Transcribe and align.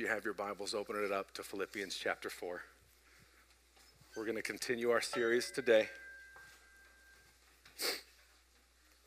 you 0.00 0.08
have 0.08 0.24
your 0.24 0.32
Bibles, 0.32 0.72
open 0.72 0.96
it 0.96 1.12
up 1.12 1.30
to 1.34 1.42
Philippians 1.42 1.94
chapter 1.94 2.30
4. 2.30 2.62
We're 4.16 4.24
going 4.24 4.36
to 4.36 4.42
continue 4.42 4.88
our 4.88 5.02
series 5.02 5.50
today. 5.50 5.88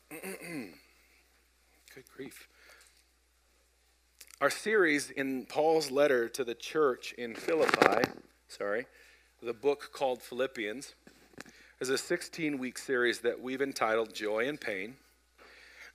Good 0.22 0.70
grief. 2.16 2.46
Our 4.40 4.50
series 4.50 5.10
in 5.10 5.46
Paul's 5.46 5.90
letter 5.90 6.28
to 6.28 6.44
the 6.44 6.54
church 6.54 7.12
in 7.18 7.34
Philippi, 7.34 8.08
sorry, 8.46 8.86
the 9.42 9.52
book 9.52 9.90
called 9.92 10.22
Philippians, 10.22 10.94
is 11.80 11.88
a 11.88 11.98
16 11.98 12.56
week 12.56 12.78
series 12.78 13.18
that 13.22 13.40
we've 13.40 13.60
entitled 13.60 14.14
Joy 14.14 14.46
and 14.48 14.60
Pain. 14.60 14.94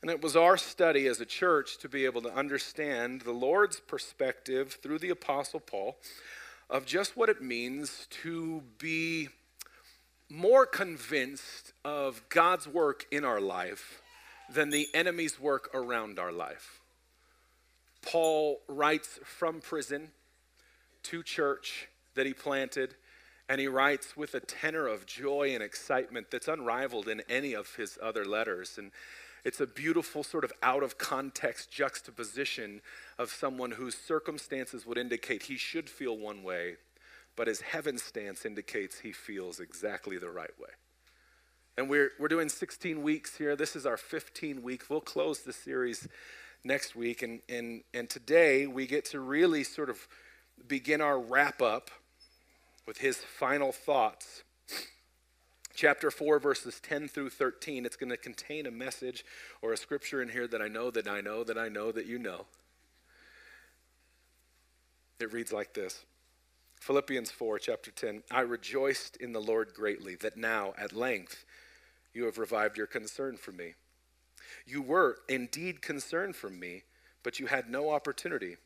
And 0.02 0.10
it 0.10 0.22
was 0.22 0.36
our 0.36 0.56
study 0.56 1.08
as 1.08 1.20
a 1.20 1.26
church 1.26 1.78
to 1.80 1.90
be 1.90 2.06
able 2.06 2.22
to 2.22 2.34
understand 2.34 3.22
the 3.22 3.34
Lord's 3.34 3.82
perspective 3.82 4.78
through 4.82 5.00
the 5.00 5.10
Apostle 5.10 5.60
Paul 5.60 5.98
of 6.70 6.86
just 6.86 7.18
what 7.18 7.30
it 7.30 7.42
means 7.42 8.08
to 8.24 8.64
be 8.78 9.28
more 10.30 10.66
convinced 10.66 11.74
of 11.84 12.22
God's 12.30 12.68
work 12.68 13.08
in 13.12 13.26
our 13.26 13.42
life 13.42 14.02
than 14.50 14.70
the 14.70 14.88
enemy's 14.94 15.40
work 15.40 15.70
around 15.74 16.18
our 16.18 16.32
life. 16.32 16.80
Paul 18.02 18.62
writes 18.68 19.20
from 19.24 19.60
prison 19.60 20.12
to 21.04 21.24
church 21.24 21.88
that 22.16 22.26
he 22.26 22.34
planted, 22.34 22.96
and 23.50 23.60
he 23.60 23.68
writes 23.68 24.16
with 24.16 24.34
a 24.34 24.40
tenor 24.40 24.88
of 24.88 25.06
joy 25.06 25.54
and 25.54 25.64
excitement 25.64 26.28
that's 26.32 26.48
unrivaled 26.48 27.08
in 27.08 27.22
any 27.28 27.54
of 27.54 27.76
his 27.76 27.98
other 28.02 28.24
letters. 28.24 28.78
And 28.78 28.92
it's 29.44 29.60
a 29.60 29.68
beautiful, 29.68 30.24
sort 30.24 30.44
of 30.44 30.52
out 30.62 30.84
of 30.84 30.98
context 30.98 31.72
juxtaposition 31.72 32.82
of 33.18 33.30
someone 33.32 33.72
whose 33.72 33.96
circumstances 33.96 34.86
would 34.86 34.98
indicate 34.98 35.44
he 35.44 35.58
should 35.58 35.90
feel 35.90 36.18
one 36.18 36.44
way, 36.44 36.76
but 37.36 37.48
his 37.48 37.62
heaven 37.62 37.98
stance 37.98 38.46
indicates 38.46 39.00
he 39.00 39.12
feels 39.12 39.60
exactly 39.60 40.18
the 40.18 40.30
right 40.30 40.58
way. 40.60 40.70
And 41.78 41.90
we're, 41.90 42.12
we're 42.20 42.28
doing 42.28 42.50
16 42.50 43.02
weeks 43.02 43.38
here. 43.38 43.56
This 43.56 43.76
is 43.76 43.86
our 43.86 43.96
15 43.96 44.62
week. 44.62 44.84
We'll 44.90 45.00
close 45.00 45.40
the 45.40 45.54
series 45.54 46.08
next 46.64 46.96
week. 46.96 47.22
And, 47.22 47.40
and, 47.48 47.84
and 47.94 48.10
today 48.10 48.68
we 48.68 48.86
get 48.86 49.06
to 49.06 49.22
really 49.22 49.64
sort 49.64 49.90
of 49.90 50.06
begin 50.68 51.00
our 51.00 51.18
wrap 51.18 51.62
up 51.62 51.90
with 52.86 52.98
his 52.98 53.18
final 53.18 53.72
thoughts 53.72 54.44
chapter 55.80 56.12
4, 56.12 56.40
verses 56.40 56.78
10 56.82 57.08
through 57.08 57.30
13. 57.30 57.86
It's 57.86 57.96
going 57.96 58.10
to 58.10 58.18
contain 58.18 58.66
a 58.66 58.72
message 58.72 59.24
or 59.62 59.72
a 59.72 59.78
scripture 59.78 60.22
in 60.22 60.28
here 60.28 60.46
that 60.46 60.62
I 60.62 60.68
know 60.68 60.92
that 60.92 61.08
I 61.08 61.22
know 61.22 61.46
that 61.46 61.58
I 61.58 61.70
know 61.70 61.94
that 61.94 62.06
you 62.06 62.20
know. 62.20 62.48
It 65.22 65.32
reads 65.32 65.54
like 65.54 65.74
this 65.74 66.04
Philippians 66.82 67.32
4, 67.32 67.60
chapter 67.60 67.92
10. 67.92 68.24
I 68.30 68.42
rejoiced 68.42 69.16
in 69.18 69.32
the 69.32 69.40
Lord 69.40 69.74
greatly 69.74 70.16
that 70.16 70.36
now, 70.36 70.74
at 70.78 70.92
length, 70.92 71.46
you 72.14 72.26
have 72.26 72.38
revived 72.38 72.78
your 72.78 72.88
concern 72.88 73.38
for 73.38 73.54
me. 73.54 73.76
You 74.66 74.82
were 74.82 75.20
indeed 75.30 75.82
concerned 75.82 76.36
for 76.36 76.50
me, 76.50 76.84
but 77.24 77.40
you 77.40 77.46
had 77.46 77.70
no 77.70 77.92
opportunity. 77.92 78.58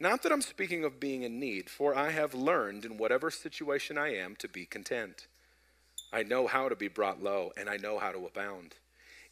Not 0.00 0.22
that 0.22 0.32
I'm 0.32 0.40
speaking 0.40 0.82
of 0.82 0.98
being 0.98 1.24
in 1.24 1.38
need, 1.38 1.68
for 1.68 1.94
I 1.94 2.10
have 2.10 2.32
learned 2.32 2.86
in 2.86 2.96
whatever 2.96 3.30
situation 3.30 3.98
I 3.98 4.14
am 4.14 4.34
to 4.36 4.48
be 4.48 4.64
content. 4.64 5.26
I 6.12 6.22
know 6.22 6.46
how 6.46 6.68
to 6.68 6.76
be 6.76 6.88
brought 6.88 7.22
low, 7.22 7.52
and 7.56 7.68
I 7.68 7.76
know 7.76 7.98
how 7.98 8.12
to 8.12 8.26
abound. 8.26 8.74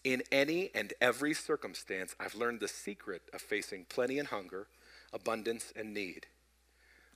In 0.03 0.23
any 0.33 0.71
and 0.75 0.95
every 1.01 1.35
circumstance, 1.35 2.15
I've 2.19 2.35
learned 2.35 2.61
the 2.61 2.69
secret 2.69 3.23
of 3.35 3.43
facing 3.43 3.85
plenty 3.85 4.19
and 4.19 4.29
hunger, 4.29 4.67
abundance 5.13 5.73
and 5.77 5.93
need. 5.93 6.27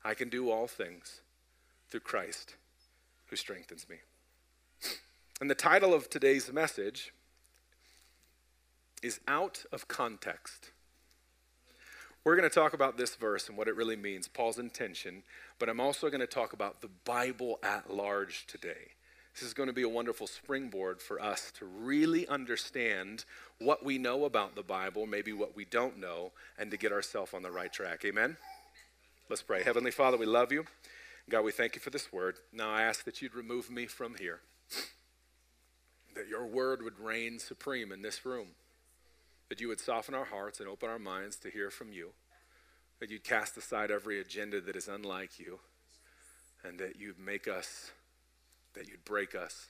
I 0.04 0.12
can 0.12 0.28
do 0.28 0.50
all 0.50 0.66
things 0.66 1.22
through 1.88 2.00
Christ 2.00 2.56
who 3.26 3.36
strengthens 3.36 3.88
me. 3.88 3.96
And 5.40 5.50
the 5.50 5.54
title 5.54 5.94
of 5.94 6.10
today's 6.10 6.52
message 6.52 7.12
is 9.02 9.20
Out 9.26 9.64
of 9.72 9.88
Context. 9.88 10.70
We're 12.22 12.36
going 12.36 12.48
to 12.48 12.54
talk 12.54 12.72
about 12.72 12.96
this 12.96 13.16
verse 13.16 13.48
and 13.48 13.56
what 13.58 13.68
it 13.68 13.76
really 13.76 13.96
means, 13.96 14.28
Paul's 14.28 14.58
intention, 14.58 15.22
but 15.58 15.68
I'm 15.68 15.80
also 15.80 16.08
going 16.08 16.20
to 16.20 16.26
talk 16.26 16.52
about 16.52 16.80
the 16.80 16.90
Bible 17.04 17.58
at 17.62 17.92
large 17.92 18.46
today. 18.46 18.92
This 19.34 19.42
is 19.42 19.52
going 19.52 19.66
to 19.66 19.72
be 19.72 19.82
a 19.82 19.88
wonderful 19.88 20.28
springboard 20.28 21.02
for 21.02 21.20
us 21.20 21.50
to 21.58 21.64
really 21.64 22.26
understand 22.28 23.24
what 23.58 23.84
we 23.84 23.98
know 23.98 24.26
about 24.26 24.54
the 24.54 24.62
Bible, 24.62 25.06
maybe 25.06 25.32
what 25.32 25.56
we 25.56 25.64
don't 25.64 25.98
know, 25.98 26.30
and 26.56 26.70
to 26.70 26.76
get 26.76 26.92
ourselves 26.92 27.34
on 27.34 27.42
the 27.42 27.50
right 27.50 27.72
track. 27.72 28.04
Amen? 28.04 28.36
Let's 29.28 29.42
pray. 29.42 29.64
Heavenly 29.64 29.90
Father, 29.90 30.16
we 30.16 30.26
love 30.26 30.52
you. 30.52 30.66
God, 31.28 31.42
we 31.42 31.50
thank 31.50 31.74
you 31.74 31.80
for 31.80 31.90
this 31.90 32.12
word. 32.12 32.36
Now 32.52 32.70
I 32.70 32.82
ask 32.82 33.04
that 33.06 33.22
you'd 33.22 33.34
remove 33.34 33.70
me 33.70 33.86
from 33.86 34.14
here, 34.20 34.40
that 36.14 36.28
your 36.28 36.46
word 36.46 36.82
would 36.82 37.00
reign 37.00 37.40
supreme 37.40 37.90
in 37.90 38.02
this 38.02 38.24
room, 38.24 38.48
that 39.48 39.60
you 39.60 39.66
would 39.66 39.80
soften 39.80 40.14
our 40.14 40.26
hearts 40.26 40.60
and 40.60 40.68
open 40.68 40.88
our 40.88 40.98
minds 41.00 41.36
to 41.38 41.50
hear 41.50 41.70
from 41.70 41.92
you, 41.92 42.10
that 43.00 43.10
you'd 43.10 43.24
cast 43.24 43.56
aside 43.56 43.90
every 43.90 44.20
agenda 44.20 44.60
that 44.60 44.76
is 44.76 44.86
unlike 44.86 45.40
you, 45.40 45.58
and 46.62 46.78
that 46.78 47.00
you'd 47.00 47.18
make 47.18 47.48
us 47.48 47.90
that 48.74 48.88
you'd 48.88 49.04
break 49.04 49.34
us, 49.34 49.68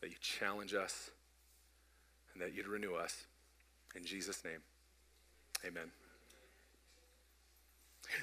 that 0.00 0.08
you'd 0.08 0.20
challenge 0.20 0.74
us, 0.74 1.10
and 2.32 2.42
that 2.42 2.54
you'd 2.54 2.66
renew 2.66 2.94
us. 2.94 3.24
In 3.94 4.04
Jesus' 4.04 4.44
name, 4.44 4.60
amen. 5.66 5.90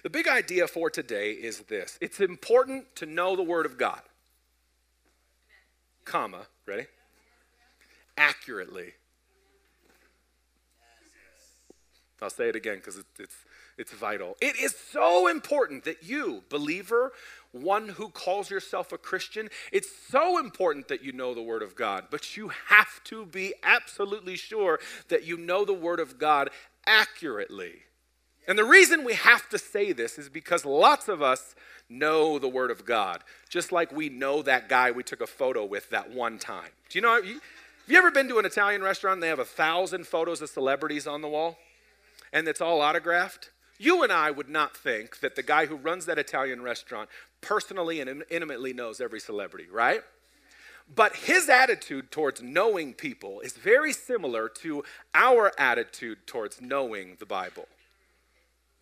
The 0.04 0.10
big 0.10 0.28
idea 0.28 0.68
for 0.68 0.90
today 0.90 1.32
is 1.32 1.60
this 1.62 1.98
it's 2.00 2.20
important 2.20 2.96
to 2.96 3.06
know 3.06 3.36
the 3.36 3.44
Word 3.44 3.66
of 3.66 3.78
God, 3.78 4.02
comma, 6.06 6.48
ready? 6.66 6.86
Accurately. 8.18 8.94
I'll 12.22 12.30
say 12.30 12.48
it 12.48 12.56
again 12.56 12.78
because 12.78 13.04
it's, 13.20 13.36
it's 13.78 13.92
vital. 13.92 14.38
It 14.40 14.56
is 14.58 14.74
so 14.92 15.28
important 15.28 15.84
that 15.84 16.04
you, 16.04 16.44
believer, 16.48 17.12
one 17.54 17.88
who 17.88 18.10
calls 18.10 18.50
yourself 18.50 18.92
a 18.92 18.98
Christian, 18.98 19.50
it's 19.72 19.90
so 20.10 20.38
important 20.38 20.88
that 20.90 21.04
you 21.04 21.14
know 21.14 21.34
the 21.34 21.42
Word 21.42 21.62
of 21.62 21.76
God, 21.76 22.06
but 22.12 22.36
you 22.36 22.52
have 22.68 23.02
to 23.06 23.26
be 23.26 23.54
absolutely 23.64 24.36
sure 24.36 24.80
that 25.08 25.24
you 25.24 25.38
know 25.38 25.64
the 25.64 25.74
Word 25.74 26.00
of 26.00 26.18
God 26.18 26.50
accurately. 26.86 27.74
And 28.48 28.58
the 28.58 28.66
reason 28.66 29.06
we 29.06 29.14
have 29.14 29.48
to 29.50 29.58
say 29.58 29.94
this 29.94 30.18
is 30.18 30.28
because 30.28 30.66
lots 30.66 31.08
of 31.08 31.22
us 31.22 31.56
know 31.90 32.40
the 32.40 32.50
Word 32.50 32.72
of 32.72 32.86
God, 32.86 33.24
just 33.50 33.72
like 33.72 33.92
we 33.92 34.10
know 34.10 34.42
that 34.42 34.68
guy 34.68 34.92
we 34.92 35.04
took 35.04 35.22
a 35.22 35.28
photo 35.28 35.64
with 35.64 35.90
that 35.92 36.12
one 36.12 36.40
time. 36.40 36.70
Do 36.90 36.98
you 36.98 37.02
know? 37.04 37.16
Have 37.16 37.26
you 37.92 37.98
ever 37.98 38.12
been 38.12 38.28
to 38.30 38.40
an 38.40 38.46
Italian 38.46 38.82
restaurant 38.82 39.16
and 39.16 39.24
they 39.24 39.28
have 39.28 39.40
a 39.40 39.46
thousand 39.46 40.08
photos 40.08 40.42
of 40.42 40.50
celebrities 40.50 41.06
on 41.06 41.22
the 41.22 41.28
wall? 41.28 41.58
And 42.32 42.48
it's 42.48 42.62
all 42.62 42.82
autographed? 42.82 43.52
You 43.84 44.02
and 44.02 44.14
I 44.14 44.32
would 44.32 44.48
not 44.48 44.78
think 44.78 45.20
that 45.20 45.36
the 45.36 45.44
guy 45.44 45.66
who 45.66 45.76
runs 45.76 46.06
that 46.06 46.18
Italian 46.18 46.62
restaurant 46.62 47.10
personally 47.42 48.00
and 48.00 48.24
intimately 48.30 48.72
knows 48.72 49.02
every 49.02 49.20
celebrity, 49.20 49.68
right? 49.70 50.00
But 50.96 51.18
his 51.18 51.50
attitude 51.50 52.10
towards 52.10 52.42
knowing 52.42 52.94
people 52.94 53.42
is 53.42 53.54
very 53.54 53.92
similar 53.92 54.48
to 54.62 54.86
our 55.14 55.52
attitude 55.58 56.20
towards 56.26 56.62
knowing 56.62 57.18
the 57.20 57.26
Bible. 57.26 57.68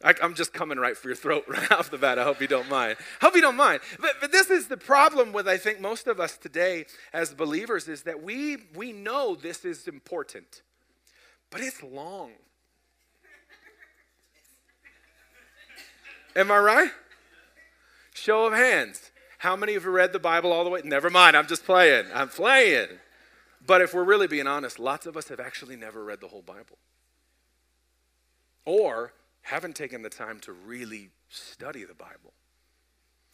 I, 0.03 0.13
am 0.22 0.35
just 0.35 0.53
coming 0.53 0.78
right 0.78 0.95
for 0.95 1.07
your 1.07 1.16
throat 1.16 1.45
right 1.47 1.72
off 1.72 1.89
the 1.89 1.97
bat. 1.97 2.19
I 2.19 2.23
hope 2.23 2.39
you 2.39 2.47
don't 2.47 2.69
mind. 2.69 2.97
Hope 3.22 3.33
you 3.33 3.41
don't 3.41 3.56
mind. 3.56 3.81
But, 4.00 4.18
but 4.22 4.31
this 4.31 4.51
is 4.51 4.68
the 4.68 4.78
problem 4.78 5.33
with 5.33 5.47
I 5.47 5.57
think 5.57 5.81
most 5.81 6.06
of 6.06 6.19
us 6.19 6.38
today 6.38 6.85
as 7.12 7.33
believers 7.33 7.88
is 7.88 8.03
that 8.03 8.22
we 8.22 8.57
we 8.75 8.91
know 8.91 9.33
this 9.33 9.66
is 9.66 9.88
important, 9.88 10.62
but 11.50 11.59
it's 11.62 11.81
long. 11.81 12.33
Am 16.36 16.52
I 16.52 16.59
right? 16.59 16.92
Show 18.13 18.45
of 18.45 18.54
hands. 18.54 19.12
How 19.38 19.56
many 19.56 19.75
of 19.75 19.83
you 19.83 19.89
read 19.89 20.13
the 20.13 20.19
Bible 20.19 20.51
all 20.51 20.63
the 20.63 20.69
way? 20.69 20.81
Never 20.83 21.10
mind, 21.10 21.36
I'm 21.36 21.48
just 21.48 21.66
playing. 21.66 22.06
I'm 22.13 22.30
playing. 22.30 22.88
But 23.66 23.81
if 23.81 23.94
we're 23.94 24.04
really 24.04 24.28
being 24.28 24.48
honest, 24.48 24.80
lots 24.80 25.06
of 25.06 25.18
us 25.18 25.28
have 25.30 25.39
actually 25.39 25.75
never 25.75 26.04
read 26.04 26.22
the 26.22 26.28
whole 26.28 26.42
Bible. 26.42 26.78
Or 28.66 29.13
haven't 29.42 29.75
taken 29.75 30.01
the 30.01 30.10
time 30.10 30.39
to 30.42 30.51
really 30.51 31.10
study 31.30 31.83
the 31.83 31.95
Bible. 31.95 32.34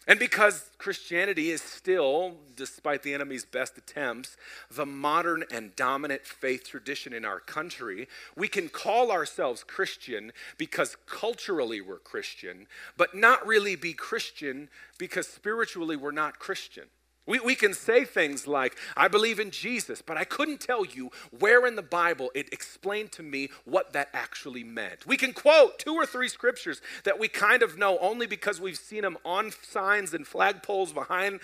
And 0.07 0.19
because 0.19 0.69
Christianity 0.77 1.51
is 1.51 1.62
still, 1.62 2.36
despite 2.56 3.04
the 3.04 3.13
enemy's 3.13 3.44
best 3.44 3.77
attempts, 3.77 4.38
the 4.71 4.86
modern 4.86 5.44
and 5.51 5.75
dominant 5.75 6.25
faith 6.25 6.69
tradition 6.69 7.12
in 7.12 7.25
our 7.25 7.42
country, 7.42 8.07
we 8.36 8.48
can 8.48 8.69
call 8.69 9.12
ourselves 9.12 9.65
Christian 9.65 10.31
because 10.57 10.95
culturally 11.07 11.81
we're 11.81 12.00
Christian, 12.00 12.68
but 12.95 13.15
not 13.15 13.45
really 13.45 13.75
be 13.75 13.94
Christian 13.94 14.69
because 14.98 15.27
spiritually 15.27 15.98
we're 15.98 16.12
not 16.12 16.39
Christian. 16.39 16.86
We, 17.28 17.40
we 17.42 17.56
can 17.56 17.74
say 17.74 18.06
things 18.06 18.48
like, 18.48 18.78
I 18.96 19.10
believe 19.10 19.40
in 19.40 19.52
Jesus, 19.52 20.02
but 20.02 20.18
I 20.18 20.24
couldn't 20.24 20.62
tell 20.62 20.86
you 20.86 21.12
where 21.38 21.68
in 21.68 21.76
the 21.76 21.82
Bible 21.82 22.32
it 22.34 22.52
explained 22.54 23.12
to 23.14 23.24
me 23.24 23.50
what 23.66 23.94
that 23.94 24.10
actually 24.14 24.64
meant. 24.64 25.06
We 25.06 25.18
can 25.18 25.34
quote 25.34 25.78
two 25.78 25.94
or 25.94 26.06
three 26.06 26.30
scriptures 26.30 26.82
that 27.04 27.20
we 27.20 27.28
kind 27.28 27.62
of 27.62 27.78
know 27.78 27.98
only 28.00 28.26
because 28.26 28.62
we've 28.62 28.78
seen 28.78 29.02
them 29.02 29.18
on 29.26 29.52
signs 29.62 30.14
and 30.14 30.26
flagpoles 30.26 30.94
behind 30.94 31.42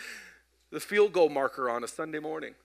the 0.72 0.80
field 0.80 1.12
goal 1.14 1.30
marker 1.30 1.70
on 1.70 1.84
a 1.84 1.88
Sunday 1.88 2.20
morning. 2.20 2.56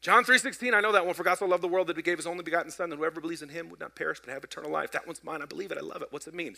John 0.00 0.24
3.16, 0.24 0.72
I 0.72 0.80
know 0.80 0.92
that 0.92 1.04
one. 1.04 1.14
For 1.14 1.24
God 1.24 1.38
so 1.38 1.46
loved 1.46 1.64
the 1.64 1.68
world 1.68 1.88
that 1.88 1.96
he 1.96 2.02
gave 2.02 2.18
his 2.18 2.28
only 2.28 2.44
begotten 2.44 2.70
son, 2.70 2.90
that 2.90 2.96
whoever 2.96 3.20
believes 3.20 3.42
in 3.42 3.48
him 3.48 3.70
would 3.70 3.80
not 3.80 3.96
perish 3.96 4.20
but 4.24 4.32
have 4.32 4.44
eternal 4.44 4.70
life. 4.70 4.92
That 4.92 5.06
one's 5.06 5.24
mine. 5.24 5.42
I 5.42 5.46
believe 5.46 5.72
it. 5.72 5.78
I 5.78 5.80
love 5.80 6.00
it. 6.00 6.08
What's 6.10 6.28
it 6.28 6.34
mean? 6.34 6.54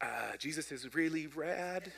Uh, 0.00 0.36
Jesus 0.38 0.72
is 0.72 0.94
really 0.94 1.26
rad. 1.26 1.92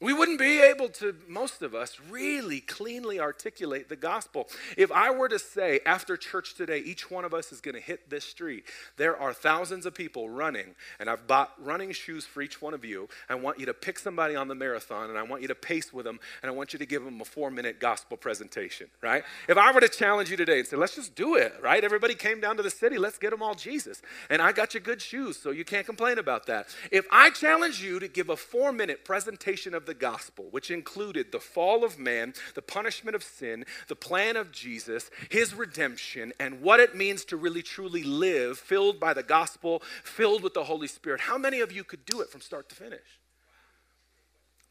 We 0.00 0.12
wouldn't 0.12 0.40
be 0.40 0.60
able 0.60 0.88
to, 0.88 1.14
most 1.28 1.62
of 1.62 1.72
us, 1.72 2.00
really 2.10 2.58
cleanly 2.58 3.20
articulate 3.20 3.88
the 3.88 3.94
gospel. 3.94 4.48
If 4.76 4.90
I 4.90 5.12
were 5.12 5.28
to 5.28 5.38
say 5.38 5.78
after 5.86 6.16
church 6.16 6.54
today, 6.54 6.78
each 6.78 7.12
one 7.12 7.24
of 7.24 7.32
us 7.32 7.52
is 7.52 7.60
going 7.60 7.76
to 7.76 7.80
hit 7.80 8.10
this 8.10 8.24
street, 8.24 8.64
there 8.96 9.16
are 9.16 9.32
thousands 9.32 9.86
of 9.86 9.94
people 9.94 10.28
running, 10.28 10.74
and 10.98 11.08
I've 11.08 11.28
bought 11.28 11.52
running 11.64 11.92
shoes 11.92 12.26
for 12.26 12.42
each 12.42 12.60
one 12.60 12.74
of 12.74 12.84
you. 12.84 13.08
I 13.28 13.36
want 13.36 13.60
you 13.60 13.66
to 13.66 13.74
pick 13.74 14.00
somebody 14.00 14.34
on 14.34 14.48
the 14.48 14.56
marathon, 14.56 15.10
and 15.10 15.18
I 15.18 15.22
want 15.22 15.42
you 15.42 15.48
to 15.48 15.54
pace 15.54 15.92
with 15.92 16.06
them, 16.06 16.18
and 16.42 16.50
I 16.50 16.54
want 16.54 16.72
you 16.72 16.80
to 16.80 16.86
give 16.86 17.04
them 17.04 17.20
a 17.20 17.24
four 17.24 17.52
minute 17.52 17.78
gospel 17.78 18.16
presentation, 18.16 18.88
right? 19.00 19.22
If 19.48 19.56
I 19.56 19.70
were 19.70 19.80
to 19.80 19.88
challenge 19.88 20.28
you 20.28 20.36
today 20.36 20.58
and 20.58 20.66
say, 20.66 20.76
let's 20.76 20.96
just 20.96 21.14
do 21.14 21.36
it, 21.36 21.54
right? 21.62 21.84
Everybody 21.84 22.16
came 22.16 22.40
down 22.40 22.56
to 22.56 22.64
the 22.64 22.70
city, 22.70 22.98
let's 22.98 23.18
get 23.18 23.30
them 23.30 23.44
all 23.44 23.54
Jesus. 23.54 24.02
And 24.28 24.42
I 24.42 24.50
got 24.50 24.74
you 24.74 24.80
good 24.80 25.00
shoes, 25.00 25.36
so 25.36 25.52
you 25.52 25.64
can't 25.64 25.86
complain 25.86 26.18
about 26.18 26.46
that. 26.46 26.66
If 26.90 27.06
I 27.12 27.30
challenge 27.30 27.80
you 27.80 28.00
to 28.00 28.08
give 28.08 28.28
a 28.28 28.36
four 28.36 28.72
minute 28.72 29.04
presentation 29.04 29.72
of 29.72 29.83
the 29.86 29.94
gospel, 29.94 30.46
which 30.50 30.70
included 30.70 31.32
the 31.32 31.40
fall 31.40 31.84
of 31.84 31.98
man, 31.98 32.34
the 32.54 32.62
punishment 32.62 33.14
of 33.14 33.22
sin, 33.22 33.64
the 33.88 33.96
plan 33.96 34.36
of 34.36 34.52
Jesus, 34.52 35.10
his 35.30 35.54
redemption, 35.54 36.32
and 36.38 36.60
what 36.60 36.80
it 36.80 36.94
means 36.94 37.24
to 37.26 37.36
really 37.36 37.62
truly 37.62 38.02
live 38.02 38.58
filled 38.58 38.98
by 38.98 39.14
the 39.14 39.22
gospel, 39.22 39.82
filled 40.02 40.42
with 40.42 40.54
the 40.54 40.64
Holy 40.64 40.88
Spirit. 40.88 41.20
How 41.22 41.38
many 41.38 41.60
of 41.60 41.72
you 41.72 41.84
could 41.84 42.04
do 42.04 42.20
it 42.20 42.30
from 42.30 42.40
start 42.40 42.68
to 42.68 42.74
finish? 42.74 43.20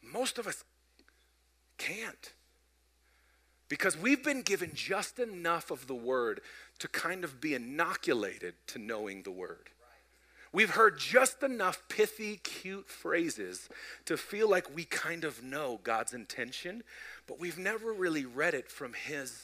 Most 0.02 0.38
of 0.38 0.46
us 0.46 0.64
can't. 1.78 2.32
Because 3.68 3.96
we've 3.96 4.22
been 4.22 4.42
given 4.42 4.72
just 4.74 5.18
enough 5.18 5.70
of 5.70 5.86
the 5.86 5.94
word 5.94 6.40
to 6.78 6.88
kind 6.88 7.24
of 7.24 7.40
be 7.40 7.54
inoculated 7.54 8.54
to 8.68 8.78
knowing 8.78 9.22
the 9.22 9.30
word. 9.30 9.70
We've 10.54 10.70
heard 10.70 11.00
just 11.00 11.42
enough 11.42 11.82
pithy, 11.88 12.36
cute 12.36 12.88
phrases 12.88 13.68
to 14.04 14.16
feel 14.16 14.48
like 14.48 14.72
we 14.72 14.84
kind 14.84 15.24
of 15.24 15.42
know 15.42 15.80
God's 15.82 16.14
intention, 16.14 16.84
but 17.26 17.40
we've 17.40 17.58
never 17.58 17.92
really 17.92 18.24
read 18.24 18.54
it 18.54 18.70
from 18.70 18.92
His 18.92 19.36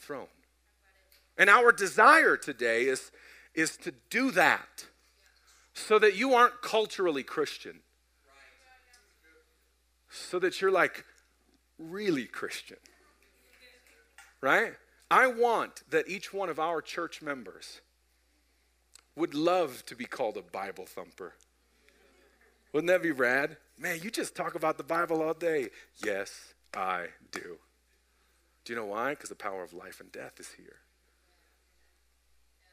throne. 0.00 0.28
And 1.36 1.50
our 1.50 1.72
desire 1.72 2.38
today 2.38 2.84
is, 2.84 3.12
is 3.54 3.76
to 3.76 3.92
do 4.08 4.30
that 4.30 4.86
so 5.74 5.98
that 5.98 6.16
you 6.16 6.32
aren't 6.32 6.62
culturally 6.62 7.22
Christian, 7.22 7.80
so 10.08 10.38
that 10.38 10.62
you're 10.62 10.70
like 10.70 11.04
really 11.78 12.24
Christian, 12.24 12.78
right? 14.40 14.72
I 15.10 15.26
want 15.26 15.82
that 15.90 16.08
each 16.08 16.32
one 16.32 16.48
of 16.48 16.58
our 16.58 16.80
church 16.80 17.20
members 17.20 17.82
would 19.18 19.34
love 19.34 19.84
to 19.86 19.96
be 19.96 20.04
called 20.04 20.36
a 20.36 20.42
Bible 20.42 20.86
thumper. 20.86 21.34
Wouldn't 22.72 22.88
that 22.88 23.02
be 23.02 23.10
rad? 23.10 23.56
Man, 23.78 24.00
you 24.02 24.10
just 24.10 24.34
talk 24.34 24.54
about 24.54 24.76
the 24.78 24.84
Bible 24.84 25.22
all 25.22 25.34
day. 25.34 25.68
Yes, 26.04 26.54
I 26.74 27.06
do. 27.32 27.58
Do 28.64 28.72
you 28.72 28.78
know 28.78 28.86
why? 28.86 29.10
Because 29.10 29.30
the 29.30 29.34
power 29.34 29.62
of 29.62 29.72
life 29.72 30.00
and 30.00 30.12
death 30.12 30.38
is 30.38 30.52
here. 30.56 30.76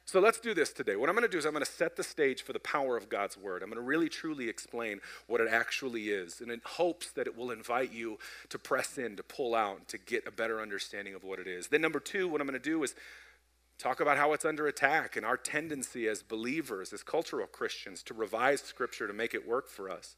So 0.08 0.20
let's 0.20 0.40
do 0.40 0.54
this 0.54 0.72
today. 0.72 0.96
What 0.96 1.10
I'm 1.10 1.16
going 1.16 1.28
to 1.28 1.32
do 1.32 1.40
is 1.40 1.46
I'm 1.46 1.54
going 1.54 1.66
to 1.66 1.72
set 1.72 1.96
the 1.96 2.04
stage 2.04 2.44
for 2.44 2.54
the 2.54 2.60
power 2.60 2.96
of 2.96 3.10
God's 3.10 3.38
word. 3.38 3.64
I'm 3.64 3.70
going 3.70 3.82
to 3.82 3.88
really 3.88 4.08
truly 4.08 4.50
explain 4.50 5.00
what 5.26 5.42
it 5.42 5.48
actually 5.50 6.10
is, 6.10 6.42
and 6.42 6.52
in 6.52 6.62
hopes 6.64 7.10
that 7.12 7.26
it 7.26 7.36
will 7.36 7.50
invite 7.50 7.92
you 7.92 8.20
to 8.50 8.60
press 8.60 9.00
in, 9.00 9.16
to 9.16 9.24
pull 9.24 9.56
out, 9.56 9.88
to 9.88 9.98
get 9.98 10.28
a 10.28 10.32
better 10.32 10.62
understanding 10.62 11.16
of 11.16 11.24
what 11.24 11.40
it 11.40 11.48
is. 11.48 11.70
Then, 11.70 11.82
number 11.82 12.00
two, 12.00 12.28
what 12.28 12.40
I'm 12.40 12.46
going 12.46 12.60
to 12.60 12.64
do 12.64 12.84
is 12.84 12.94
Talk 13.78 14.00
about 14.00 14.18
how 14.18 14.34
it's 14.34 14.46
under 14.46 14.68
attack 14.68 15.16
and 15.18 15.26
our 15.26 15.38
tendency 15.38 16.08
as 16.08 16.24
believers, 16.24 16.94
as 16.94 17.04
cultural 17.04 17.48
Christians, 17.48 18.02
to 18.04 18.14
revise 18.14 18.62
Scripture 18.62 19.08
to 19.08 19.14
make 19.14 19.34
it 19.34 19.48
work 19.48 19.70
for 19.70 19.90
us. 19.90 20.16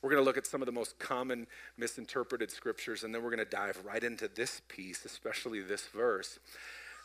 We're 0.00 0.10
going 0.10 0.20
to 0.20 0.24
look 0.24 0.36
at 0.38 0.46
some 0.46 0.62
of 0.62 0.66
the 0.66 0.72
most 0.72 0.98
common 0.98 1.46
misinterpreted 1.76 2.50
scriptures, 2.52 3.02
and 3.02 3.12
then 3.12 3.22
we're 3.22 3.34
going 3.34 3.44
to 3.44 3.44
dive 3.44 3.82
right 3.84 4.02
into 4.04 4.28
this 4.28 4.62
piece, 4.68 5.04
especially 5.04 5.60
this 5.60 5.86
verse, 5.86 6.38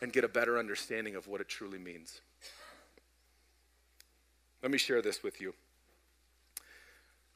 and 0.02 0.14
get 0.14 0.24
a 0.24 0.28
better 0.28 0.60
understanding 0.60 1.16
of 1.16 1.28
what 1.28 1.42
it 1.42 1.50
truly 1.50 1.80
means. 1.80 2.22
Let 4.62 4.72
me 4.72 4.78
share 4.78 5.02
this 5.02 5.24
with 5.24 5.42
you. 5.42 5.56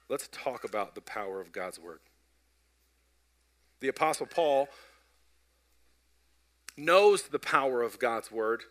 Let's 0.09 0.29
talk 0.31 0.63
about 0.63 0.95
the 0.95 1.01
power 1.01 1.41
of 1.41 1.51
God's 1.51 1.79
Word. 1.79 1.99
The 3.79 3.87
Apostle 3.89 4.27
Paul 4.27 4.69
knows 6.77 7.23
the 7.23 7.39
power 7.39 7.81
of 7.81 7.99
God's 7.99 8.31
word. 8.31 8.63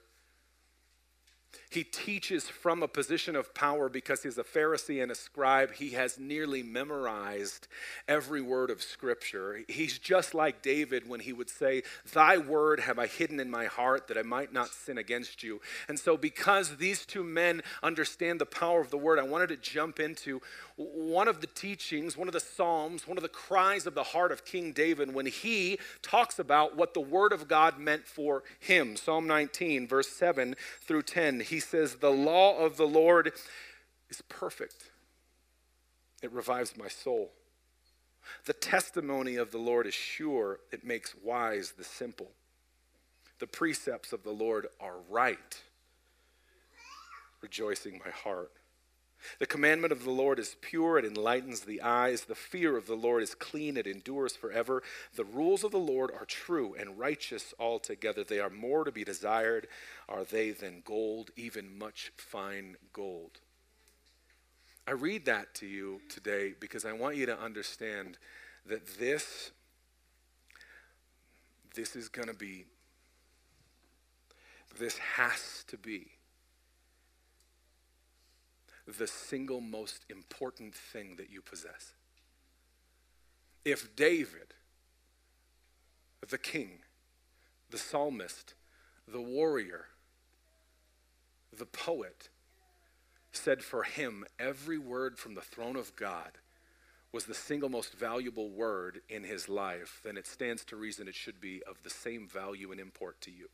He 1.70 1.84
teaches 1.84 2.48
from 2.48 2.82
a 2.82 2.88
position 2.88 3.34
of 3.34 3.54
power 3.54 3.88
because 3.88 4.22
he's 4.22 4.38
a 4.38 4.44
Pharisee 4.44 5.02
and 5.02 5.10
a 5.10 5.14
scribe. 5.14 5.74
He 5.74 5.90
has 5.90 6.18
nearly 6.18 6.62
memorized 6.62 7.66
every 8.06 8.40
word 8.40 8.70
of 8.70 8.82
Scripture. 8.82 9.60
He's 9.68 9.98
just 9.98 10.32
like 10.32 10.62
David 10.62 11.08
when 11.08 11.20
he 11.20 11.32
would 11.32 11.50
say, 11.50 11.82
Thy 12.12 12.38
word 12.38 12.80
have 12.80 12.98
I 12.98 13.06
hidden 13.06 13.40
in 13.40 13.50
my 13.50 13.66
heart 13.66 14.08
that 14.08 14.18
I 14.18 14.22
might 14.22 14.52
not 14.52 14.70
sin 14.70 14.96
against 14.96 15.42
you. 15.42 15.60
And 15.88 15.98
so, 15.98 16.16
because 16.16 16.76
these 16.76 17.04
two 17.04 17.24
men 17.24 17.62
understand 17.82 18.40
the 18.40 18.46
power 18.46 18.80
of 18.80 18.90
the 18.90 18.98
word, 18.98 19.18
I 19.18 19.24
wanted 19.24 19.48
to 19.48 19.56
jump 19.56 19.98
into 19.98 20.40
one 20.76 21.26
of 21.26 21.40
the 21.40 21.46
teachings, 21.46 22.16
one 22.16 22.28
of 22.28 22.34
the 22.34 22.40
Psalms, 22.40 23.08
one 23.08 23.16
of 23.16 23.22
the 23.22 23.28
cries 23.28 23.86
of 23.86 23.94
the 23.94 24.02
heart 24.02 24.30
of 24.30 24.44
King 24.44 24.72
David 24.72 25.14
when 25.14 25.24
he 25.24 25.78
talks 26.02 26.38
about 26.38 26.76
what 26.76 26.92
the 26.92 27.00
Word 27.00 27.32
of 27.32 27.48
God 27.48 27.78
meant 27.78 28.06
for 28.06 28.42
him. 28.60 28.96
Psalm 28.96 29.26
19, 29.26 29.88
verse 29.88 30.08
7 30.08 30.54
through 30.82 31.02
10. 31.02 31.40
He 31.40 31.60
says, 31.60 31.96
The 31.96 32.10
law 32.10 32.58
of 32.58 32.76
the 32.76 32.86
Lord 32.86 33.32
is 34.10 34.22
perfect, 34.28 34.90
it 36.22 36.30
revives 36.30 36.76
my 36.76 36.88
soul. 36.88 37.32
The 38.44 38.52
testimony 38.52 39.36
of 39.36 39.52
the 39.52 39.58
Lord 39.58 39.86
is 39.86 39.94
sure, 39.94 40.58
it 40.72 40.84
makes 40.84 41.14
wise 41.22 41.72
the 41.78 41.84
simple. 41.84 42.32
The 43.38 43.46
precepts 43.46 44.12
of 44.12 44.24
the 44.24 44.30
Lord 44.30 44.66
are 44.80 44.96
right, 45.08 45.60
rejoicing 47.40 48.00
my 48.04 48.10
heart. 48.10 48.50
The 49.38 49.46
commandment 49.46 49.92
of 49.92 50.04
the 50.04 50.10
Lord 50.10 50.38
is 50.38 50.56
pure, 50.60 50.98
it 50.98 51.04
enlightens 51.04 51.60
the 51.60 51.82
eyes. 51.82 52.22
The 52.22 52.34
fear 52.34 52.76
of 52.76 52.86
the 52.86 52.94
Lord 52.94 53.22
is 53.22 53.34
clean, 53.34 53.76
it 53.76 53.86
endures 53.86 54.36
forever. 54.36 54.82
The 55.14 55.24
rules 55.24 55.64
of 55.64 55.72
the 55.72 55.78
Lord 55.78 56.10
are 56.10 56.24
true 56.24 56.74
and 56.78 56.98
righteous 56.98 57.54
altogether. 57.58 58.24
They 58.24 58.40
are 58.40 58.50
more 58.50 58.84
to 58.84 58.92
be 58.92 59.04
desired, 59.04 59.68
are 60.08 60.24
they, 60.24 60.50
than 60.50 60.82
gold, 60.84 61.30
even 61.36 61.78
much 61.78 62.12
fine 62.16 62.76
gold. 62.92 63.40
I 64.86 64.92
read 64.92 65.24
that 65.24 65.54
to 65.56 65.66
you 65.66 66.00
today 66.08 66.54
because 66.58 66.84
I 66.84 66.92
want 66.92 67.16
you 67.16 67.26
to 67.26 67.38
understand 67.38 68.18
that 68.66 68.98
this 68.98 69.50
this 71.74 71.94
is 71.94 72.08
going 72.08 72.28
to 72.28 72.34
be 72.34 72.64
this 74.78 74.96
has 74.98 75.64
to 75.68 75.76
be 75.76 76.15
the 78.86 79.06
single 79.06 79.60
most 79.60 80.04
important 80.08 80.74
thing 80.74 81.16
that 81.16 81.30
you 81.30 81.42
possess. 81.42 81.94
If 83.64 83.96
David, 83.96 84.54
the 86.28 86.38
king, 86.38 86.78
the 87.68 87.78
psalmist, 87.78 88.54
the 89.08 89.20
warrior, 89.20 89.86
the 91.56 91.66
poet, 91.66 92.28
said 93.32 93.62
for 93.62 93.82
him 93.82 94.24
every 94.38 94.78
word 94.78 95.18
from 95.18 95.34
the 95.34 95.40
throne 95.40 95.76
of 95.76 95.94
God 95.96 96.38
was 97.12 97.24
the 97.24 97.34
single 97.34 97.68
most 97.68 97.94
valuable 97.94 98.50
word 98.50 99.00
in 99.08 99.24
his 99.24 99.48
life, 99.48 100.00
then 100.04 100.16
it 100.16 100.26
stands 100.26 100.64
to 100.64 100.76
reason 100.76 101.08
it 101.08 101.14
should 101.14 101.40
be 101.40 101.62
of 101.68 101.82
the 101.82 101.90
same 101.90 102.28
value 102.28 102.70
and 102.72 102.80
import 102.80 103.20
to 103.22 103.30
you. 103.30 103.48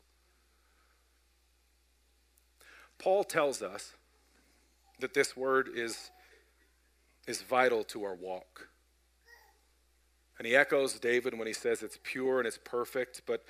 Paul 2.99 3.25
tells 3.25 3.63
us 3.63 3.95
that 5.03 5.15
this 5.15 5.37
word 5.37 5.69
is, 5.75 6.11
is 7.29 7.43
vital 7.43 7.85
to 7.85 8.05
our 8.05 8.15
walk. 8.15 8.69
And 10.39 10.47
he 10.47 10.57
echoes 10.57 10.99
David 10.99 11.39
when 11.39 11.47
he 11.47 11.53
says 11.53 11.83
it's 11.83 11.99
pure 12.03 12.39
and 12.39 12.49
it's 12.49 12.59
perfect, 12.65 13.23
but 13.27 13.45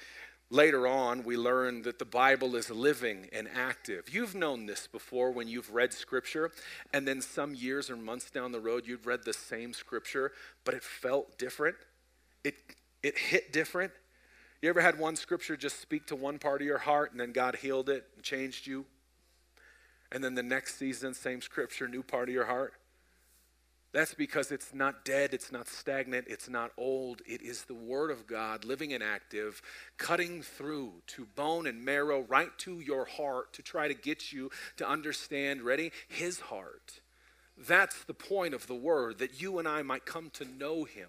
Later 0.52 0.86
on, 0.86 1.24
we 1.24 1.38
learn 1.38 1.80
that 1.84 1.98
the 1.98 2.04
Bible 2.04 2.56
is 2.56 2.70
living 2.70 3.26
and 3.32 3.48
active. 3.56 4.12
You've 4.12 4.34
known 4.34 4.66
this 4.66 4.86
before 4.86 5.30
when 5.30 5.48
you've 5.48 5.72
read 5.72 5.94
Scripture, 5.94 6.50
and 6.92 7.08
then 7.08 7.22
some 7.22 7.54
years 7.54 7.88
or 7.88 7.96
months 7.96 8.30
down 8.30 8.52
the 8.52 8.60
road, 8.60 8.86
you've 8.86 9.06
read 9.06 9.24
the 9.24 9.32
same 9.32 9.72
Scripture, 9.72 10.30
but 10.66 10.74
it 10.74 10.82
felt 10.82 11.38
different. 11.38 11.76
It, 12.44 12.56
it 13.02 13.16
hit 13.16 13.54
different. 13.54 13.92
You 14.60 14.68
ever 14.68 14.82
had 14.82 14.98
one 14.98 15.16
Scripture 15.16 15.56
just 15.56 15.80
speak 15.80 16.06
to 16.08 16.16
one 16.16 16.38
part 16.38 16.60
of 16.60 16.66
your 16.66 16.76
heart, 16.76 17.12
and 17.12 17.20
then 17.20 17.32
God 17.32 17.56
healed 17.56 17.88
it 17.88 18.04
and 18.14 18.22
changed 18.22 18.66
you? 18.66 18.84
And 20.12 20.22
then 20.22 20.34
the 20.34 20.42
next 20.42 20.76
season, 20.76 21.14
same 21.14 21.40
Scripture, 21.40 21.88
new 21.88 22.02
part 22.02 22.28
of 22.28 22.34
your 22.34 22.44
heart? 22.44 22.74
That's 23.92 24.14
because 24.14 24.52
it's 24.52 24.72
not 24.74 25.04
dead, 25.04 25.34
it's 25.34 25.50
not 25.50 25.68
stagnant, 25.68 26.26
it's 26.28 26.48
not 26.48 26.72
old. 26.78 27.22
It 27.26 27.42
is 27.42 27.64
the 27.64 27.74
Word 27.74 28.10
of 28.10 28.26
God, 28.26 28.64
living 28.64 28.92
and 28.92 29.02
active, 29.02 29.60
cutting 29.96 30.42
through 30.42 30.92
to 31.08 31.26
bone 31.34 31.66
and 31.66 31.84
marrow, 31.84 32.20
right 32.22 32.56
to 32.58 32.80
your 32.80 33.06
heart 33.06 33.54
to 33.54 33.62
try 33.62 33.88
to 33.88 33.94
get 33.94 34.32
you 34.32 34.50
to 34.76 34.88
understand, 34.88 35.62
ready? 35.62 35.92
His 36.08 36.40
heart. 36.40 37.00
That's 37.56 38.04
the 38.04 38.14
point 38.14 38.54
of 38.54 38.66
the 38.66 38.74
Word, 38.74 39.18
that 39.18 39.40
you 39.40 39.58
and 39.58 39.68
I 39.68 39.82
might 39.82 40.06
come 40.06 40.30
to 40.34 40.44
know 40.44 40.84
Him. 40.84 41.08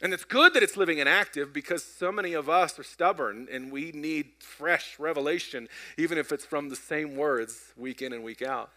And 0.00 0.12
it's 0.12 0.24
good 0.24 0.54
that 0.54 0.62
it's 0.62 0.76
living 0.76 1.00
and 1.00 1.08
active 1.08 1.52
because 1.52 1.82
so 1.82 2.12
many 2.12 2.32
of 2.32 2.48
us 2.48 2.78
are 2.78 2.84
stubborn 2.84 3.48
and 3.50 3.72
we 3.72 3.90
need 3.90 4.30
fresh 4.38 4.98
revelation, 4.98 5.68
even 5.96 6.18
if 6.18 6.30
it's 6.30 6.44
from 6.44 6.68
the 6.68 6.76
same 6.76 7.16
words 7.16 7.72
week 7.76 8.00
in 8.00 8.12
and 8.12 8.22
week 8.22 8.42
out. 8.42 8.70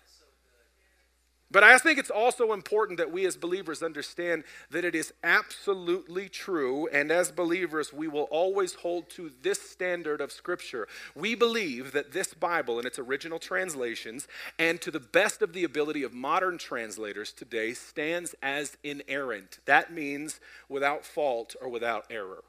But 1.51 1.63
I 1.63 1.77
think 1.77 2.00
it's 2.00 2.10
also 2.10 2.53
important 2.53 2.98
that 2.98 3.12
we 3.12 3.25
as 3.25 3.36
believers 3.36 3.84
understand 3.84 4.46
that 4.70 4.86
it 4.86 4.96
is 4.96 5.13
absolutely 5.24 6.29
true, 6.29 6.88
and 6.88 7.12
as 7.12 7.31
believers, 7.31 7.91
we 7.91 8.08
will 8.08 8.27
always 8.31 8.75
hold 8.75 9.10
to 9.12 9.31
this 9.41 9.62
standard 9.62 10.22
of 10.22 10.31
Scripture. 10.31 10.88
We 11.13 11.36
believe 11.36 11.91
that 11.91 12.13
this 12.13 12.34
Bible, 12.34 12.79
in 12.79 12.86
its 12.86 13.00
original 13.00 13.39
translations, 13.39 14.27
and 14.58 14.79
to 14.81 14.91
the 14.91 15.00
best 15.00 15.41
of 15.41 15.51
the 15.51 15.65
ability 15.65 16.03
of 16.03 16.13
modern 16.13 16.58
translators 16.58 17.34
today, 17.34 17.74
stands 17.74 18.34
as 18.41 18.77
inerrant. 18.84 19.60
That 19.65 19.91
means 19.91 20.39
without 20.70 21.05
fault 21.05 21.55
or 21.62 21.67
without 21.67 22.05
error. 22.10 22.43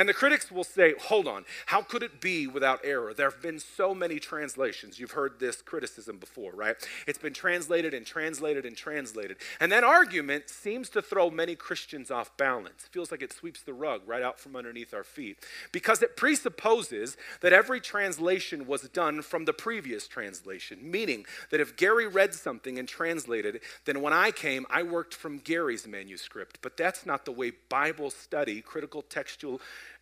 And 0.00 0.08
the 0.08 0.14
critics 0.14 0.50
will 0.50 0.64
say, 0.64 0.94
hold 0.98 1.28
on, 1.28 1.44
how 1.66 1.82
could 1.82 2.02
it 2.02 2.22
be 2.22 2.46
without 2.46 2.80
error? 2.82 3.12
There 3.12 3.28
have 3.28 3.42
been 3.42 3.58
so 3.60 3.94
many 3.94 4.18
translations. 4.18 4.98
You've 4.98 5.10
heard 5.10 5.38
this 5.38 5.60
criticism 5.60 6.16
before, 6.16 6.52
right? 6.52 6.74
It's 7.06 7.18
been 7.18 7.34
translated 7.34 7.92
and 7.92 8.06
translated 8.06 8.64
and 8.64 8.74
translated. 8.74 9.36
And 9.60 9.70
that 9.72 9.84
argument 9.84 10.48
seems 10.48 10.88
to 10.90 11.02
throw 11.02 11.30
many 11.30 11.54
Christians 11.54 12.10
off 12.10 12.34
balance. 12.38 12.84
It 12.84 12.92
feels 12.92 13.10
like 13.10 13.20
it 13.20 13.30
sweeps 13.30 13.60
the 13.60 13.74
rug 13.74 14.00
right 14.06 14.22
out 14.22 14.40
from 14.40 14.56
underneath 14.56 14.94
our 14.94 15.04
feet 15.04 15.36
because 15.70 16.00
it 16.00 16.16
presupposes 16.16 17.18
that 17.42 17.52
every 17.52 17.78
translation 17.78 18.66
was 18.66 18.88
done 18.88 19.20
from 19.20 19.44
the 19.44 19.52
previous 19.52 20.08
translation, 20.08 20.78
meaning 20.90 21.26
that 21.50 21.60
if 21.60 21.76
Gary 21.76 22.08
read 22.08 22.32
something 22.32 22.78
and 22.78 22.88
translated 22.88 23.56
it, 23.56 23.62
then 23.84 24.00
when 24.00 24.14
I 24.14 24.30
came, 24.30 24.64
I 24.70 24.82
worked 24.82 25.12
from 25.12 25.40
Gary's 25.40 25.86
manuscript. 25.86 26.60
But 26.62 26.78
that's 26.78 27.04
not 27.04 27.26
the 27.26 27.32
way 27.32 27.52
Bible 27.68 28.08
study, 28.08 28.62
critical 28.62 29.02
textual 29.02 29.60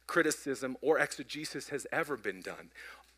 criticism, 0.09 0.77
or 0.83 0.99
exegesis 0.99 1.69
has 1.69 1.87
ever 1.93 2.17
been 2.17 2.41
done. 2.41 2.71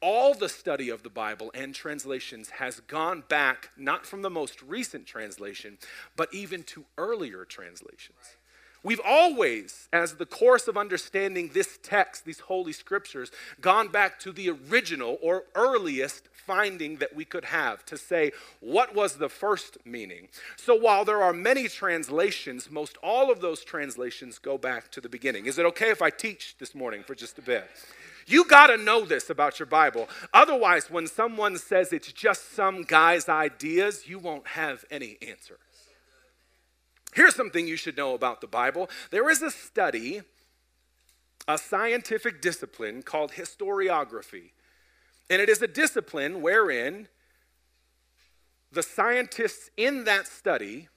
All 0.02 0.34
the 0.34 0.48
study 0.48 0.90
of 0.90 1.02
the 1.02 1.10
Bible 1.10 1.50
and 1.54 1.74
translations 1.74 2.50
has 2.50 2.80
gone 2.80 3.22
back, 3.28 3.70
not 3.76 4.04
from 4.04 4.20
the 4.20 4.30
most 4.30 4.62
recent 4.62 5.06
translation, 5.06 5.78
but 6.16 6.32
even 6.34 6.62
to 6.64 6.84
earlier 6.98 7.46
translations. 7.46 8.36
We've 8.82 9.00
always, 9.04 9.88
as 9.92 10.14
the 10.14 10.26
course 10.26 10.66
of 10.66 10.76
understanding 10.76 11.50
this 11.52 11.78
text, 11.82 12.24
these 12.24 12.40
holy 12.40 12.72
scriptures, 12.72 13.30
gone 13.60 13.88
back 13.88 14.18
to 14.20 14.32
the 14.32 14.50
original 14.50 15.18
or 15.20 15.44
earliest 15.54 16.28
finding 16.32 16.96
that 16.96 17.14
we 17.14 17.24
could 17.24 17.44
have 17.44 17.84
to 17.86 17.98
say 17.98 18.32
what 18.60 18.94
was 18.94 19.16
the 19.16 19.28
first 19.28 19.76
meaning. 19.84 20.28
So 20.56 20.74
while 20.74 21.04
there 21.04 21.22
are 21.22 21.32
many 21.32 21.68
translations, 21.68 22.70
most 22.70 22.96
all 23.02 23.30
of 23.30 23.40
those 23.40 23.62
translations 23.62 24.38
go 24.38 24.56
back 24.56 24.90
to 24.92 25.00
the 25.00 25.08
beginning. 25.08 25.46
Is 25.46 25.58
it 25.58 25.66
okay 25.66 25.90
if 25.90 26.00
I 26.00 26.10
teach 26.10 26.56
this 26.58 26.74
morning 26.74 27.02
for 27.02 27.14
just 27.14 27.38
a 27.38 27.42
bit? 27.42 27.68
You 28.26 28.44
got 28.44 28.68
to 28.68 28.76
know 28.76 29.04
this 29.04 29.28
about 29.28 29.58
your 29.58 29.66
Bible. 29.66 30.08
Otherwise, 30.32 30.90
when 30.90 31.06
someone 31.06 31.58
says 31.58 31.92
it's 31.92 32.12
just 32.12 32.54
some 32.54 32.82
guy's 32.82 33.28
ideas, 33.28 34.08
you 34.08 34.18
won't 34.18 34.46
have 34.48 34.84
any 34.90 35.18
answer. 35.20 35.58
Here's 37.14 37.34
something 37.34 37.66
you 37.66 37.76
should 37.76 37.96
know 37.96 38.14
about 38.14 38.40
the 38.40 38.46
Bible 38.46 38.88
there 39.10 39.28
is 39.30 39.42
a 39.42 39.50
study, 39.50 40.22
a 41.48 41.58
scientific 41.58 42.40
discipline 42.40 43.02
called 43.02 43.32
historiography. 43.32 44.50
And 45.28 45.40
it 45.40 45.48
is 45.48 45.62
a 45.62 45.68
discipline 45.68 46.42
wherein 46.42 47.08
the 48.72 48.82
scientists 48.82 49.70
in 49.76 50.04
that 50.04 50.26
study 50.26 50.88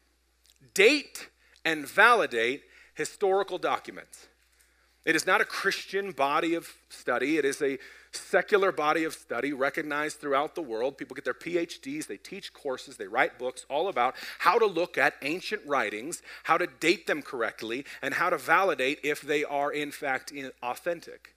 date 0.74 1.30
and 1.66 1.88
validate 1.88 2.64
historical 2.96 3.58
documents. 3.58 4.28
It 5.06 5.16
is 5.16 5.26
not 5.26 5.42
a 5.42 5.46
Christian 5.46 6.12
body 6.12 6.56
of 6.56 6.68
study, 6.90 7.38
it 7.38 7.46
is 7.46 7.62
a 7.62 7.78
secular 8.16 8.72
body 8.72 9.04
of 9.04 9.14
study 9.14 9.54
recognized 9.54 10.20
throughout 10.20 10.56
the 10.56 10.62
world. 10.62 10.98
People 10.98 11.16
get 11.16 11.26
their 11.26 11.34
PhDs, 11.34 12.08
they 12.08 12.18
teach 12.18 12.54
courses, 12.54 12.98
they 12.98 13.08
write 13.08 13.40
books 13.40 13.66
all 13.70 13.88
about 13.88 14.16
how 14.40 14.60
to 14.60 14.66
look 14.66 14.98
at 14.98 15.16
ancient 15.22 15.62
writings, 15.66 16.22
how 16.44 16.58
to 16.58 16.68
date 16.68 17.08
them 17.08 17.22
correctly, 17.22 17.86
and 18.02 18.14
how 18.14 18.30
to 18.30 18.38
validate 18.38 19.00
if 19.04 19.22
they 19.22 19.44
are 19.44 19.72
in 19.72 19.92
fact 19.92 20.34
authentic. 20.62 21.36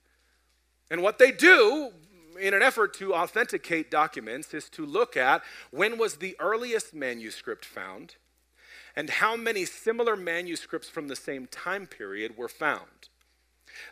And 0.90 1.02
what 1.02 1.18
they 1.18 1.33
do 1.33 1.92
in 2.40 2.54
an 2.54 2.62
effort 2.62 2.95
to 2.95 3.14
authenticate 3.14 3.90
documents 3.90 4.52
is 4.54 4.68
to 4.71 4.85
look 4.85 5.16
at 5.16 5.42
when 5.71 5.99
was 5.99 6.16
the 6.16 6.37
earliest 6.38 6.95
manuscript 6.95 7.64
found 7.64 8.16
and 8.95 9.11
how 9.11 9.37
many 9.37 9.64
similar 9.64 10.16
manuscripts 10.16 10.88
from 10.88 11.09
the 11.09 11.16
same 11.16 11.47
time 11.47 11.87
period 11.87 12.37
were 12.37 12.49
found. 12.49 13.09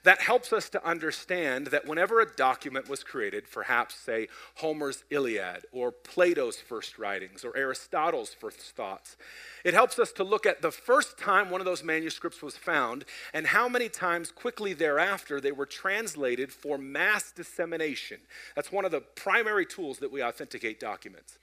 That 0.03 0.21
helps 0.21 0.53
us 0.53 0.69
to 0.71 0.87
understand 0.87 1.69
that 1.69 1.87
whenever 1.87 2.21
a 2.21 2.26
document 2.26 2.88
was 2.88 3.03
created, 3.03 3.50
perhaps, 3.50 3.95
say, 3.95 4.29
Homer's 4.57 5.05
Iliad, 5.11 5.67
or 5.73 5.93
Plato's 5.93 6.57
first 6.57 6.99
writings, 6.99 7.45
or 7.45 7.57
Aristotle's 7.57 8.35
first 8.35 8.61
thoughts, 8.61 9.17
it 9.64 9.75
helps 9.75 9.99
us 9.99 10.12
to 10.12 10.25
look 10.25 10.47
at 10.47 10.62
the 10.62 10.71
first 10.71 11.19
time 11.19 11.50
one 11.50 11.61
of 11.61 11.64
those 11.64 11.83
manuscripts 11.83 12.43
was 12.43 12.57
found 12.57 13.05
and 13.33 13.47
how 13.47 13.69
many 13.69 13.88
times 13.88 14.31
quickly 14.31 14.75
thereafter 14.75 15.41
they 15.41 15.53
were 15.53 15.67
translated 15.67 16.53
for 16.53 16.76
mass 16.76 17.33
dissemination. 17.33 18.19
That's 18.55 18.73
one 18.73 18.85
of 18.85 18.91
the 18.91 19.00
primary 19.00 19.67
tools 19.67 19.99
that 19.99 20.12
we 20.12 20.23
authenticate 20.23 20.81
documents. 20.81 21.38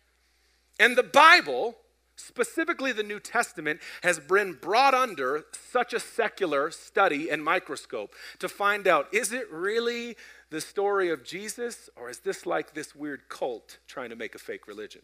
And 0.80 0.96
the 0.96 1.04
Bible 1.04 1.78
specifically 2.22 2.92
the 2.92 3.04
New 3.04 3.20
Testament, 3.20 3.80
has 4.04 4.20
been 4.20 4.54
brought 4.54 4.94
under 4.94 5.46
such 5.72 5.94
a 5.94 6.00
secular 6.00 6.72
study 6.72 7.30
and 7.30 7.44
microscope 7.44 8.16
to 8.40 8.48
find 8.48 8.88
out 8.88 9.14
is 9.14 9.32
it 9.34 9.52
really 9.52 10.16
the 10.50 10.62
story 10.62 11.10
of 11.10 11.24
Jesus 11.24 11.90
or 11.96 12.10
is 12.10 12.20
this 12.20 12.46
like 12.46 12.74
this 12.74 12.96
weird 12.96 13.30
cult 13.30 13.80
trying 13.88 14.10
to 14.10 14.16
make 14.16 14.36
a 14.36 14.40
fake 14.40 14.68
religion? 14.68 15.02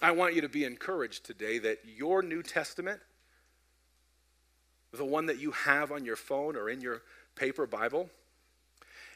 I 0.00 0.12
want 0.12 0.34
you 0.34 0.40
to 0.42 0.48
be 0.48 0.64
encouraged 0.64 1.24
today 1.24 1.58
that 1.58 1.80
your 1.84 2.22
New 2.22 2.42
Testament, 2.42 3.00
the 4.92 5.04
one 5.04 5.26
that 5.26 5.40
you 5.40 5.50
have 5.50 5.90
on 5.90 6.04
your 6.04 6.16
phone 6.16 6.54
or 6.54 6.70
in 6.70 6.80
your 6.80 7.02
paper 7.34 7.66
Bible, 7.66 8.08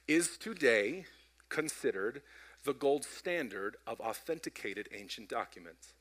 is 0.09 0.37
today 0.37 1.05
considered 1.49 2.23
the 2.65 2.73
gold 2.73 3.05
standard 3.05 3.77
of 3.87 4.01
authenticated 4.01 4.89
ancient 4.93 5.29
documents 5.29 5.95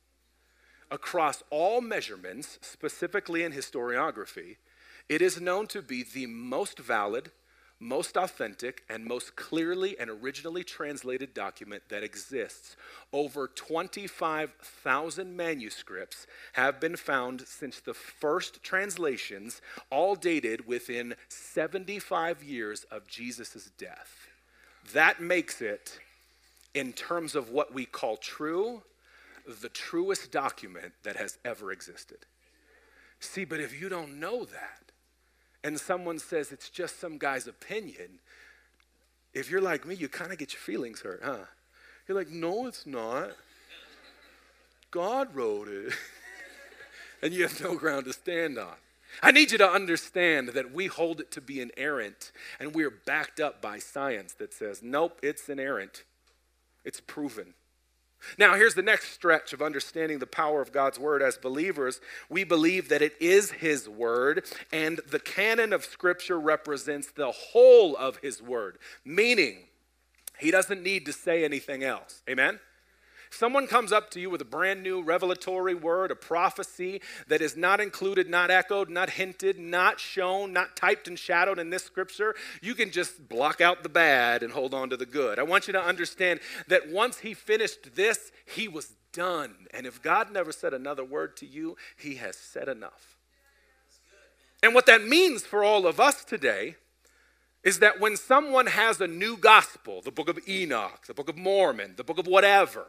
across 0.91 1.41
all 1.49 1.81
measurements, 1.81 2.59
specifically 2.61 3.43
in 3.43 3.53
historiography, 3.53 4.57
it 5.07 5.21
is 5.21 5.41
known 5.41 5.65
to 5.67 5.81
be 5.81 6.03
the 6.03 6.27
most 6.27 6.77
valid, 6.77 7.31
most 7.79 8.15
authentic, 8.15 8.83
and 8.89 9.03
most 9.05 9.35
clearly 9.35 9.97
and 9.99 10.09
originally 10.09 10.63
translated 10.63 11.33
document 11.33 11.81
that 11.89 12.03
exists. 12.03 12.75
Over 13.11 13.47
25,000 13.47 15.35
manuscripts 15.35 16.27
have 16.53 16.79
been 16.79 16.95
found 16.95 17.41
since 17.47 17.79
the 17.79 17.95
first 17.95 18.61
translations, 18.61 19.61
all 19.89 20.15
dated 20.15 20.67
within 20.67 21.15
75 21.29 22.43
years 22.43 22.83
of 22.91 23.07
Jesus' 23.07 23.71
death. 23.77 24.27
That 24.93 25.21
makes 25.21 25.61
it, 25.61 25.99
in 26.73 26.93
terms 26.93 27.35
of 27.35 27.49
what 27.49 27.73
we 27.73 27.85
call 27.85 28.17
true, 28.17 28.83
the 29.45 29.69
truest 29.69 30.31
document 30.31 30.93
that 31.03 31.15
has 31.15 31.37
ever 31.45 31.71
existed. 31.71 32.19
See, 33.19 33.45
but 33.45 33.59
if 33.59 33.79
you 33.79 33.89
don't 33.89 34.19
know 34.19 34.45
that, 34.45 34.91
and 35.63 35.79
someone 35.79 36.19
says 36.19 36.51
it's 36.51 36.69
just 36.69 36.99
some 36.99 37.17
guy's 37.17 37.47
opinion, 37.47 38.19
if 39.33 39.49
you're 39.49 39.61
like 39.61 39.85
me, 39.85 39.95
you 39.95 40.09
kind 40.09 40.31
of 40.31 40.37
get 40.37 40.53
your 40.53 40.59
feelings 40.59 41.01
hurt, 41.01 41.21
huh? 41.23 41.45
You're 42.07 42.17
like, 42.17 42.29
no, 42.29 42.67
it's 42.67 42.85
not. 42.85 43.31
God 44.89 45.33
wrote 45.33 45.67
it. 45.67 45.93
and 47.21 47.33
you 47.33 47.43
have 47.43 47.61
no 47.61 47.75
ground 47.75 48.05
to 48.05 48.13
stand 48.13 48.57
on. 48.57 48.73
I 49.21 49.31
need 49.31 49.51
you 49.51 49.57
to 49.57 49.69
understand 49.69 50.49
that 50.49 50.73
we 50.73 50.87
hold 50.87 51.19
it 51.19 51.31
to 51.31 51.41
be 51.41 51.61
inerrant, 51.61 52.31
and 52.59 52.73
we 52.73 52.83
are 52.83 52.89
backed 52.89 53.39
up 53.39 53.61
by 53.61 53.77
science 53.77 54.33
that 54.33 54.53
says, 54.53 54.81
nope, 54.81 55.19
it's 55.21 55.49
inerrant. 55.49 56.03
It's 56.85 57.01
proven. 57.01 57.53
Now, 58.37 58.55
here's 58.55 58.75
the 58.75 58.81
next 58.81 59.11
stretch 59.11 59.53
of 59.53 59.61
understanding 59.61 60.19
the 60.19 60.27
power 60.27 60.61
of 60.61 60.71
God's 60.71 60.99
word. 60.99 61.21
As 61.21 61.37
believers, 61.37 62.01
we 62.29 62.43
believe 62.43 62.89
that 62.89 63.01
it 63.01 63.15
is 63.19 63.51
His 63.51 63.87
word, 63.87 64.45
and 64.71 64.99
the 65.09 65.19
canon 65.19 65.73
of 65.73 65.85
Scripture 65.85 66.39
represents 66.39 67.11
the 67.11 67.31
whole 67.31 67.95
of 67.97 68.17
His 68.17 68.41
word, 68.41 68.77
meaning 69.03 69.65
He 70.39 70.51
doesn't 70.51 70.83
need 70.83 71.05
to 71.05 71.13
say 71.13 71.43
anything 71.43 71.83
else. 71.83 72.21
Amen? 72.29 72.59
Someone 73.33 73.67
comes 73.67 73.91
up 73.91 74.11
to 74.11 74.19
you 74.19 74.29
with 74.29 74.41
a 74.41 74.45
brand 74.45 74.83
new 74.83 75.01
revelatory 75.01 75.73
word, 75.73 76.11
a 76.11 76.15
prophecy 76.15 77.01
that 77.27 77.41
is 77.41 77.57
not 77.57 77.79
included, 77.79 78.29
not 78.29 78.51
echoed, 78.51 78.89
not 78.89 79.11
hinted, 79.11 79.59
not 79.59 79.99
shown, 79.99 80.53
not 80.53 80.75
typed 80.75 81.07
and 81.07 81.17
shadowed 81.17 81.59
in 81.59 81.69
this 81.69 81.83
scripture, 81.83 82.35
you 82.61 82.75
can 82.75 82.91
just 82.91 83.27
block 83.29 83.61
out 83.61 83.83
the 83.83 83.89
bad 83.89 84.43
and 84.43 84.53
hold 84.53 84.73
on 84.73 84.89
to 84.89 84.97
the 84.97 85.05
good. 85.05 85.39
I 85.39 85.43
want 85.43 85.67
you 85.67 85.73
to 85.73 85.83
understand 85.83 86.39
that 86.67 86.89
once 86.89 87.19
he 87.19 87.33
finished 87.33 87.95
this, 87.95 88.31
he 88.45 88.67
was 88.67 88.93
done. 89.13 89.67
And 89.73 89.85
if 89.85 90.01
God 90.01 90.31
never 90.31 90.51
said 90.51 90.73
another 90.73 91.03
word 91.03 91.35
to 91.37 91.45
you, 91.45 91.77
he 91.97 92.15
has 92.15 92.35
said 92.35 92.67
enough. 92.67 93.17
And 94.63 94.75
what 94.75 94.85
that 94.85 95.03
means 95.03 95.43
for 95.43 95.63
all 95.63 95.87
of 95.87 95.99
us 95.99 96.23
today 96.23 96.75
is 97.63 97.79
that 97.79 97.99
when 97.99 98.17
someone 98.17 98.67
has 98.67 98.99
a 99.01 99.07
new 99.07 99.37
gospel, 99.37 100.01
the 100.01 100.11
book 100.11 100.29
of 100.29 100.39
Enoch, 100.47 101.05
the 101.07 101.13
book 101.13 101.29
of 101.29 101.37
Mormon, 101.37 101.93
the 101.95 102.03
book 102.03 102.17
of 102.17 102.27
whatever, 102.27 102.85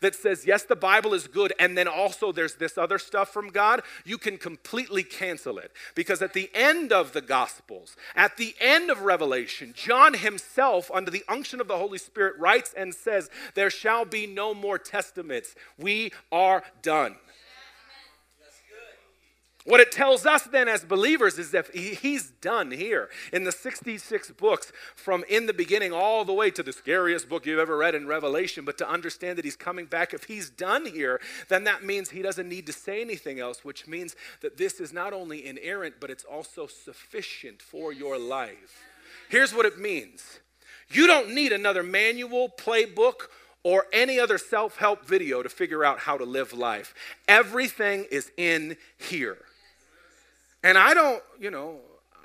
that 0.00 0.14
says, 0.14 0.46
yes, 0.46 0.62
the 0.62 0.76
Bible 0.76 1.14
is 1.14 1.26
good, 1.26 1.52
and 1.58 1.76
then 1.76 1.88
also 1.88 2.32
there's 2.32 2.54
this 2.54 2.78
other 2.78 2.98
stuff 2.98 3.32
from 3.32 3.48
God, 3.48 3.82
you 4.04 4.18
can 4.18 4.38
completely 4.38 5.02
cancel 5.02 5.58
it. 5.58 5.72
Because 5.94 6.22
at 6.22 6.32
the 6.32 6.50
end 6.54 6.92
of 6.92 7.12
the 7.12 7.20
Gospels, 7.20 7.96
at 8.16 8.36
the 8.36 8.54
end 8.60 8.90
of 8.90 9.02
Revelation, 9.02 9.72
John 9.76 10.14
himself, 10.14 10.90
under 10.92 11.10
the 11.10 11.24
unction 11.28 11.60
of 11.60 11.68
the 11.68 11.78
Holy 11.78 11.98
Spirit, 11.98 12.38
writes 12.38 12.74
and 12.76 12.94
says, 12.94 13.30
There 13.54 13.70
shall 13.70 14.04
be 14.04 14.26
no 14.26 14.54
more 14.54 14.78
testaments. 14.78 15.54
We 15.78 16.12
are 16.32 16.64
done. 16.82 17.16
What 19.66 19.80
it 19.80 19.90
tells 19.90 20.26
us 20.26 20.42
then 20.42 20.68
as 20.68 20.84
believers 20.84 21.38
is 21.38 21.50
that 21.52 21.74
he's 21.74 22.28
done 22.42 22.70
here 22.70 23.08
in 23.32 23.44
the 23.44 23.52
66 23.52 24.30
books 24.32 24.70
from 24.94 25.24
in 25.26 25.46
the 25.46 25.54
beginning 25.54 25.90
all 25.90 26.26
the 26.26 26.34
way 26.34 26.50
to 26.50 26.62
the 26.62 26.72
scariest 26.72 27.30
book 27.30 27.46
you've 27.46 27.58
ever 27.58 27.78
read 27.78 27.94
in 27.94 28.06
Revelation. 28.06 28.66
But 28.66 28.76
to 28.78 28.88
understand 28.88 29.38
that 29.38 29.44
he's 29.46 29.56
coming 29.56 29.86
back, 29.86 30.12
if 30.12 30.24
he's 30.24 30.50
done 30.50 30.84
here, 30.84 31.18
then 31.48 31.64
that 31.64 31.82
means 31.82 32.10
he 32.10 32.20
doesn't 32.20 32.46
need 32.46 32.66
to 32.66 32.74
say 32.74 33.00
anything 33.00 33.40
else, 33.40 33.64
which 33.64 33.86
means 33.86 34.16
that 34.42 34.58
this 34.58 34.80
is 34.80 34.92
not 34.92 35.14
only 35.14 35.46
inerrant, 35.46 35.94
but 35.98 36.10
it's 36.10 36.24
also 36.24 36.66
sufficient 36.66 37.62
for 37.62 37.90
your 37.90 38.18
life. 38.18 38.84
Here's 39.30 39.54
what 39.54 39.64
it 39.64 39.78
means 39.78 40.40
you 40.90 41.06
don't 41.06 41.34
need 41.34 41.52
another 41.52 41.82
manual, 41.82 42.50
playbook, 42.50 43.28
or 43.62 43.86
any 43.94 44.20
other 44.20 44.36
self 44.36 44.76
help 44.76 45.06
video 45.06 45.42
to 45.42 45.48
figure 45.48 45.86
out 45.86 46.00
how 46.00 46.18
to 46.18 46.24
live 46.24 46.52
life. 46.52 46.94
Everything 47.26 48.04
is 48.10 48.30
in 48.36 48.76
here. 48.98 49.38
And 50.64 50.78
I 50.78 50.94
don't, 50.94 51.22
you 51.38 51.50
know, 51.50 51.76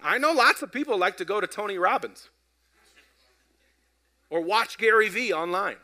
I 0.02 0.18
know 0.18 0.32
lots 0.32 0.62
of 0.62 0.72
people 0.72 0.98
like 0.98 1.18
to 1.18 1.26
go 1.26 1.42
to 1.42 1.46
Tony 1.46 1.78
Robbins 1.78 2.30
or 4.30 4.40
watch 4.40 4.78
Gary 4.78 5.10
Vee 5.10 5.34
online 5.34 5.76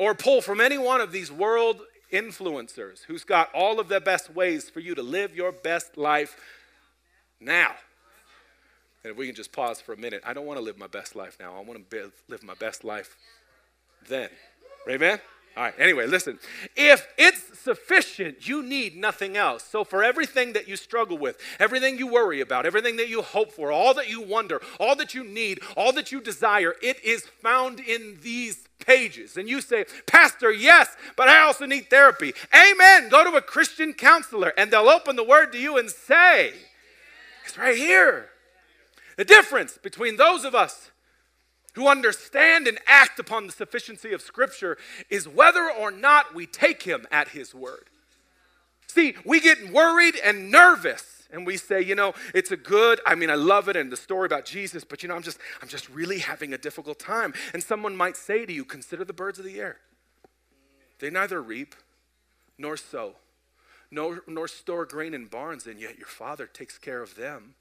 or 0.00 0.16
pull 0.16 0.42
from 0.42 0.60
any 0.60 0.76
one 0.76 1.00
of 1.00 1.12
these 1.12 1.30
world 1.30 1.82
influencers 2.12 3.04
who's 3.04 3.22
got 3.22 3.54
all 3.54 3.78
of 3.78 3.88
the 3.88 4.00
best 4.00 4.34
ways 4.34 4.68
for 4.68 4.80
you 4.80 4.96
to 4.96 5.02
live 5.02 5.34
your 5.36 5.52
best 5.52 5.96
life 5.96 6.36
now. 7.40 7.70
And 9.04 9.12
if 9.12 9.16
we 9.16 9.26
can 9.26 9.36
just 9.36 9.52
pause 9.52 9.80
for 9.80 9.92
a 9.92 9.96
minute, 9.96 10.22
I 10.26 10.32
don't 10.32 10.44
want 10.44 10.58
to 10.58 10.64
live 10.64 10.76
my 10.76 10.88
best 10.88 11.14
life 11.14 11.36
now. 11.38 11.54
I 11.56 11.60
want 11.60 11.88
to 11.88 12.12
live 12.28 12.42
my 12.42 12.54
best 12.54 12.82
life 12.82 13.16
then. 14.08 14.28
Amen? 14.90 15.20
All 15.58 15.64
right, 15.64 15.74
anyway, 15.76 16.06
listen. 16.06 16.38
If 16.76 17.08
it's 17.18 17.58
sufficient, 17.58 18.46
you 18.46 18.62
need 18.62 18.96
nothing 18.96 19.36
else. 19.36 19.64
So, 19.64 19.82
for 19.82 20.04
everything 20.04 20.52
that 20.52 20.68
you 20.68 20.76
struggle 20.76 21.18
with, 21.18 21.36
everything 21.58 21.98
you 21.98 22.06
worry 22.06 22.40
about, 22.40 22.64
everything 22.64 22.96
that 22.98 23.08
you 23.08 23.22
hope 23.22 23.50
for, 23.50 23.72
all 23.72 23.92
that 23.94 24.08
you 24.08 24.20
wonder, 24.20 24.62
all 24.78 24.94
that 24.94 25.14
you 25.14 25.24
need, 25.24 25.58
all 25.76 25.92
that 25.94 26.12
you 26.12 26.20
desire, 26.20 26.76
it 26.80 27.02
is 27.02 27.26
found 27.42 27.80
in 27.80 28.18
these 28.22 28.68
pages. 28.78 29.36
And 29.36 29.48
you 29.48 29.60
say, 29.60 29.86
Pastor, 30.06 30.52
yes, 30.52 30.96
but 31.16 31.26
I 31.26 31.40
also 31.40 31.66
need 31.66 31.90
therapy. 31.90 32.34
Amen. 32.54 33.08
Go 33.08 33.28
to 33.28 33.36
a 33.36 33.42
Christian 33.42 33.94
counselor 33.94 34.52
and 34.56 34.70
they'll 34.70 34.88
open 34.88 35.16
the 35.16 35.24
word 35.24 35.50
to 35.54 35.58
you 35.58 35.76
and 35.76 35.90
say, 35.90 36.52
It's 37.44 37.58
right 37.58 37.76
here. 37.76 38.28
The 39.16 39.24
difference 39.24 39.76
between 39.76 40.18
those 40.18 40.44
of 40.44 40.54
us 40.54 40.92
who 41.78 41.86
understand 41.86 42.66
and 42.66 42.76
act 42.88 43.20
upon 43.20 43.46
the 43.46 43.52
sufficiency 43.52 44.12
of 44.12 44.20
Scripture 44.20 44.76
is 45.08 45.28
whether 45.28 45.70
or 45.70 45.92
not 45.92 46.34
we 46.34 46.44
take 46.44 46.82
Him 46.82 47.06
at 47.12 47.28
His 47.28 47.54
word. 47.54 47.88
See, 48.88 49.14
we 49.24 49.38
get 49.38 49.72
worried 49.72 50.16
and 50.24 50.50
nervous 50.50 51.28
and 51.30 51.46
we 51.46 51.56
say, 51.56 51.80
you 51.80 51.94
know, 51.94 52.14
it's 52.34 52.50
a 52.50 52.56
good, 52.56 53.00
I 53.06 53.14
mean, 53.14 53.30
I 53.30 53.36
love 53.36 53.68
it 53.68 53.76
and 53.76 53.92
the 53.92 53.96
story 53.96 54.26
about 54.26 54.44
Jesus, 54.44 54.82
but 54.82 55.04
you 55.04 55.08
know, 55.08 55.14
I'm 55.14 55.22
just, 55.22 55.38
I'm 55.62 55.68
just 55.68 55.88
really 55.88 56.18
having 56.18 56.52
a 56.52 56.58
difficult 56.58 56.98
time. 56.98 57.32
And 57.52 57.62
someone 57.62 57.94
might 57.94 58.16
say 58.16 58.44
to 58.44 58.52
you, 58.52 58.64
consider 58.64 59.04
the 59.04 59.12
birds 59.12 59.38
of 59.38 59.44
the 59.44 59.60
air. 59.60 59.76
They 60.98 61.10
neither 61.10 61.40
reap 61.40 61.76
nor 62.58 62.76
sow, 62.76 63.14
nor, 63.88 64.24
nor 64.26 64.48
store 64.48 64.84
grain 64.84 65.14
in 65.14 65.26
barns, 65.26 65.66
and 65.68 65.78
yet 65.78 65.96
your 65.96 66.08
Father 66.08 66.46
takes 66.46 66.76
care 66.76 67.02
of 67.02 67.14
them. 67.14 67.54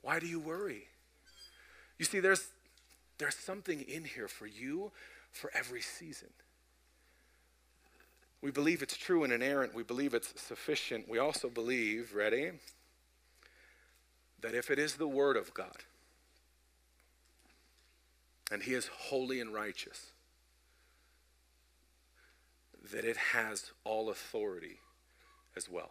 Why 0.00 0.20
do 0.20 0.26
you 0.26 0.40
worry? 0.40 0.84
You 1.98 2.06
see, 2.06 2.20
there's, 2.20 2.48
there's 3.20 3.36
something 3.36 3.82
in 3.82 4.04
here 4.04 4.26
for 4.26 4.46
you 4.46 4.90
for 5.30 5.52
every 5.54 5.82
season. 5.82 6.30
We 8.42 8.50
believe 8.50 8.82
it's 8.82 8.96
true 8.96 9.22
and 9.22 9.32
inerrant. 9.32 9.74
We 9.74 9.82
believe 9.82 10.14
it's 10.14 10.40
sufficient. 10.40 11.06
We 11.06 11.18
also 11.18 11.50
believe, 11.50 12.14
ready, 12.14 12.52
that 14.40 14.54
if 14.54 14.70
it 14.70 14.78
is 14.78 14.94
the 14.94 15.06
Word 15.06 15.36
of 15.36 15.52
God, 15.52 15.76
and 18.50 18.62
He 18.62 18.72
is 18.72 18.86
holy 18.86 19.38
and 19.38 19.52
righteous, 19.52 20.06
that 22.90 23.04
it 23.04 23.18
has 23.18 23.70
all 23.84 24.08
authority 24.08 24.78
as 25.54 25.68
well. 25.68 25.90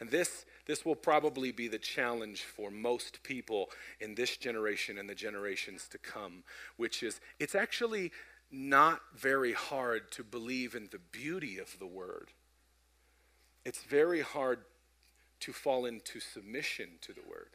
And 0.00 0.10
this 0.10 0.46
this 0.66 0.84
will 0.84 0.96
probably 0.96 1.52
be 1.52 1.68
the 1.68 1.78
challenge 1.78 2.42
for 2.42 2.70
most 2.70 3.22
people 3.22 3.70
in 4.00 4.14
this 4.14 4.36
generation 4.36 4.98
and 4.98 5.08
the 5.08 5.14
generations 5.14 5.86
to 5.88 5.98
come, 5.98 6.44
which 6.76 7.02
is 7.02 7.20
it's 7.38 7.54
actually 7.54 8.12
not 8.50 9.00
very 9.16 9.52
hard 9.52 10.10
to 10.12 10.22
believe 10.22 10.74
in 10.74 10.88
the 10.90 11.00
beauty 11.12 11.58
of 11.58 11.78
the 11.78 11.86
word. 11.86 12.30
It's 13.64 13.82
very 13.82 14.20
hard 14.20 14.60
to 15.40 15.52
fall 15.52 15.84
into 15.84 16.20
submission 16.20 16.90
to 17.02 17.12
the 17.12 17.22
word. 17.28 17.48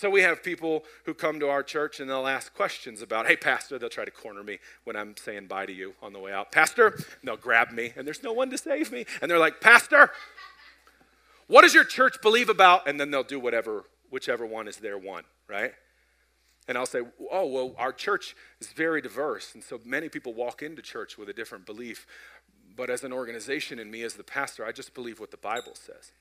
So 0.00 0.08
we 0.08 0.22
have 0.22 0.42
people 0.42 0.84
who 1.04 1.12
come 1.12 1.38
to 1.40 1.50
our 1.50 1.62
church 1.62 2.00
and 2.00 2.08
they'll 2.08 2.26
ask 2.26 2.54
questions 2.54 3.02
about, 3.02 3.26
hey, 3.26 3.36
Pastor, 3.36 3.78
they'll 3.78 3.90
try 3.90 4.06
to 4.06 4.10
corner 4.10 4.42
me 4.42 4.58
when 4.84 4.96
I'm 4.96 5.14
saying 5.14 5.46
bye 5.46 5.66
to 5.66 5.72
you 5.74 5.92
on 6.02 6.14
the 6.14 6.18
way 6.18 6.32
out. 6.32 6.52
Pastor, 6.52 6.86
and 6.86 7.04
they'll 7.22 7.36
grab 7.36 7.70
me 7.70 7.92
and 7.94 8.06
there's 8.06 8.22
no 8.22 8.32
one 8.32 8.48
to 8.48 8.56
save 8.56 8.90
me. 8.90 9.04
And 9.20 9.30
they're 9.30 9.38
like, 9.38 9.60
Pastor, 9.60 10.10
what 11.50 11.62
does 11.62 11.74
your 11.74 11.84
church 11.84 12.22
believe 12.22 12.48
about? 12.48 12.86
And 12.86 13.00
then 13.00 13.10
they'll 13.10 13.24
do 13.24 13.40
whatever, 13.40 13.82
whichever 14.08 14.46
one 14.46 14.68
is 14.68 14.76
their 14.76 14.96
one, 14.96 15.24
right? 15.48 15.72
And 16.68 16.78
I'll 16.78 16.86
say, 16.86 17.00
oh, 17.32 17.46
well, 17.46 17.74
our 17.76 17.92
church 17.92 18.36
is 18.60 18.68
very 18.68 19.02
diverse. 19.02 19.52
And 19.54 19.64
so 19.64 19.80
many 19.84 20.08
people 20.08 20.32
walk 20.32 20.62
into 20.62 20.80
church 20.80 21.18
with 21.18 21.28
a 21.28 21.32
different 21.32 21.66
belief. 21.66 22.06
But 22.76 22.88
as 22.88 23.02
an 23.02 23.12
organization 23.12 23.80
and 23.80 23.90
me 23.90 24.04
as 24.04 24.14
the 24.14 24.22
pastor, 24.22 24.64
I 24.64 24.70
just 24.70 24.94
believe 24.94 25.18
what 25.18 25.32
the 25.32 25.38
Bible 25.38 25.74
says. 25.74 26.12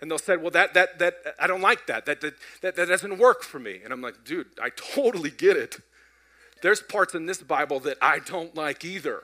And 0.00 0.10
they'll 0.10 0.16
say, 0.16 0.38
well, 0.38 0.50
that, 0.52 0.72
that, 0.72 1.00
that, 1.00 1.16
I 1.38 1.46
don't 1.46 1.60
like 1.60 1.86
that. 1.88 2.06
That, 2.06 2.22
that, 2.22 2.34
that, 2.62 2.76
that 2.76 2.88
doesn't 2.88 3.18
work 3.18 3.42
for 3.42 3.58
me. 3.58 3.80
And 3.84 3.92
I'm 3.92 4.00
like, 4.00 4.24
dude, 4.24 4.46
I 4.58 4.70
totally 4.94 5.30
get 5.30 5.58
it. 5.58 5.76
There's 6.62 6.80
parts 6.80 7.14
in 7.14 7.26
this 7.26 7.42
Bible 7.42 7.78
that 7.80 7.98
I 8.00 8.20
don't 8.20 8.54
like 8.54 8.86
either. 8.86 9.22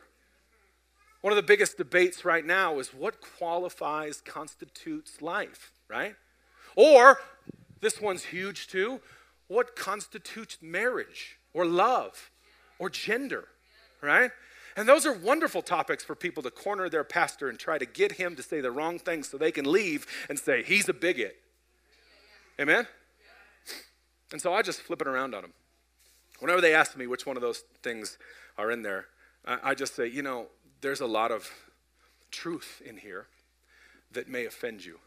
One 1.22 1.32
of 1.32 1.36
the 1.36 1.42
biggest 1.42 1.78
debates 1.78 2.24
right 2.24 2.44
now 2.44 2.78
is 2.78 2.88
what 2.88 3.20
qualifies, 3.20 4.20
constitutes 4.20 5.22
life, 5.22 5.72
right? 5.88 6.16
Or, 6.76 7.20
this 7.80 8.00
one's 8.00 8.24
huge 8.24 8.66
too, 8.66 9.00
what 9.48 9.76
constitutes 9.76 10.58
marriage 10.60 11.38
or 11.54 11.64
love 11.64 12.30
or 12.78 12.90
gender, 12.90 13.48
right? 14.00 14.30
And 14.76 14.88
those 14.88 15.04
are 15.06 15.12
wonderful 15.12 15.62
topics 15.62 16.02
for 16.02 16.14
people 16.14 16.42
to 16.42 16.50
corner 16.50 16.88
their 16.88 17.04
pastor 17.04 17.48
and 17.48 17.58
try 17.58 17.78
to 17.78 17.86
get 17.86 18.12
him 18.12 18.34
to 18.36 18.42
say 18.42 18.60
the 18.60 18.70
wrong 18.70 18.98
things 18.98 19.28
so 19.28 19.36
they 19.36 19.52
can 19.52 19.70
leave 19.70 20.06
and 20.28 20.38
say, 20.38 20.62
he's 20.62 20.88
a 20.88 20.94
bigot. 20.94 21.36
Amen? 22.58 22.86
And 24.32 24.40
so 24.40 24.54
I 24.54 24.62
just 24.62 24.80
flip 24.80 25.02
it 25.02 25.06
around 25.06 25.34
on 25.34 25.42
them. 25.42 25.52
Whenever 26.40 26.60
they 26.60 26.74
ask 26.74 26.96
me 26.96 27.06
which 27.06 27.26
one 27.26 27.36
of 27.36 27.42
those 27.42 27.64
things 27.82 28.18
are 28.56 28.70
in 28.70 28.82
there, 28.82 29.06
I 29.44 29.74
just 29.74 29.94
say, 29.94 30.06
you 30.06 30.22
know, 30.22 30.46
there's 30.82 31.00
a 31.00 31.06
lot 31.06 31.30
of 31.30 31.50
truth 32.30 32.82
in 32.84 32.98
here. 32.98 33.26
that 34.12 34.28
may 34.28 34.44
offend 34.44 34.84
you. 34.84 34.98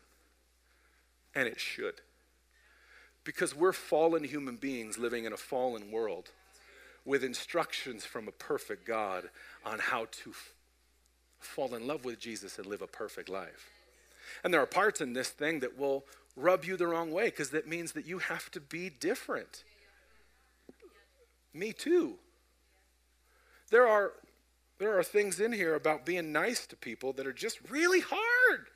And 1.35 1.47
it 1.47 1.59
should. 1.59 2.01
Because 3.23 3.55
we're 3.55 3.71
fallen 3.71 4.23
human 4.23 4.55
beings 4.55 4.97
living 4.97 5.25
in 5.25 5.33
a 5.33 5.37
fallen 5.37 5.91
world 5.91 6.31
with 7.05 7.23
instructions 7.23 8.03
from 8.03 8.27
a 8.27 8.31
perfect 8.31 8.85
God 8.85 9.29
on 9.63 9.77
how 9.77 10.05
to 10.05 10.31
f- 10.31 10.53
fall 11.39 11.75
in 11.75 11.85
love 11.85 12.03
with 12.03 12.19
Jesus 12.19 12.57
and 12.57 12.65
live 12.65 12.81
a 12.81 12.87
perfect 12.87 13.29
life. 13.29 13.69
And 14.43 14.51
there 14.53 14.61
are 14.61 14.65
parts 14.65 15.01
in 15.01 15.13
this 15.13 15.29
thing 15.29 15.59
that 15.59 15.77
will 15.77 16.03
rub 16.35 16.65
you 16.65 16.77
the 16.77 16.87
wrong 16.87 17.11
way 17.11 17.25
because 17.25 17.51
that 17.51 17.67
means 17.67 17.91
that 17.91 18.07
you 18.07 18.17
have 18.17 18.49
to 18.51 18.59
be 18.59 18.89
different. 18.89 19.63
Me 21.53 21.73
too. 21.73 22.15
There 23.69 23.87
are 23.87 24.13
there 24.77 24.97
are 24.97 25.03
things 25.03 25.39
in 25.39 25.53
here 25.53 25.75
about 25.75 26.05
being 26.05 26.31
nice 26.31 26.65
to 26.67 26.75
people 26.75 27.13
that 27.13 27.25
are 27.25 27.33
just 27.33 27.59
really 27.69 28.01
hard. 28.01 28.67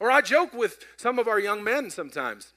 Or 0.00 0.10
I 0.10 0.20
joke 0.20 0.54
with 0.54 0.78
some 0.96 1.18
of 1.18 1.28
our 1.28 1.40
young 1.40 1.62
men 1.62 1.90
sometimes. 1.90 2.52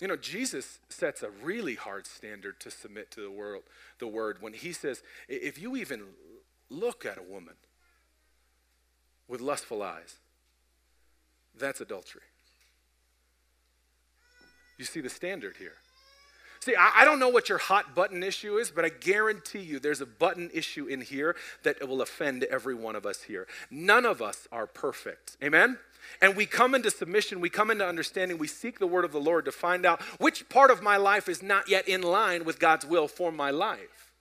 You 0.00 0.08
know, 0.08 0.16
Jesus 0.16 0.78
sets 0.88 1.22
a 1.22 1.30
really 1.30 1.74
hard 1.74 2.06
standard 2.06 2.60
to 2.60 2.70
submit 2.70 3.10
to 3.12 3.20
the 3.20 3.30
world, 3.30 3.62
the 3.98 4.08
word 4.08 4.38
when 4.40 4.52
he 4.52 4.72
says, 4.72 5.02
if 5.28 5.60
you 5.60 5.76
even 5.76 6.02
look 6.68 7.06
at 7.06 7.18
a 7.18 7.22
woman 7.22 7.54
with 9.28 9.40
lustful 9.40 9.82
eyes, 9.82 10.16
that's 11.58 11.80
adultery. 11.80 12.22
You 14.78 14.84
see 14.84 15.00
the 15.00 15.10
standard 15.10 15.56
here. 15.58 15.76
See, 16.62 16.76
I, 16.76 17.00
I, 17.00 17.04
don't 17.04 17.18
know 17.18 17.28
what 17.28 17.48
your 17.48 17.58
hot 17.58 17.92
button 17.92 18.22
issue 18.22 18.56
is, 18.56 18.70
but 18.70 18.84
I 18.84 18.88
guarantee 18.88 19.58
you 19.58 19.80
there's 19.80 20.00
a 20.00 20.06
button 20.06 20.48
issue 20.54 20.86
in 20.86 21.00
here 21.00 21.34
that 21.64 21.88
will 21.88 22.00
offend 22.02 22.44
every 22.44 22.76
one 22.76 22.94
of 22.94 23.04
us 23.04 23.24
here. 23.24 23.48
None 23.68 24.06
of 24.06 24.22
us 24.22 24.46
are 24.52 24.68
perfect. 24.68 25.36
Amen? 25.42 25.76
And 26.20 26.36
we 26.36 26.46
come 26.46 26.76
into 26.76 26.92
submission, 26.92 27.40
we 27.40 27.50
come 27.50 27.72
into 27.72 27.84
understanding, 27.84 28.38
we 28.38 28.46
seek 28.46 28.78
the 28.78 28.86
word 28.86 29.04
of 29.04 29.10
the 29.10 29.18
Lord 29.18 29.44
to 29.46 29.50
find 29.50 29.84
out 29.84 30.00
which 30.20 30.48
part 30.48 30.70
of 30.70 30.80
my 30.80 30.96
life 30.96 31.28
is 31.28 31.42
not 31.42 31.68
yet 31.68 31.88
in 31.88 32.00
line 32.00 32.44
with 32.44 32.60
God's 32.60 32.86
will 32.86 33.08
for 33.08 33.32
my 33.32 33.50
life. 33.50 34.12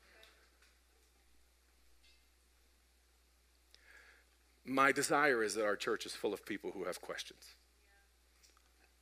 My 4.65 4.91
desire 4.91 5.43
is 5.43 5.54
that 5.54 5.65
our 5.65 5.75
church 5.75 6.08
is 6.08 6.13
full 6.13 6.34
of 6.34 6.43
people 6.43 6.71
who 6.71 6.86
have 6.86 7.01
questions 7.01 7.54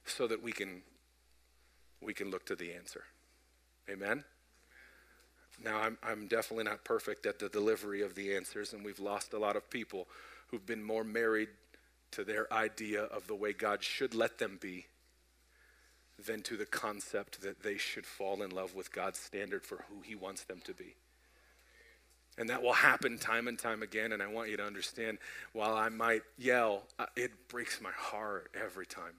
so 0.04 0.28
that 0.28 0.43
we 0.43 0.52
can 0.52 0.82
we 2.02 2.13
can 2.13 2.30
look 2.30 2.45
to 2.47 2.56
the 2.58 2.73
answer. 2.73 3.06
Amen? 3.89 4.23
Now, 5.63 5.80
I'm, 5.80 5.97
I'm 6.04 6.28
definitely 6.28 6.65
not 6.65 6.84
perfect 6.84 7.25
at 7.25 7.39
the 7.39 7.49
delivery 7.49 8.02
of 8.02 8.15
the 8.15 8.36
answers, 8.36 8.73
and 8.73 8.84
we've 8.84 8.99
lost 8.99 9.34
a 9.34 9.39
lot 9.39 9.56
of 9.56 9.69
people 9.69 10.08
who've 10.47 10.65
been 10.65 10.84
more 10.84 11.04
married 11.04 11.49
to 12.12 12.23
their 12.23 12.52
idea 12.54 13.04
of 13.04 13.28
the 13.28 13.36
way 13.36 13.54
God 13.54 13.84
should 13.84 14.13
let 14.13 14.38
them 14.38 14.58
be 14.62 14.86
than 16.25 16.41
to 16.43 16.58
the 16.58 16.65
concept 16.65 17.41
that 17.41 17.63
they 17.63 17.78
should 17.78 18.06
fall 18.06 18.41
in 18.41 18.49
love 18.49 18.75
with 18.75 18.91
God's 18.91 19.19
standard 19.19 19.65
for 19.65 19.86
who 19.89 20.02
He 20.02 20.15
wants 20.15 20.43
them 20.43 20.62
to 20.65 20.73
be. 20.73 20.95
And 22.38 22.49
that 22.49 22.62
will 22.62 22.73
happen 22.73 23.17
time 23.17 23.47
and 23.47 23.60
time 23.60 23.84
again. 23.84 24.13
And 24.13 24.23
I 24.23 24.28
want 24.28 24.49
you 24.49 24.58
to 24.58 24.65
understand 24.65 25.17
while 25.52 25.75
I 25.75 25.89
might 25.89 26.21
yell, 26.38 26.84
uh, 26.97 27.06
it 27.17 27.32
breaks 27.49 27.82
my 27.82 27.91
heart 27.91 28.49
every 28.60 28.86
time. 28.86 29.13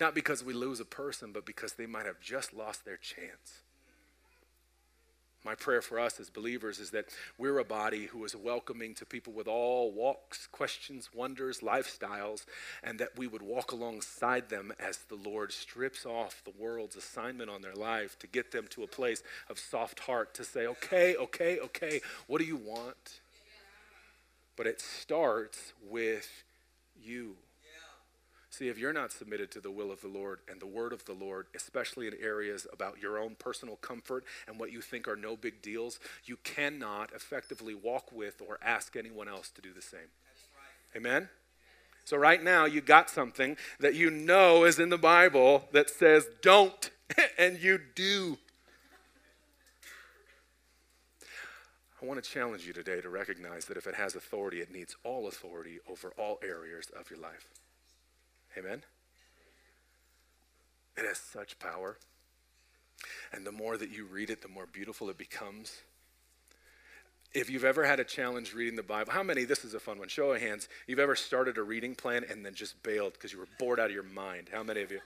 Not 0.00 0.14
because 0.14 0.44
we 0.44 0.52
lose 0.52 0.80
a 0.80 0.84
person, 0.84 1.32
but 1.32 1.44
because 1.44 1.72
they 1.72 1.86
might 1.86 2.06
have 2.06 2.20
just 2.20 2.54
lost 2.54 2.84
their 2.84 2.96
chance. 2.96 3.62
My 5.44 5.54
prayer 5.54 5.80
for 5.80 6.00
us 6.00 6.18
as 6.18 6.30
believers 6.30 6.78
is 6.78 6.90
that 6.90 7.06
we're 7.38 7.58
a 7.58 7.64
body 7.64 8.06
who 8.06 8.24
is 8.24 8.34
welcoming 8.34 8.94
to 8.96 9.06
people 9.06 9.32
with 9.32 9.46
all 9.46 9.92
walks, 9.92 10.48
questions, 10.48 11.10
wonders, 11.14 11.60
lifestyles, 11.60 12.44
and 12.82 12.98
that 12.98 13.16
we 13.16 13.28
would 13.28 13.42
walk 13.42 13.70
alongside 13.70 14.48
them 14.48 14.72
as 14.80 14.98
the 14.98 15.14
Lord 15.14 15.52
strips 15.52 16.04
off 16.04 16.42
the 16.44 16.52
world's 16.58 16.96
assignment 16.96 17.50
on 17.50 17.62
their 17.62 17.74
life 17.74 18.18
to 18.18 18.26
get 18.26 18.50
them 18.50 18.66
to 18.70 18.82
a 18.82 18.88
place 18.88 19.22
of 19.48 19.58
soft 19.58 20.00
heart 20.00 20.34
to 20.34 20.44
say, 20.44 20.66
okay, 20.66 21.14
okay, 21.16 21.60
okay, 21.60 22.00
what 22.26 22.40
do 22.40 22.44
you 22.44 22.56
want? 22.56 23.20
But 24.56 24.66
it 24.66 24.80
starts 24.80 25.72
with 25.88 26.28
you. 27.00 27.36
See, 28.50 28.68
if 28.68 28.78
you're 28.78 28.94
not 28.94 29.12
submitted 29.12 29.50
to 29.52 29.60
the 29.60 29.70
will 29.70 29.92
of 29.92 30.00
the 30.00 30.08
Lord 30.08 30.40
and 30.50 30.60
the 30.60 30.66
word 30.66 30.92
of 30.92 31.04
the 31.04 31.12
Lord, 31.12 31.46
especially 31.54 32.06
in 32.06 32.14
areas 32.20 32.66
about 32.72 33.00
your 33.00 33.18
own 33.18 33.36
personal 33.38 33.76
comfort 33.76 34.24
and 34.46 34.58
what 34.58 34.72
you 34.72 34.80
think 34.80 35.06
are 35.06 35.16
no 35.16 35.36
big 35.36 35.60
deals, 35.60 36.00
you 36.24 36.38
cannot 36.44 37.12
effectively 37.12 37.74
walk 37.74 38.10
with 38.10 38.40
or 38.46 38.58
ask 38.62 38.96
anyone 38.96 39.28
else 39.28 39.50
to 39.50 39.60
do 39.60 39.72
the 39.74 39.82
same. 39.82 40.00
Right. 40.00 40.96
Amen? 40.96 41.28
So, 42.04 42.16
right 42.16 42.42
now, 42.42 42.64
you 42.64 42.80
got 42.80 43.10
something 43.10 43.58
that 43.80 43.94
you 43.94 44.10
know 44.10 44.64
is 44.64 44.78
in 44.78 44.88
the 44.88 44.96
Bible 44.96 45.68
that 45.72 45.90
says 45.90 46.26
don't, 46.40 46.90
and 47.38 47.58
you 47.58 47.78
do. 47.94 48.38
I 52.00 52.06
want 52.06 52.22
to 52.22 52.30
challenge 52.30 52.66
you 52.66 52.72
today 52.72 53.02
to 53.02 53.10
recognize 53.10 53.66
that 53.66 53.76
if 53.76 53.86
it 53.86 53.96
has 53.96 54.14
authority, 54.14 54.60
it 54.60 54.72
needs 54.72 54.96
all 55.04 55.28
authority 55.28 55.80
over 55.86 56.14
all 56.16 56.38
areas 56.42 56.86
of 56.98 57.10
your 57.10 57.18
life. 57.18 57.46
Amen? 58.58 58.82
It 60.96 61.04
has 61.06 61.18
such 61.18 61.58
power. 61.58 61.96
And 63.32 63.46
the 63.46 63.52
more 63.52 63.76
that 63.76 63.90
you 63.90 64.04
read 64.04 64.30
it, 64.30 64.42
the 64.42 64.48
more 64.48 64.66
beautiful 64.66 65.08
it 65.10 65.18
becomes. 65.18 65.82
If 67.34 67.50
you've 67.50 67.64
ever 67.64 67.84
had 67.84 68.00
a 68.00 68.04
challenge 68.04 68.54
reading 68.54 68.74
the 68.74 68.82
Bible, 68.82 69.12
how 69.12 69.22
many, 69.22 69.44
this 69.44 69.64
is 69.64 69.74
a 69.74 69.80
fun 69.80 69.98
one, 69.98 70.08
show 70.08 70.32
of 70.32 70.40
hands, 70.40 70.68
you've 70.86 70.98
ever 70.98 71.14
started 71.14 71.58
a 71.58 71.62
reading 71.62 71.94
plan 71.94 72.24
and 72.28 72.44
then 72.44 72.54
just 72.54 72.82
bailed 72.82 73.12
because 73.12 73.32
you 73.32 73.38
were 73.38 73.48
bored 73.58 73.78
out 73.78 73.86
of 73.86 73.92
your 73.92 74.02
mind? 74.02 74.48
How 74.52 74.62
many 74.62 74.82
of 74.82 74.90
you? 74.90 75.00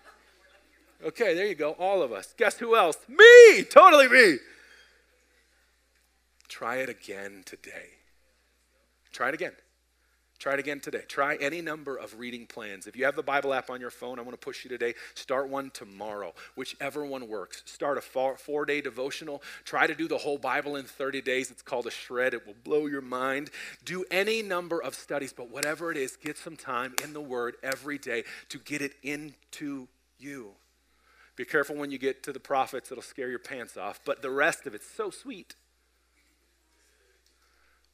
Okay, 1.05 1.35
there 1.35 1.47
you 1.47 1.57
go, 1.57 1.73
all 1.73 2.01
of 2.01 2.13
us. 2.13 2.33
Guess 2.39 2.59
who 2.59 2.77
else? 2.77 2.97
Me! 3.09 3.65
Totally 3.65 4.09
me! 4.09 4.39
Try 6.49 6.77
it 6.77 6.89
again 6.89 7.43
today. 7.45 7.89
Try 9.13 9.29
it 9.29 9.35
again. 9.35 9.53
Try 10.43 10.55
it 10.55 10.59
again 10.59 10.81
today. 10.81 11.03
Try 11.07 11.37
any 11.37 11.61
number 11.61 11.95
of 11.95 12.19
reading 12.19 12.47
plans. 12.47 12.89
If 12.89 12.97
you 12.97 13.05
have 13.05 13.15
the 13.15 13.23
Bible 13.23 13.55
app 13.55 13.71
on 13.71 13.81
your 13.81 13.93
phone, 13.93 14.19
I 14.19 14.23
want 14.23 14.33
to 14.33 14.45
push 14.45 14.65
you 14.65 14.69
today. 14.69 14.95
Start 15.15 15.49
one 15.49 15.71
tomorrow, 15.71 16.35
whichever 16.57 17.05
one 17.05 17.29
works. 17.29 17.63
Start 17.65 17.97
a 17.97 18.01
four 18.01 18.67
day 18.67 18.81
devotional. 18.81 19.41
Try 19.65 19.87
to 19.87 19.95
do 19.95 20.09
the 20.09 20.19
whole 20.19 20.39
Bible 20.39 20.75
in 20.75 20.85
30 20.85 21.21
days. 21.21 21.53
It's 21.53 21.63
called 21.63 21.87
a 21.87 21.93
shred, 21.93 22.35
it 22.35 22.45
will 22.45 22.57
blow 22.65 22.87
your 22.87 23.03
mind. 23.03 23.51
Do 23.85 24.05
any 24.11 24.43
number 24.43 24.83
of 24.83 24.97
studies, 24.97 25.33
but 25.33 25.49
whatever 25.49 25.93
it 25.93 25.97
is, 25.97 26.17
get 26.17 26.37
some 26.37 26.57
time 26.57 26.97
in 27.05 27.13
the 27.13 27.21
Word 27.21 27.55
every 27.63 27.99
day 27.99 28.25
to 28.49 28.59
get 28.59 28.83
it 28.83 28.95
into 29.05 29.87
you. 30.19 30.51
Be 31.37 31.45
careful 31.45 31.77
when 31.77 31.93
you 31.93 31.99
get 31.99 32.25
to 32.25 32.33
the 32.33 32.41
prophets, 32.41 32.91
it'll 32.91 33.05
scare 33.05 33.31
your 33.31 33.39
pants 33.39 33.77
off, 33.77 34.01
but 34.05 34.23
the 34.23 34.31
rest 34.31 34.67
of 34.67 34.75
it's 34.75 34.91
so 34.91 35.09
sweet. 35.09 35.55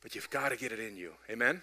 But 0.00 0.14
you've 0.14 0.30
got 0.30 0.48
to 0.48 0.56
get 0.56 0.72
it 0.72 0.80
in 0.80 0.96
you. 0.96 1.12
Amen? 1.28 1.60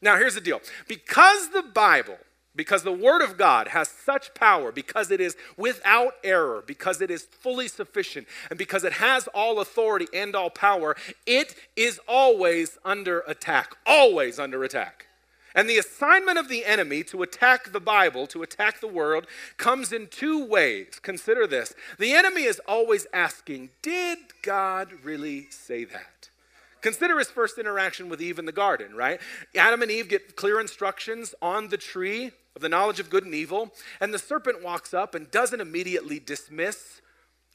Now, 0.00 0.16
here's 0.16 0.34
the 0.34 0.40
deal 0.40 0.60
because 0.86 1.50
the 1.50 1.62
Bible, 1.62 2.18
because 2.54 2.82
the 2.82 2.92
Word 2.92 3.22
of 3.22 3.36
God 3.36 3.68
has 3.68 3.88
such 3.88 4.34
power, 4.34 4.72
because 4.72 5.10
it 5.10 5.20
is 5.20 5.36
without 5.56 6.14
error, 6.24 6.62
because 6.66 7.00
it 7.00 7.10
is 7.10 7.22
fully 7.22 7.68
sufficient, 7.68 8.26
and 8.50 8.58
because 8.58 8.84
it 8.84 8.94
has 8.94 9.28
all 9.28 9.60
authority 9.60 10.06
and 10.12 10.34
all 10.34 10.50
power, 10.50 10.96
it 11.26 11.54
is 11.76 12.00
always 12.08 12.78
under 12.84 13.20
attack. 13.20 13.76
Always 13.86 14.38
under 14.38 14.64
attack. 14.64 15.06
And 15.54 15.68
the 15.68 15.78
assignment 15.78 16.38
of 16.38 16.48
the 16.48 16.64
enemy 16.64 17.02
to 17.04 17.22
attack 17.22 17.72
the 17.72 17.80
Bible, 17.80 18.26
to 18.28 18.42
attack 18.42 18.80
the 18.80 18.88
world, 18.88 19.26
comes 19.56 19.92
in 19.92 20.08
two 20.08 20.44
ways. 20.44 20.98
Consider 21.02 21.46
this. 21.46 21.74
The 21.98 22.12
enemy 22.12 22.42
is 22.42 22.60
always 22.68 23.06
asking, 23.12 23.70
Did 23.82 24.18
God 24.42 24.92
really 25.02 25.48
say 25.50 25.84
that? 25.84 26.17
Consider 26.80 27.18
his 27.18 27.30
first 27.30 27.58
interaction 27.58 28.08
with 28.08 28.20
Eve 28.20 28.38
in 28.38 28.46
the 28.46 28.52
garden, 28.52 28.94
right? 28.94 29.20
Adam 29.54 29.82
and 29.82 29.90
Eve 29.90 30.08
get 30.08 30.36
clear 30.36 30.60
instructions 30.60 31.34
on 31.42 31.68
the 31.68 31.76
tree 31.76 32.32
of 32.54 32.62
the 32.62 32.68
knowledge 32.68 33.00
of 33.00 33.10
good 33.10 33.24
and 33.24 33.34
evil, 33.34 33.72
and 34.00 34.12
the 34.12 34.18
serpent 34.18 34.62
walks 34.62 34.92
up 34.92 35.14
and 35.14 35.30
doesn't 35.30 35.60
immediately 35.60 36.18
dismiss 36.18 37.00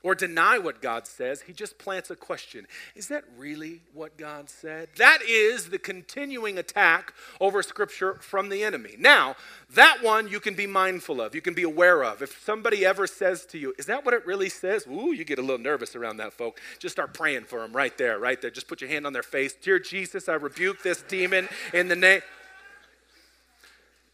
or 0.04 0.14
deny 0.14 0.60
what 0.60 0.82
God 0.82 1.08
says. 1.08 1.42
He 1.42 1.54
just 1.54 1.78
plants 1.78 2.10
a 2.10 2.16
question 2.16 2.68
Is 2.96 3.08
that 3.08 3.24
really 3.38 3.82
what 3.94 4.18
God 4.18 4.50
said? 4.50 4.90
That 4.98 5.22
is 5.24 5.70
the 5.70 5.80
continuing 5.80 6.58
attack 6.58 7.14
over 7.40 7.64
Scripture 7.64 8.16
from 8.16 8.50
the 8.50 8.64
enemy. 8.64 8.96
Now, 9.00 9.36
that 9.74 10.04
one 10.04 10.28
you 10.28 10.40
can 10.40 10.54
be 10.54 10.68
mindful 10.68 11.22
of, 11.22 11.34
you 11.34 11.42
can 11.42 11.54
be 11.54 11.64
aware 11.64 12.04
of. 12.04 12.22
If 12.22 12.44
somebody 12.44 12.86
ever 12.86 13.08
says 13.08 13.46
to 13.48 13.58
you, 13.58 13.74
Is 13.80 13.86
that 13.88 14.06
what 14.06 14.14
it 14.14 14.26
really 14.28 14.50
says? 14.50 14.86
Ooh, 14.88 15.14
you 15.14 15.24
get 15.24 15.40
a 15.40 15.42
little 15.42 15.58
nervous 15.58 15.96
around 15.96 16.18
that, 16.18 16.34
folk. 16.34 16.60
Just 16.78 16.94
start 16.94 17.14
praying 17.14 17.46
for 17.46 17.60
them 17.62 17.74
right 17.74 17.98
there, 17.98 18.20
right 18.20 18.40
there. 18.40 18.52
Just 18.52 18.68
put 18.68 18.82
your 18.82 18.90
hand 18.90 19.08
on 19.08 19.14
their 19.14 19.24
face. 19.24 19.54
Dear 19.54 19.80
Jesus, 19.80 20.28
I 20.28 20.34
rebuke 20.34 20.84
this 20.84 21.02
demon 21.02 21.48
in 21.74 21.88
the 21.88 21.96
name. 21.96 22.22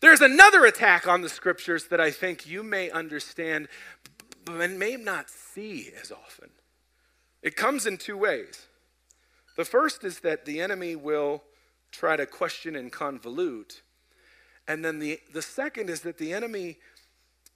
There's 0.02 0.22
another 0.22 0.66
attack 0.66 1.08
on 1.08 1.22
the 1.22 1.30
scriptures 1.30 1.88
that 1.88 2.00
I 2.00 2.12
think 2.12 2.48
you 2.48 2.64
may 2.64 2.90
understand 2.90 3.68
but 4.58 4.72
may 4.72 4.96
not 4.96 5.30
see 5.30 5.92
as 6.02 6.12
often. 6.12 6.50
It 7.42 7.56
comes 7.56 7.86
in 7.86 7.98
two 7.98 8.18
ways. 8.18 8.68
The 9.56 9.66
first 9.66 10.04
is 10.04 10.20
that 10.22 10.46
the 10.46 10.62
enemy 10.62 10.96
will 10.96 11.44
try 11.92 12.16
to 12.16 12.26
question 12.26 12.76
and 12.76 12.92
convolute 12.92 13.82
And 14.70 14.86
then 14.86 15.00
the, 15.00 15.20
the 15.34 15.42
second 15.42 15.90
is 15.90 16.02
that 16.02 16.20
the 16.20 16.32
enemy 16.32 16.78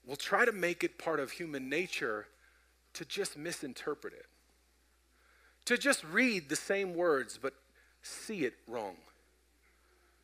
will 0.06 0.16
try 0.16 0.46
to 0.46 0.52
make 0.52 0.84
it 0.84 0.98
part 0.98 1.20
of 1.20 1.32
human 1.32 1.70
nature 1.70 2.28
to 2.94 3.06
just 3.06 3.38
misinterpret 3.38 4.14
it, 4.14 4.26
to 5.66 5.78
just 5.78 6.04
read 6.04 6.50
the 6.50 6.56
same 6.56 6.96
words 6.96 7.40
but 7.40 7.54
see 8.02 8.46
it 8.46 8.56
wrong. 8.68 8.96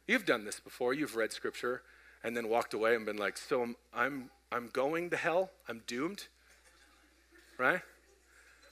You've 0.08 0.26
done 0.26 0.46
this 0.46 0.60
before. 0.60 0.96
You've 0.96 1.16
read 1.16 1.32
scripture 1.32 1.84
and 2.24 2.36
then 2.36 2.50
walked 2.50 2.74
away 2.74 2.96
and 2.96 3.06
been 3.06 3.18
like, 3.18 3.38
So 3.38 3.62
I'm, 3.62 3.76
I'm, 3.94 4.30
I'm 4.52 4.70
going 4.74 5.12
to 5.12 5.18
hell? 5.18 5.52
I'm 5.68 5.84
doomed? 5.86 6.28
Right? 7.60 7.82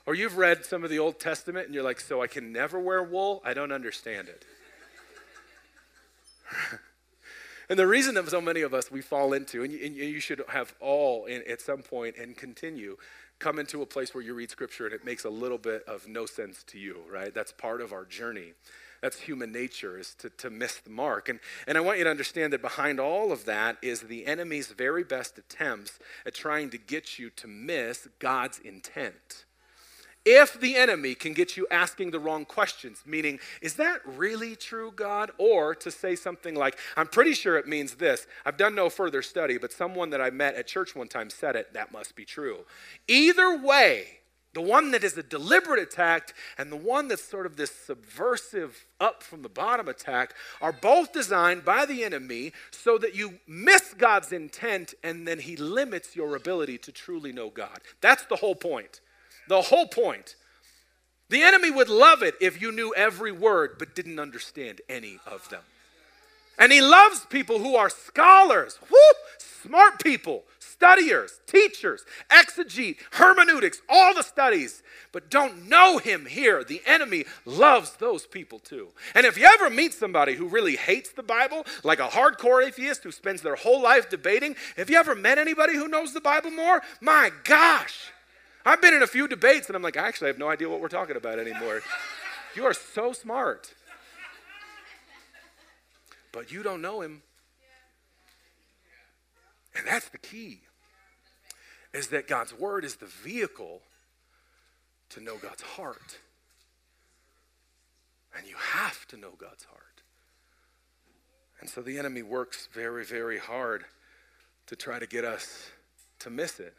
Or 0.05 0.15
you've 0.15 0.37
read 0.37 0.65
some 0.65 0.85
of 0.85 0.89
the 0.89 0.99
Old 0.99 1.19
Testament 1.19 1.65
and 1.65 1.75
you're 1.75 1.83
like, 1.83 1.99
So 1.99 2.23
I 2.23 2.27
can 2.27 2.53
never 2.53 2.79
wear 2.79 3.03
wool? 3.03 3.41
I 3.45 3.53
don't 3.53 3.73
understand 3.73 4.29
it. 4.29 4.45
and 7.69 7.77
the 7.77 7.85
reason 7.85 8.15
that 8.15 8.27
so 8.29 8.39
many 8.39 8.61
of 8.61 8.73
us 8.73 8.89
we 8.89 9.01
fall 9.01 9.33
into, 9.33 9.63
and 9.63 9.73
you, 9.73 9.79
and 9.85 9.95
you 9.95 10.21
should 10.21 10.41
have 10.47 10.73
all 10.79 11.25
in, 11.25 11.43
at 11.49 11.59
some 11.59 11.81
point 11.81 12.15
and 12.17 12.37
continue, 12.37 12.95
come 13.39 13.59
into 13.59 13.81
a 13.81 13.85
place 13.85 14.15
where 14.15 14.23
you 14.23 14.33
read 14.33 14.49
scripture 14.49 14.85
and 14.85 14.95
it 14.95 15.03
makes 15.03 15.25
a 15.25 15.29
little 15.29 15.57
bit 15.57 15.83
of 15.85 16.07
no 16.07 16.25
sense 16.25 16.63
to 16.63 16.79
you, 16.79 16.99
right? 17.11 17.33
That's 17.33 17.51
part 17.51 17.81
of 17.81 17.91
our 17.91 18.05
journey. 18.05 18.53
That's 19.01 19.19
human 19.19 19.51
nature, 19.51 19.97
is 19.97 20.13
to, 20.15 20.29
to 20.29 20.49
miss 20.49 20.77
the 20.77 20.89
mark. 20.89 21.29
And, 21.29 21.39
and 21.67 21.77
I 21.77 21.81
want 21.81 21.97
you 21.97 22.03
to 22.05 22.09
understand 22.09 22.53
that 22.53 22.61
behind 22.61 22.99
all 22.99 23.31
of 23.31 23.45
that 23.45 23.77
is 23.81 24.01
the 24.01 24.25
enemy's 24.25 24.67
very 24.67 25.03
best 25.03 25.37
attempts 25.37 25.99
at 26.25 26.33
trying 26.33 26.69
to 26.71 26.77
get 26.77 27.19
you 27.19 27.29
to 27.31 27.47
miss 27.47 28.07
God's 28.19 28.59
intent 28.59 29.45
if 30.27 30.59
the 30.59 30.75
enemy 30.75 31.15
can 31.15 31.31
get 31.31 31.55
you 31.55 31.65
asking 31.71 32.11
the 32.11 32.19
wrong 32.19 32.43
questions, 32.43 33.01
meaning, 33.05 33.39
is 33.61 33.75
that 33.75 34.01
really 34.05 34.57
true, 34.57 34.91
God? 34.93 35.31
Or 35.37 35.73
to 35.75 35.89
say 35.89 36.17
something 36.17 36.53
like, 36.53 36.77
I'm 36.97 37.07
pretty 37.07 37.33
sure 37.33 37.57
it 37.57 37.65
means 37.65 37.93
this. 37.93 38.27
I've 38.45 38.57
done 38.57 38.75
no 38.75 38.89
further 38.89 39.21
study, 39.21 39.57
but 39.57 39.71
someone 39.71 40.09
that 40.09 40.19
I 40.19 40.29
met 40.29 40.55
at 40.55 40.67
church 40.67 40.97
one 40.97 41.07
time 41.07 41.29
said 41.29 41.55
it. 41.55 41.73
That 41.73 41.93
must 41.93 42.17
be 42.17 42.25
true. 42.25 42.65
Either 43.07 43.57
way, 43.57 44.19
the 44.53 44.61
one 44.61 44.91
that 44.91 45.03
is 45.03 45.17
a 45.17 45.23
deliberate 45.23 45.79
attack 45.79 46.33
and 46.57 46.71
the 46.71 46.77
one 46.77 47.07
that's 47.07 47.23
sort 47.23 47.45
of 47.45 47.57
this 47.57 47.71
subversive 47.71 48.85
up 48.99 49.21
from 49.21 49.41
the 49.41 49.49
bottom 49.49 49.87
attack 49.87 50.33
are 50.61 50.71
both 50.71 51.13
designed 51.13 51.63
by 51.63 51.85
the 51.85 52.03
enemy 52.03 52.53
so 52.71 52.97
that 52.97 53.15
you 53.15 53.39
miss 53.47 53.93
God's 53.93 54.31
intent 54.31 54.93
and 55.03 55.27
then 55.27 55.39
he 55.39 55.55
limits 55.55 56.15
your 56.15 56.35
ability 56.35 56.77
to 56.79 56.91
truly 56.91 57.31
know 57.31 57.49
God. 57.49 57.81
That's 58.01 58.25
the 58.25 58.37
whole 58.37 58.55
point. 58.55 59.01
The 59.47 59.61
whole 59.61 59.87
point. 59.87 60.35
The 61.29 61.43
enemy 61.43 61.69
would 61.69 61.89
love 61.89 62.23
it 62.23 62.35
if 62.39 62.61
you 62.61 62.71
knew 62.71 62.93
every 62.95 63.31
word 63.31 63.75
but 63.77 63.95
didn't 63.95 64.19
understand 64.19 64.81
any 64.89 65.19
of 65.25 65.49
them. 65.49 65.63
And 66.57 66.71
he 66.71 66.81
loves 66.81 67.25
people 67.29 67.59
who 67.59 67.75
are 67.75 67.89
scholars, 67.89 68.79
whoo, 68.89 68.97
smart 69.41 70.03
people, 70.03 70.43
studiers, 70.59 71.39
teachers, 71.47 72.05
exegete, 72.29 72.97
hermeneutics, 73.11 73.81
all 73.89 74.13
the 74.13 74.21
studies, 74.21 74.83
but 75.11 75.29
don't 75.29 75.67
know 75.67 75.97
him 75.97 76.25
here. 76.25 76.63
The 76.63 76.81
enemy 76.85 77.25
loves 77.45 77.93
those 77.93 78.27
people 78.27 78.59
too. 78.59 78.89
And 79.15 79.25
if 79.25 79.37
you 79.37 79.45
ever 79.45 79.69
meet 79.69 79.93
somebody 79.93 80.35
who 80.35 80.47
really 80.47 80.75
hates 80.75 81.11
the 81.11 81.23
Bible, 81.23 81.65
like 81.83 81.99
a 81.99 82.07
hardcore 82.07 82.65
atheist 82.65 83.03
who 83.03 83.11
spends 83.11 83.41
their 83.41 83.55
whole 83.55 83.81
life 83.81 84.09
debating, 84.09 84.55
have 84.75 84.89
you 84.89 84.97
ever 84.97 85.15
met 85.15 85.37
anybody 85.37 85.75
who 85.75 85.87
knows 85.87 86.13
the 86.13 86.21
Bible 86.21 86.51
more, 86.51 86.81
my 87.01 87.31
gosh, 87.43 88.11
I've 88.65 88.81
been 88.81 88.93
in 88.93 89.01
a 89.01 89.07
few 89.07 89.27
debates 89.27 89.67
and 89.67 89.75
I'm 89.75 89.81
like, 89.81 89.95
I 89.97 90.07
actually 90.07 90.27
have 90.27 90.37
no 90.37 90.49
idea 90.49 90.69
what 90.69 90.81
we're 90.81 90.89
talking 90.89 91.15
about 91.15 91.39
anymore. 91.39 91.81
you 92.55 92.65
are 92.65 92.73
so 92.73 93.13
smart. 93.13 93.73
But 96.33 96.51
you 96.51 96.63
don't 96.63 96.81
know 96.81 97.01
him. 97.01 97.21
And 99.77 99.87
that's 99.87 100.09
the 100.09 100.17
key. 100.17 100.61
Is 101.93 102.07
that 102.07 102.27
God's 102.27 102.53
word 102.53 102.83
is 102.83 102.95
the 102.95 103.05
vehicle 103.05 103.81
to 105.09 105.21
know 105.21 105.37
God's 105.37 105.61
heart. 105.61 106.17
And 108.35 108.47
you 108.47 108.55
have 108.57 109.07
to 109.07 109.17
know 109.17 109.31
God's 109.37 109.63
heart. 109.65 109.83
And 111.59 111.69
so 111.69 111.81
the 111.81 111.97
enemy 111.97 112.21
works 112.21 112.67
very, 112.71 113.03
very 113.03 113.39
hard 113.39 113.85
to 114.67 114.75
try 114.75 114.99
to 114.99 115.07
get 115.07 115.25
us 115.25 115.69
to 116.19 116.29
miss 116.29 116.59
it 116.59 116.75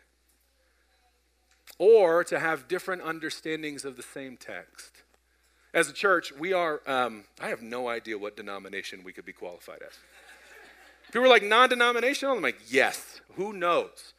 or 1.78 2.24
to 2.24 2.38
have 2.38 2.68
different 2.68 3.02
understandings 3.02 3.84
of 3.84 3.96
the 3.96 4.02
same 4.02 4.37
text. 4.37 4.92
As 5.74 5.88
a 5.88 5.92
church, 5.92 6.32
we 6.32 6.52
are, 6.52 6.80
um, 6.87 7.24
I 7.40 7.48
have 7.48 7.62
no 7.62 7.88
idea 7.88 8.18
what 8.18 8.37
denomination 8.37 9.02
we 9.04 9.12
could 9.12 9.24
be 9.24 9.32
qualified 9.32 9.80
as. 9.87 9.92
People 11.12 11.25
are 11.25 11.29
like, 11.29 11.42
non 11.42 11.68
denominational? 11.68 12.37
I'm 12.37 12.42
like, 12.42 12.59
yes, 12.68 13.21
who 13.35 13.53
knows? 13.53 14.12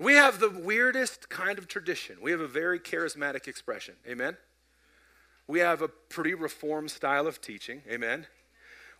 We 0.00 0.14
have 0.14 0.38
the 0.38 0.50
weirdest 0.50 1.28
kind 1.28 1.58
of 1.58 1.66
tradition. 1.66 2.18
We 2.22 2.30
have 2.30 2.40
a 2.40 2.48
very 2.48 2.78
charismatic 2.78 3.48
expression. 3.48 3.94
Amen? 4.06 4.36
We 5.46 5.60
have 5.60 5.82
a 5.82 5.88
pretty 5.88 6.34
reformed 6.34 6.90
style 6.90 7.26
of 7.26 7.40
teaching. 7.40 7.82
Amen? 7.90 8.26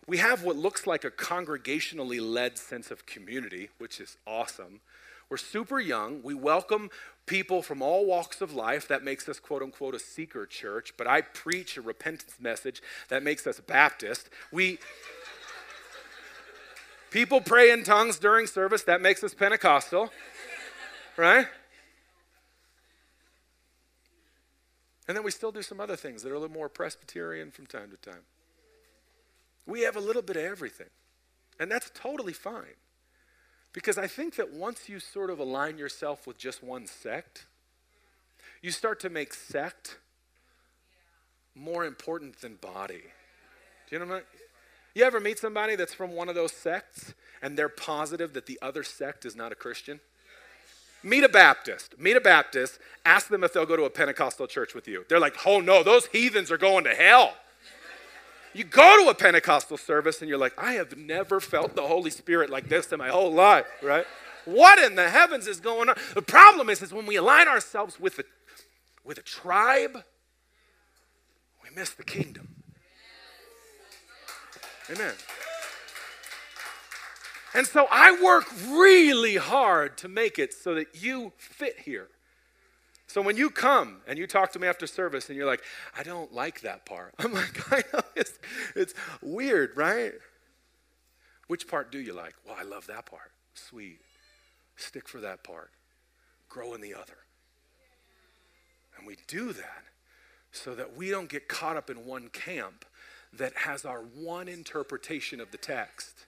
We 0.07 0.17
have 0.17 0.43
what 0.43 0.55
looks 0.55 0.87
like 0.87 1.03
a 1.03 1.11
congregationally 1.11 2.19
led 2.19 2.57
sense 2.57 2.91
of 2.91 3.05
community, 3.05 3.69
which 3.77 3.99
is 4.01 4.17
awesome. 4.25 4.81
We're 5.29 5.37
super 5.37 5.79
young. 5.79 6.23
We 6.23 6.33
welcome 6.33 6.89
people 7.27 7.61
from 7.61 7.83
all 7.83 8.07
walks 8.07 8.41
of 8.41 8.53
life. 8.53 8.87
That 8.87 9.03
makes 9.03 9.29
us, 9.29 9.39
quote 9.39 9.61
unquote, 9.61 9.93
a 9.93 9.99
seeker 9.99 10.47
church. 10.47 10.95
But 10.97 11.05
I 11.05 11.21
preach 11.21 11.77
a 11.77 11.81
repentance 11.81 12.37
message 12.39 12.81
that 13.09 13.23
makes 13.23 13.45
us 13.45 13.59
Baptist. 13.59 14.29
We. 14.51 14.79
People 17.11 17.41
pray 17.41 17.71
in 17.71 17.83
tongues 17.83 18.19
during 18.19 18.47
service. 18.47 18.83
That 18.83 19.01
makes 19.01 19.23
us 19.23 19.33
Pentecostal. 19.33 20.11
Right? 21.17 21.47
And 25.07 25.17
then 25.17 25.23
we 25.23 25.31
still 25.31 25.51
do 25.51 25.63
some 25.63 25.79
other 25.79 25.95
things 25.95 26.21
that 26.21 26.31
are 26.31 26.35
a 26.35 26.39
little 26.39 26.53
more 26.53 26.69
Presbyterian 26.69 27.49
from 27.49 27.65
time 27.65 27.89
to 27.89 27.97
time. 27.97 28.21
We 29.65 29.81
have 29.81 29.95
a 29.95 29.99
little 29.99 30.21
bit 30.21 30.37
of 30.37 30.43
everything. 30.43 30.89
And 31.59 31.71
that's 31.71 31.91
totally 31.93 32.33
fine. 32.33 32.77
Because 33.73 33.97
I 33.97 34.07
think 34.07 34.35
that 34.35 34.53
once 34.53 34.87
you 34.87 34.99
sort 34.99 35.29
of 35.29 35.39
align 35.39 35.77
yourself 35.77 36.27
with 36.27 36.37
just 36.37 36.63
one 36.63 36.85
sect, 36.85 37.47
you 38.61 38.71
start 38.71 38.99
to 39.01 39.09
make 39.09 39.33
sect 39.33 39.97
more 41.55 41.85
important 41.85 42.41
than 42.41 42.55
body. 42.55 43.03
Do 43.89 43.95
you 43.95 43.99
know 43.99 44.05
what 44.05 44.11
I 44.11 44.17
mean? 44.17 44.25
You 44.93 45.03
ever 45.03 45.19
meet 45.19 45.39
somebody 45.39 45.75
that's 45.75 45.93
from 45.93 46.13
one 46.13 46.29
of 46.29 46.35
those 46.35 46.51
sects 46.51 47.13
and 47.41 47.57
they're 47.57 47.69
positive 47.69 48.33
that 48.33 48.45
the 48.45 48.59
other 48.61 48.83
sect 48.83 49.25
is 49.25 49.35
not 49.35 49.51
a 49.51 49.55
Christian? 49.55 49.99
Meet 51.03 51.23
a 51.23 51.29
Baptist. 51.29 51.97
Meet 51.97 52.17
a 52.17 52.21
Baptist. 52.21 52.79
Ask 53.05 53.29
them 53.29 53.43
if 53.43 53.53
they'll 53.53 53.65
go 53.65 53.77
to 53.77 53.83
a 53.83 53.89
Pentecostal 53.89 54.47
church 54.47 54.73
with 54.73 54.87
you. 54.87 55.05
They're 55.07 55.19
like, 55.19 55.35
oh 55.45 55.59
no, 55.61 55.83
those 55.83 56.07
heathens 56.07 56.51
are 56.51 56.57
going 56.57 56.83
to 56.83 56.93
hell. 56.93 57.33
You 58.53 58.63
go 58.63 59.03
to 59.03 59.09
a 59.09 59.13
Pentecostal 59.13 59.77
service 59.77 60.21
and 60.21 60.29
you're 60.29 60.39
like, 60.39 60.53
I 60.57 60.73
have 60.73 60.97
never 60.97 61.39
felt 61.39 61.75
the 61.75 61.83
Holy 61.83 62.09
Spirit 62.09 62.49
like 62.49 62.67
this 62.67 62.91
in 62.91 62.97
my 62.97 63.09
whole 63.09 63.31
life, 63.31 63.67
right? 63.81 64.05
What 64.45 64.79
in 64.79 64.95
the 64.95 65.09
heavens 65.09 65.47
is 65.47 65.59
going 65.59 65.89
on? 65.89 65.95
The 66.15 66.21
problem 66.21 66.69
is, 66.69 66.81
is 66.81 66.91
when 66.91 67.05
we 67.05 67.15
align 67.15 67.47
ourselves 67.47 67.99
with 67.99 68.17
a, 68.19 68.23
with 69.05 69.19
a 69.19 69.21
tribe, 69.21 70.03
we 71.63 71.69
miss 71.75 71.91
the 71.91 72.03
kingdom. 72.03 72.58
Amen. 74.91 75.13
And 77.53 77.65
so 77.65 77.87
I 77.91 78.19
work 78.21 78.45
really 78.67 79.35
hard 79.35 79.97
to 79.99 80.07
make 80.07 80.37
it 80.39 80.53
so 80.53 80.75
that 80.75 81.01
you 81.01 81.33
fit 81.37 81.79
here. 81.79 82.07
So 83.07 83.23
when 83.23 83.37
you 83.37 83.49
come 83.49 84.01
and 84.07 84.19
you 84.19 84.27
talk 84.27 84.51
to 84.51 84.59
me 84.59 84.67
after 84.67 84.85
service 84.85 85.29
and 85.29 85.37
you're 85.37 85.47
like, 85.47 85.63
I 85.97 86.03
don't 86.03 86.31
like 86.31 86.61
that 86.61 86.85
part, 86.85 87.15
I'm 87.19 87.33
like, 87.33 87.73
I 87.73 87.83
know, 87.91 88.01
it's, 88.15 88.37
it's 88.75 88.93
weird, 89.21 89.75
right? 89.75 90.13
Which 91.47 91.67
part 91.67 91.91
do 91.91 91.99
you 91.99 92.13
like? 92.13 92.35
Well, 92.45 92.55
I 92.57 92.63
love 92.63 92.85
that 92.87 93.07
part. 93.07 93.31
Sweet. 93.55 93.99
Stick 94.75 95.07
for 95.07 95.19
that 95.21 95.43
part. 95.43 95.71
Grow 96.47 96.75
in 96.75 96.81
the 96.81 96.93
other. 96.93 97.17
And 98.97 99.07
we 99.07 99.17
do 99.27 99.53
that 99.53 99.83
so 100.51 100.75
that 100.75 100.95
we 100.95 101.09
don't 101.09 101.29
get 101.29 101.47
caught 101.47 101.77
up 101.77 101.89
in 101.89 102.05
one 102.05 102.29
camp 102.29 102.85
that 103.33 103.55
has 103.55 103.85
our 103.85 104.01
one 104.01 104.47
interpretation 104.47 105.39
of 105.39 105.51
the 105.51 105.57
text 105.57 106.25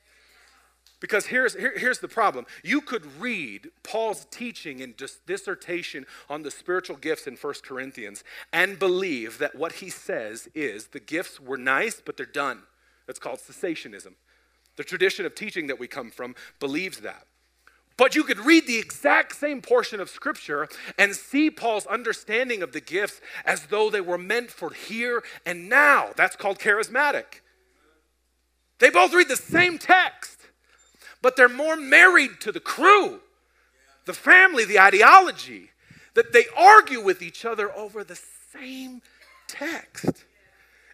because 1.01 1.25
here's, 1.25 1.55
here, 1.55 1.73
here's 1.75 1.99
the 1.99 2.07
problem. 2.07 2.45
You 2.63 2.79
could 2.79 3.19
read 3.19 3.71
Paul's 3.83 4.27
teaching 4.29 4.81
and 4.81 4.95
just 4.95 5.25
dissertation 5.25 6.05
on 6.29 6.43
the 6.43 6.51
spiritual 6.51 6.95
gifts 6.95 7.27
in 7.27 7.35
1 7.35 7.53
Corinthians 7.63 8.23
and 8.53 8.79
believe 8.79 9.39
that 9.39 9.55
what 9.55 9.73
he 9.73 9.89
says 9.89 10.47
is 10.53 10.87
the 10.87 10.99
gifts 10.99 11.39
were 11.39 11.57
nice, 11.57 11.99
but 12.05 12.15
they're 12.15 12.25
done. 12.25 12.61
That's 13.07 13.19
called 13.19 13.39
cessationism. 13.39 14.13
The 14.77 14.83
tradition 14.83 15.25
of 15.25 15.35
teaching 15.35 15.67
that 15.67 15.79
we 15.79 15.87
come 15.87 16.11
from 16.11 16.35
believes 16.59 16.99
that. 16.99 17.25
But 17.97 18.15
you 18.15 18.23
could 18.23 18.39
read 18.39 18.67
the 18.67 18.79
exact 18.79 19.35
same 19.35 19.61
portion 19.61 19.99
of 19.99 20.09
Scripture 20.09 20.67
and 20.97 21.15
see 21.15 21.49
Paul's 21.49 21.85
understanding 21.85 22.63
of 22.63 22.71
the 22.71 22.81
gifts 22.81 23.21
as 23.45 23.67
though 23.67 23.89
they 23.89 24.01
were 24.01 24.17
meant 24.17 24.49
for 24.49 24.71
here 24.71 25.23
and 25.45 25.69
now. 25.69 26.09
That's 26.15 26.35
called 26.35 26.57
charismatic. 26.57 27.41
They 28.79 28.89
both 28.89 29.13
read 29.13 29.27
the 29.27 29.35
same 29.35 29.77
text 29.77 30.41
but 31.21 31.35
they're 31.35 31.49
more 31.49 31.75
married 31.75 32.39
to 32.41 32.51
the 32.51 32.59
crew, 32.59 33.21
the 34.05 34.13
family, 34.13 34.65
the 34.65 34.79
ideology, 34.79 35.69
that 36.15 36.33
they 36.33 36.45
argue 36.57 37.01
with 37.01 37.21
each 37.21 37.45
other 37.45 37.71
over 37.73 38.03
the 38.03 38.19
same 38.51 39.01
text. 39.47 40.25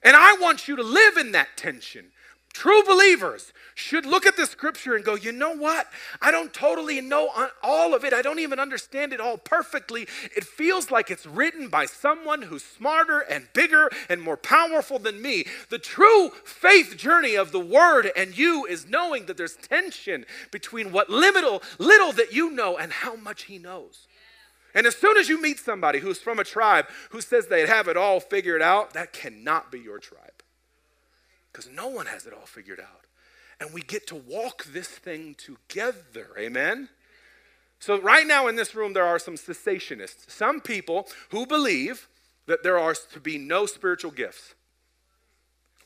And 0.03 0.15
I 0.15 0.37
want 0.39 0.67
you 0.67 0.75
to 0.75 0.83
live 0.83 1.17
in 1.17 1.31
that 1.31 1.55
tension. 1.55 2.11
True 2.57 2.81
believers 2.81 3.53
should 3.75 4.03
look 4.03 4.25
at 4.25 4.35
the 4.35 4.47
scripture 4.47 4.95
and 4.95 5.05
go, 5.05 5.13
you 5.13 5.31
know 5.31 5.55
what? 5.55 5.85
I 6.23 6.31
don't 6.31 6.51
totally 6.51 7.01
know 7.01 7.29
all 7.61 7.93
of 7.93 8.03
it. 8.03 8.13
I 8.13 8.23
don't 8.23 8.39
even 8.39 8.59
understand 8.59 9.13
it 9.13 9.21
all 9.21 9.37
perfectly. 9.37 10.07
It 10.35 10.43
feels 10.43 10.89
like 10.89 11.11
it's 11.11 11.27
written 11.27 11.67
by 11.67 11.85
someone 11.85 12.41
who's 12.41 12.63
smarter 12.63 13.19
and 13.19 13.47
bigger 13.53 13.91
and 14.09 14.23
more 14.23 14.37
powerful 14.37 14.97
than 14.97 15.21
me. 15.21 15.45
The 15.69 15.77
true 15.77 16.31
faith 16.45 16.97
journey 16.97 17.35
of 17.35 17.51
the 17.51 17.59
word 17.59 18.09
and 18.17 18.35
you 18.35 18.65
is 18.65 18.89
knowing 18.89 19.27
that 19.27 19.37
there's 19.37 19.55
tension 19.55 20.25
between 20.49 20.91
what 20.91 21.11
little, 21.11 21.61
little 21.77 22.11
that 22.13 22.33
you 22.33 22.49
know 22.49 22.75
and 22.75 22.91
how 22.91 23.15
much 23.17 23.43
he 23.43 23.59
knows. 23.59 24.07
And 24.73 24.87
as 24.87 24.95
soon 24.95 25.15
as 25.17 25.29
you 25.29 25.39
meet 25.39 25.59
somebody 25.59 25.99
who's 25.99 26.17
from 26.17 26.39
a 26.39 26.43
tribe 26.43 26.87
who 27.11 27.21
says 27.21 27.45
they 27.45 27.67
have 27.67 27.87
it 27.87 27.97
all 27.97 28.19
figured 28.19 28.63
out, 28.63 28.93
that 28.93 29.13
cannot 29.13 29.71
be 29.71 29.77
your 29.79 29.99
tribe 29.99 30.36
because 31.57 31.71
no 31.73 31.87
one 31.87 32.05
has 32.05 32.27
it 32.27 32.33
all 32.33 32.45
figured 32.45 32.79
out. 32.79 33.05
And 33.59 33.73
we 33.73 33.81
get 33.81 34.05
to 34.07 34.15
walk 34.15 34.65
this 34.65 34.87
thing 34.87 35.35
together. 35.35 36.27
Amen? 36.37 36.89
So, 37.79 37.99
right 37.99 38.27
now 38.27 38.47
in 38.47 38.55
this 38.55 38.75
room, 38.75 38.93
there 38.93 39.05
are 39.05 39.17
some 39.17 39.35
cessationists, 39.35 40.29
some 40.29 40.61
people 40.61 41.07
who 41.29 41.47
believe 41.47 42.07
that 42.45 42.61
there 42.61 42.77
are 42.77 42.93
to 42.93 43.19
be 43.19 43.39
no 43.39 43.65
spiritual 43.65 44.11
gifts. 44.11 44.53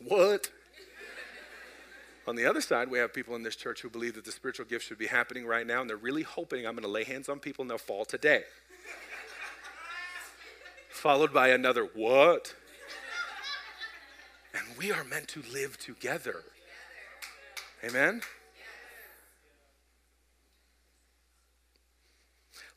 What? 0.05 0.51
On 2.27 2.35
the 2.35 2.45
other 2.45 2.61
side, 2.61 2.91
we 2.91 2.99
have 2.99 3.13
people 3.13 3.35
in 3.35 3.43
this 3.43 3.55
church 3.55 3.81
who 3.81 3.89
believe 3.89 4.15
that 4.15 4.25
the 4.25 4.31
spiritual 4.31 4.65
gifts 4.65 4.85
should 4.85 4.99
be 4.99 5.07
happening 5.07 5.45
right 5.45 5.65
now, 5.65 5.79
and 5.79 5.89
they're 5.89 5.97
really 5.97 6.23
hoping 6.23 6.67
I'm 6.67 6.73
going 6.73 6.83
to 6.83 6.89
lay 6.89 7.05
hands 7.05 7.29
on 7.29 7.39
people 7.39 7.63
and 7.63 7.69
they'll 7.69 7.77
fall 7.77 8.03
today. 8.03 8.43
Followed 10.89 11.33
by 11.33 11.49
another, 11.49 11.89
what? 11.95 12.55
We 14.77 14.91
are 14.91 15.03
meant 15.03 15.27
to 15.29 15.43
live 15.53 15.77
together. 15.77 16.35
Amen? 17.83 18.21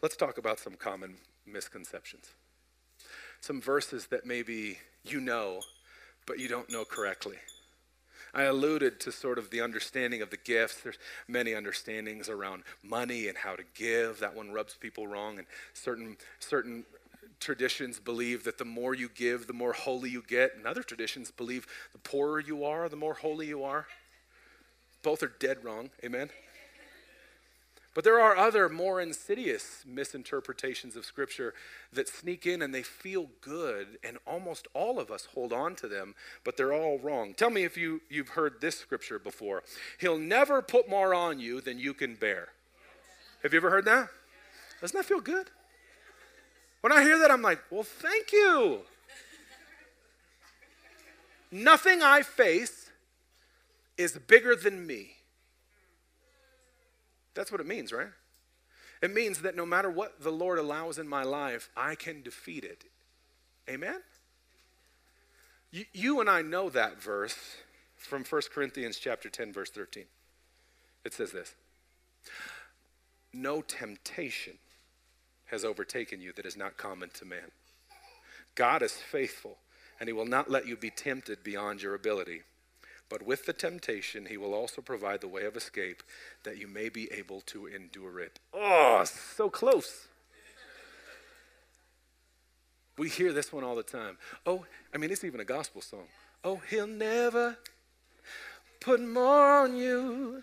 Let's 0.02 0.16
talk 0.16 0.38
about 0.38 0.58
some 0.58 0.74
common 0.74 1.16
misconceptions. 1.46 2.26
Some 3.40 3.60
verses 3.60 4.06
that 4.08 4.26
maybe 4.26 4.78
you 5.02 5.20
know, 5.20 5.60
but 6.26 6.38
you 6.38 6.48
don't 6.48 6.70
know 6.70 6.84
correctly. 6.84 7.36
I 8.34 8.44
alluded 8.44 8.98
to 9.00 9.12
sort 9.12 9.38
of 9.38 9.50
the 9.50 9.60
understanding 9.60 10.20
of 10.20 10.30
the 10.30 10.36
gifts. 10.36 10.80
There's 10.82 10.98
many 11.28 11.54
understandings 11.54 12.28
around 12.28 12.64
money 12.82 13.28
and 13.28 13.38
how 13.38 13.54
to 13.54 13.62
give. 13.74 14.18
That 14.20 14.34
one 14.34 14.52
rubs 14.52 14.74
people 14.74 15.06
wrong, 15.06 15.38
and 15.38 15.46
certain 15.72 16.16
certain 16.40 16.84
traditions 17.44 18.00
believe 18.00 18.44
that 18.44 18.58
the 18.58 18.64
more 18.64 18.94
you 18.94 19.08
give, 19.14 19.46
the 19.46 19.52
more 19.52 19.72
holy 19.72 20.10
you 20.10 20.22
get, 20.26 20.56
and 20.56 20.66
other 20.66 20.82
traditions 20.82 21.30
believe 21.30 21.66
the 21.92 21.98
poorer 21.98 22.40
you 22.40 22.64
are, 22.64 22.88
the 22.88 22.96
more 22.96 23.14
holy 23.14 23.46
you 23.46 23.62
are. 23.62 23.86
Both 25.02 25.22
are 25.22 25.32
dead 25.38 25.62
wrong. 25.62 25.90
Amen? 26.02 26.30
But 27.94 28.02
there 28.02 28.18
are 28.18 28.36
other 28.36 28.68
more 28.68 29.00
insidious 29.00 29.84
misinterpretations 29.86 30.96
of 30.96 31.04
Scripture 31.04 31.54
that 31.92 32.08
sneak 32.08 32.44
in 32.44 32.60
and 32.60 32.74
they 32.74 32.82
feel 32.82 33.28
good, 33.40 33.98
and 34.02 34.18
almost 34.26 34.66
all 34.74 34.98
of 34.98 35.12
us 35.12 35.28
hold 35.32 35.52
on 35.52 35.76
to 35.76 35.86
them, 35.86 36.16
but 36.42 36.56
they're 36.56 36.72
all 36.72 36.98
wrong. 36.98 37.34
Tell 37.34 37.50
me 37.50 37.62
if 37.62 37.76
you, 37.76 38.00
you've 38.10 38.30
heard 38.30 38.60
this 38.60 38.76
Scripture 38.76 39.20
before. 39.20 39.62
He'll 40.00 40.18
never 40.18 40.60
put 40.60 40.88
more 40.88 41.14
on 41.14 41.38
you 41.38 41.60
than 41.60 41.78
you 41.78 41.94
can 41.94 42.16
bear. 42.16 42.48
Have 43.44 43.52
you 43.52 43.58
ever 43.58 43.70
heard 43.70 43.84
that? 43.84 44.08
Doesn't 44.80 44.96
that 44.96 45.04
feel 45.04 45.20
good? 45.20 45.50
When 46.84 46.92
I 46.92 47.02
hear 47.02 47.18
that, 47.20 47.30
I'm 47.30 47.40
like, 47.40 47.60
well, 47.70 47.82
thank 47.82 48.30
you. 48.30 48.80
Nothing 51.50 52.02
I 52.02 52.20
face 52.20 52.90
is 53.96 54.18
bigger 54.18 54.54
than 54.54 54.86
me. 54.86 55.12
That's 57.32 57.50
what 57.50 57.62
it 57.62 57.66
means, 57.66 57.90
right? 57.90 58.08
It 59.00 59.14
means 59.14 59.38
that 59.38 59.56
no 59.56 59.64
matter 59.64 59.88
what 59.88 60.22
the 60.22 60.30
Lord 60.30 60.58
allows 60.58 60.98
in 60.98 61.08
my 61.08 61.22
life, 61.22 61.70
I 61.74 61.94
can 61.94 62.20
defeat 62.20 62.64
it. 62.64 62.84
Amen? 63.66 64.02
You, 65.70 66.20
and 66.20 66.28
I 66.28 66.42
know 66.42 66.68
that 66.68 67.02
verse 67.02 67.38
from 67.96 68.24
1 68.24 68.42
Corinthians 68.54 68.98
chapter 68.98 69.30
10 69.30 69.54
verse 69.54 69.70
13. 69.70 70.04
It 71.02 71.14
says 71.14 71.32
this. 71.32 71.54
No 73.32 73.62
temptation 73.62 74.58
has 75.46 75.64
overtaken 75.64 76.20
you 76.20 76.32
that 76.36 76.46
is 76.46 76.56
not 76.56 76.76
common 76.76 77.10
to 77.14 77.24
man. 77.24 77.50
God 78.54 78.82
is 78.82 78.92
faithful, 78.92 79.58
and 79.98 80.08
he 80.08 80.12
will 80.12 80.26
not 80.26 80.50
let 80.50 80.66
you 80.66 80.76
be 80.76 80.90
tempted 80.90 81.42
beyond 81.42 81.82
your 81.82 81.94
ability. 81.94 82.42
But 83.08 83.26
with 83.26 83.46
the 83.46 83.52
temptation, 83.52 84.26
he 84.26 84.36
will 84.36 84.54
also 84.54 84.80
provide 84.80 85.20
the 85.20 85.28
way 85.28 85.44
of 85.44 85.56
escape 85.56 86.02
that 86.42 86.58
you 86.58 86.66
may 86.66 86.88
be 86.88 87.10
able 87.12 87.42
to 87.42 87.66
endure 87.66 88.20
it. 88.20 88.40
Oh, 88.52 89.04
so 89.04 89.50
close. 89.50 90.08
We 92.96 93.08
hear 93.08 93.32
this 93.32 93.52
one 93.52 93.64
all 93.64 93.74
the 93.74 93.82
time. 93.82 94.18
Oh, 94.46 94.64
I 94.94 94.98
mean, 94.98 95.10
it's 95.10 95.24
even 95.24 95.40
a 95.40 95.44
gospel 95.44 95.82
song. 95.82 96.06
Oh, 96.44 96.62
he'll 96.70 96.86
never 96.86 97.56
put 98.80 99.00
more 99.00 99.62
on 99.62 99.76
you 99.76 100.42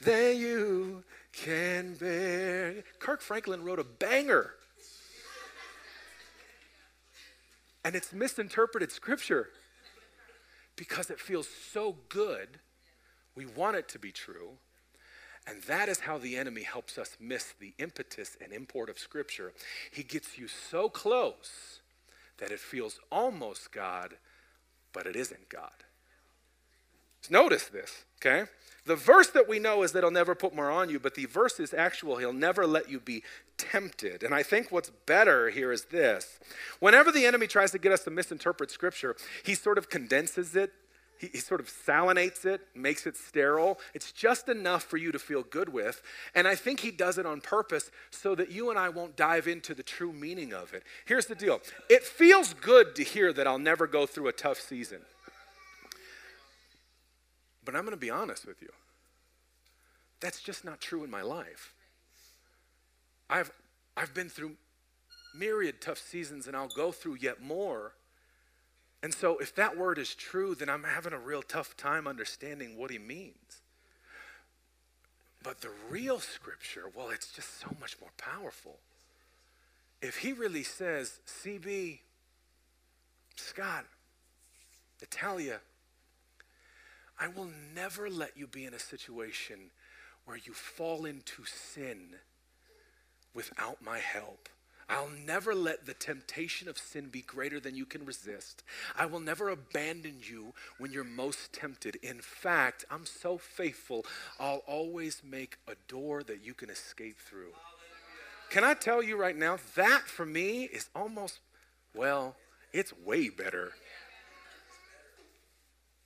than 0.00 0.36
you 0.36 1.04
can 1.32 1.94
bear. 1.94 2.84
Kirk 2.98 3.20
Franklin 3.20 3.64
wrote 3.64 3.78
a 3.78 3.84
banger. 3.84 4.54
And 7.84 7.96
it's 7.96 8.12
misinterpreted 8.12 8.92
scripture 8.92 9.48
because 10.76 11.10
it 11.10 11.18
feels 11.18 11.48
so 11.48 11.96
good. 12.08 12.60
We 13.34 13.46
want 13.46 13.76
it 13.76 13.88
to 13.88 13.98
be 13.98 14.12
true. 14.12 14.58
And 15.46 15.62
that 15.62 15.88
is 15.88 16.00
how 16.00 16.18
the 16.18 16.36
enemy 16.36 16.62
helps 16.62 16.98
us 16.98 17.16
miss 17.18 17.52
the 17.58 17.74
impetus 17.78 18.36
and 18.40 18.52
import 18.52 18.88
of 18.88 18.98
Scripture. 18.98 19.52
He 19.90 20.04
gets 20.04 20.38
you 20.38 20.46
so 20.46 20.88
close 20.88 21.80
that 22.38 22.52
it 22.52 22.60
feels 22.60 23.00
almost 23.10 23.72
God, 23.72 24.14
but 24.92 25.06
it 25.06 25.16
isn't 25.16 25.48
God. 25.48 25.70
Notice 27.30 27.64
this, 27.68 28.04
okay? 28.20 28.48
The 28.84 28.96
verse 28.96 29.28
that 29.30 29.48
we 29.48 29.60
know 29.60 29.82
is 29.84 29.92
that 29.92 30.02
he'll 30.02 30.10
never 30.10 30.34
put 30.34 30.54
more 30.54 30.70
on 30.70 30.90
you, 30.90 30.98
but 30.98 31.14
the 31.14 31.26
verse 31.26 31.60
is 31.60 31.72
actual. 31.72 32.16
He'll 32.16 32.32
never 32.32 32.66
let 32.66 32.90
you 32.90 32.98
be 32.98 33.22
tempted. 33.56 34.24
And 34.24 34.34
I 34.34 34.42
think 34.42 34.72
what's 34.72 34.90
better 35.06 35.50
here 35.50 35.70
is 35.70 35.84
this. 35.84 36.40
Whenever 36.80 37.12
the 37.12 37.24
enemy 37.24 37.46
tries 37.46 37.70
to 37.72 37.78
get 37.78 37.92
us 37.92 38.02
to 38.04 38.10
misinterpret 38.10 38.72
scripture, 38.72 39.14
he 39.44 39.54
sort 39.54 39.78
of 39.78 39.88
condenses 39.88 40.56
it, 40.56 40.72
he, 41.16 41.28
he 41.28 41.38
sort 41.38 41.60
of 41.60 41.68
salinates 41.68 42.44
it, 42.44 42.60
makes 42.74 43.06
it 43.06 43.16
sterile. 43.16 43.78
It's 43.94 44.10
just 44.10 44.48
enough 44.48 44.82
for 44.82 44.96
you 44.96 45.12
to 45.12 45.18
feel 45.20 45.44
good 45.44 45.68
with. 45.68 46.02
And 46.34 46.48
I 46.48 46.56
think 46.56 46.80
he 46.80 46.90
does 46.90 47.18
it 47.18 47.24
on 47.24 47.40
purpose 47.40 47.92
so 48.10 48.34
that 48.34 48.50
you 48.50 48.70
and 48.70 48.78
I 48.78 48.88
won't 48.88 49.16
dive 49.16 49.46
into 49.46 49.74
the 49.74 49.84
true 49.84 50.12
meaning 50.12 50.52
of 50.52 50.74
it. 50.74 50.82
Here's 51.04 51.26
the 51.26 51.36
deal 51.36 51.60
it 51.88 52.02
feels 52.02 52.52
good 52.54 52.96
to 52.96 53.04
hear 53.04 53.32
that 53.32 53.46
I'll 53.46 53.60
never 53.60 53.86
go 53.86 54.06
through 54.06 54.26
a 54.26 54.32
tough 54.32 54.58
season. 54.58 55.02
But 57.64 57.76
I'm 57.76 57.82
going 57.82 57.92
to 57.92 57.96
be 57.96 58.10
honest 58.10 58.46
with 58.46 58.60
you. 58.60 58.70
That's 60.20 60.40
just 60.40 60.64
not 60.64 60.80
true 60.80 61.04
in 61.04 61.10
my 61.10 61.22
life. 61.22 61.74
I've, 63.28 63.50
I've 63.96 64.14
been 64.14 64.28
through 64.28 64.52
myriad 65.34 65.80
tough 65.80 65.98
seasons 65.98 66.46
and 66.46 66.56
I'll 66.56 66.68
go 66.68 66.92
through 66.92 67.18
yet 67.20 67.42
more. 67.42 67.94
And 69.02 69.12
so, 69.12 69.38
if 69.38 69.54
that 69.56 69.76
word 69.76 69.98
is 69.98 70.14
true, 70.14 70.54
then 70.54 70.68
I'm 70.68 70.84
having 70.84 71.12
a 71.12 71.18
real 71.18 71.42
tough 71.42 71.76
time 71.76 72.06
understanding 72.06 72.78
what 72.78 72.92
he 72.92 72.98
means. 72.98 73.62
But 75.42 75.60
the 75.60 75.70
real 75.90 76.20
scripture, 76.20 76.84
well, 76.94 77.10
it's 77.10 77.32
just 77.32 77.60
so 77.60 77.74
much 77.80 77.96
more 78.00 78.12
powerful. 78.16 78.78
If 80.00 80.18
he 80.18 80.32
really 80.32 80.62
says, 80.62 81.18
CB, 81.26 81.98
Scott, 83.34 83.86
Natalia, 85.00 85.60
I 87.18 87.28
will 87.28 87.48
never 87.74 88.10
let 88.10 88.36
you 88.36 88.46
be 88.46 88.64
in 88.64 88.74
a 88.74 88.78
situation 88.78 89.70
where 90.24 90.36
you 90.36 90.52
fall 90.52 91.04
into 91.04 91.44
sin 91.44 92.16
without 93.34 93.82
my 93.82 93.98
help. 93.98 94.48
I'll 94.88 95.08
never 95.08 95.54
let 95.54 95.86
the 95.86 95.94
temptation 95.94 96.68
of 96.68 96.76
sin 96.76 97.08
be 97.08 97.22
greater 97.22 97.58
than 97.58 97.74
you 97.74 97.86
can 97.86 98.04
resist. 98.04 98.62
I 98.96 99.06
will 99.06 99.20
never 99.20 99.48
abandon 99.48 100.16
you 100.20 100.52
when 100.78 100.92
you're 100.92 101.04
most 101.04 101.52
tempted. 101.52 101.96
In 102.02 102.20
fact, 102.20 102.84
I'm 102.90 103.06
so 103.06 103.38
faithful, 103.38 104.04
I'll 104.38 104.62
always 104.66 105.22
make 105.24 105.56
a 105.66 105.74
door 105.88 106.22
that 106.24 106.44
you 106.44 106.52
can 106.52 106.68
escape 106.68 107.18
through. 107.18 107.52
Can 108.50 108.64
I 108.64 108.74
tell 108.74 109.02
you 109.02 109.16
right 109.16 109.36
now, 109.36 109.56
that 109.76 110.02
for 110.06 110.26
me 110.26 110.64
is 110.64 110.90
almost, 110.94 111.38
well, 111.94 112.36
it's 112.74 112.92
way 112.98 113.30
better 113.30 113.72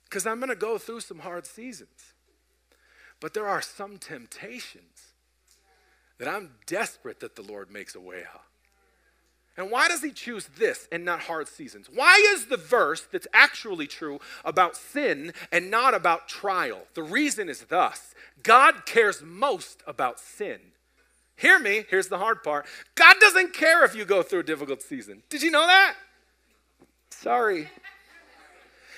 because 0.09 0.25
I'm 0.25 0.39
going 0.39 0.49
to 0.49 0.55
go 0.55 0.77
through 0.77 1.01
some 1.01 1.19
hard 1.19 1.45
seasons. 1.45 2.13
But 3.19 3.33
there 3.33 3.47
are 3.47 3.61
some 3.61 3.97
temptations 3.97 5.13
that 6.17 6.27
I'm 6.27 6.51
desperate 6.65 7.19
that 7.19 7.35
the 7.35 7.41
Lord 7.41 7.71
makes 7.71 7.95
a 7.95 7.99
way 7.99 8.23
out. 8.33 8.41
And 9.57 9.71
why 9.71 9.87
does 9.87 10.03
he 10.03 10.11
choose 10.11 10.47
this 10.57 10.87
and 10.91 11.03
not 11.03 11.21
hard 11.21 11.47
seasons? 11.47 11.89
Why 11.91 12.23
is 12.33 12.45
the 12.45 12.57
verse 12.57 13.07
that's 13.11 13.27
actually 13.33 13.87
true 13.87 14.19
about 14.45 14.77
sin 14.77 15.33
and 15.51 15.71
not 15.71 15.95
about 15.95 16.27
trial? 16.27 16.81
The 16.93 17.01
reason 17.01 17.49
is 17.49 17.61
thus 17.61 18.13
God 18.43 18.85
cares 18.85 19.23
most 19.23 19.81
about 19.87 20.19
sin. 20.19 20.59
Hear 21.35 21.59
me, 21.59 21.85
here's 21.89 22.07
the 22.07 22.19
hard 22.19 22.43
part 22.43 22.67
God 22.93 23.15
doesn't 23.19 23.53
care 23.53 23.83
if 23.83 23.95
you 23.95 24.05
go 24.05 24.21
through 24.21 24.41
a 24.41 24.43
difficult 24.43 24.83
season. 24.83 25.23
Did 25.29 25.41
you 25.41 25.49
know 25.49 25.65
that? 25.65 25.95
Sorry. 27.09 27.67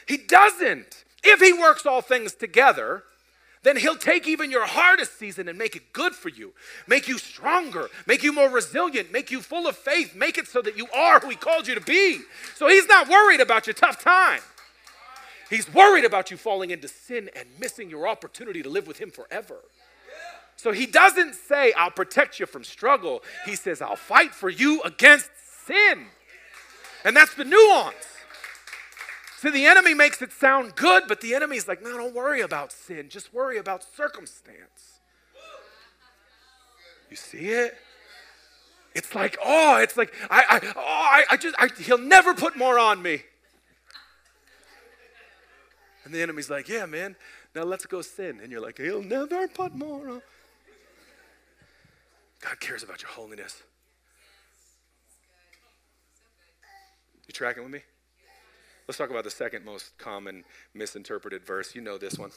He 0.10 0.18
doesn't. 0.18 1.06
If 1.24 1.40
he 1.40 1.54
works 1.54 1.86
all 1.86 2.02
things 2.02 2.34
together, 2.34 3.04
then 3.62 3.78
he'll 3.78 3.96
take 3.96 4.28
even 4.28 4.50
your 4.50 4.66
hardest 4.66 5.20
season 5.20 5.48
and 5.48 5.56
make 5.56 5.76
it 5.76 5.94
good 5.94 6.16
for 6.16 6.30
you, 6.30 6.54
make 6.88 7.08
you 7.08 7.20
stronger, 7.20 7.90
make 8.08 8.24
you 8.24 8.34
more 8.34 8.50
resilient, 8.50 9.12
make 9.14 9.30
you 9.30 9.40
full 9.40 9.68
of 9.68 9.78
faith, 9.78 10.16
make 10.16 10.40
it 10.40 10.48
so 10.48 10.64
that 10.64 10.76
you 10.76 10.88
are 10.96 11.20
who 11.20 11.30
he 11.30 11.36
called 11.36 11.68
you 11.68 11.76
to 11.76 11.82
be. 11.82 12.22
So 12.56 12.68
he's 12.68 12.88
not 12.88 13.08
worried 13.08 13.40
about 13.40 13.68
your 13.68 13.76
tough 13.76 14.04
time. 14.04 14.40
He's 15.48 15.72
worried 15.72 16.06
about 16.06 16.32
you 16.32 16.38
falling 16.38 16.72
into 16.72 16.88
sin 16.88 17.30
and 17.36 17.48
missing 17.60 17.92
your 17.92 18.08
opportunity 18.08 18.64
to 18.64 18.70
live 18.70 18.88
with 18.88 18.98
him 18.98 19.12
forever. 19.12 19.58
So 20.56 20.72
he 20.72 20.88
doesn't 20.88 21.36
say, 21.36 21.72
I'll 21.74 21.92
protect 21.92 22.40
you 22.40 22.48
from 22.48 22.64
struggle. 22.64 23.22
He 23.46 23.56
says, 23.56 23.80
I'll 23.80 23.96
fight 23.96 24.34
for 24.34 24.50
you 24.50 24.82
against 24.82 25.30
sin. 25.68 26.08
And 27.06 27.16
that's 27.16 27.36
the 27.36 27.46
nuance. 27.46 28.19
See, 29.40 29.52
the 29.52 29.68
enemy 29.68 29.94
makes 29.94 30.22
it 30.22 30.34
sound 30.34 30.76
good, 30.76 31.04
but 31.08 31.22
the 31.22 31.34
enemy's 31.34 31.66
like, 31.66 31.82
no, 31.82 31.96
don't 31.96 32.14
worry 32.14 32.42
about 32.42 32.74
sin. 32.74 33.08
Just 33.08 33.34
worry 33.34 33.58
about 33.58 33.86
circumstance. 33.96 35.00
You 37.10 37.16
see 37.16 37.48
it? 37.48 37.74
It's 38.94 39.16
like, 39.16 39.38
oh, 39.42 39.78
it's 39.78 39.96
like, 39.96 40.14
I, 40.30 40.44
I, 40.50 40.74
oh, 40.76 40.82
I, 40.82 41.24
I 41.32 41.38
just, 41.38 41.56
I, 41.58 41.70
he'll 41.82 41.98
never 41.98 42.34
put 42.34 42.58
more 42.58 42.78
on 42.78 43.02
me. 43.02 43.22
And 46.04 46.14
the 46.14 46.22
enemy's 46.22 46.50
like, 46.50 46.68
yeah, 46.68 46.86
man, 46.86 47.16
now 47.56 47.64
let's 47.64 47.86
go 47.86 48.02
sin. 48.02 48.42
And 48.44 48.52
you're 48.52 48.60
like, 48.60 48.78
he'll 48.78 49.02
never 49.02 49.48
put 49.48 49.74
more 49.74 50.10
on. 50.10 50.22
God 52.42 52.60
cares 52.60 52.84
about 52.84 53.02
your 53.02 53.12
holiness. 53.12 53.64
You 57.26 57.32
tracking 57.32 57.64
with 57.64 57.72
me? 57.72 57.84
Let's 58.90 58.98
talk 58.98 59.12
about 59.12 59.24
the 59.24 59.30
second 59.30 59.64
most 59.66 59.96
common 60.00 60.44
misinterpreted 60.74 61.46
verse. 61.46 61.76
You 61.76 61.82
know 61.82 62.00
this 62.00 62.18
one. 62.18 62.32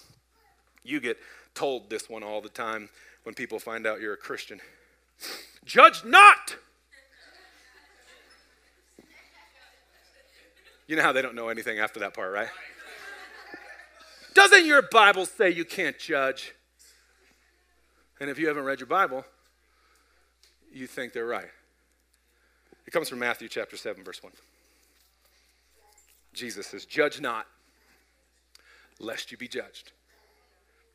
You 0.85 1.01
get 1.01 1.17
told 1.55 1.89
this 1.89 2.11
one 2.11 2.23
all 2.23 2.43
the 2.43 2.51
time 2.51 2.91
when 3.23 3.35
people 3.35 3.59
find 3.59 3.87
out 3.87 4.03
you're 4.03 4.13
a 4.13 4.19
Christian. 4.19 4.61
Judge 5.65 6.05
not! 6.05 6.57
You 10.87 10.97
know 10.97 11.01
how 11.01 11.13
they 11.13 11.23
don't 11.23 11.35
know 11.35 11.49
anything 11.49 11.79
after 11.79 12.01
that 12.01 12.13
part, 12.13 12.35
right? 12.35 12.51
Doesn't 14.35 14.67
your 14.67 14.83
Bible 14.83 15.25
say 15.25 15.49
you 15.49 15.65
can't 15.65 15.99
judge? 15.99 16.53
And 18.21 18.29
if 18.29 18.39
you 18.39 18.49
haven't 18.49 18.65
read 18.65 18.79
your 18.79 18.89
Bible, 18.89 19.25
you 20.71 20.87
think 20.87 21.15
they're 21.15 21.25
right. 21.25 21.49
It 22.87 22.91
comes 22.91 23.09
from 23.09 23.21
Matthew 23.21 23.49
chapter 23.49 23.79
7, 23.79 24.05
verse 24.05 24.23
1. 24.23 24.31
Jesus 26.33 26.67
says, 26.67 26.85
Judge 26.85 27.21
not, 27.21 27.47
lest 28.99 29.31
you 29.33 29.39
be 29.39 29.49
judged. 29.49 29.93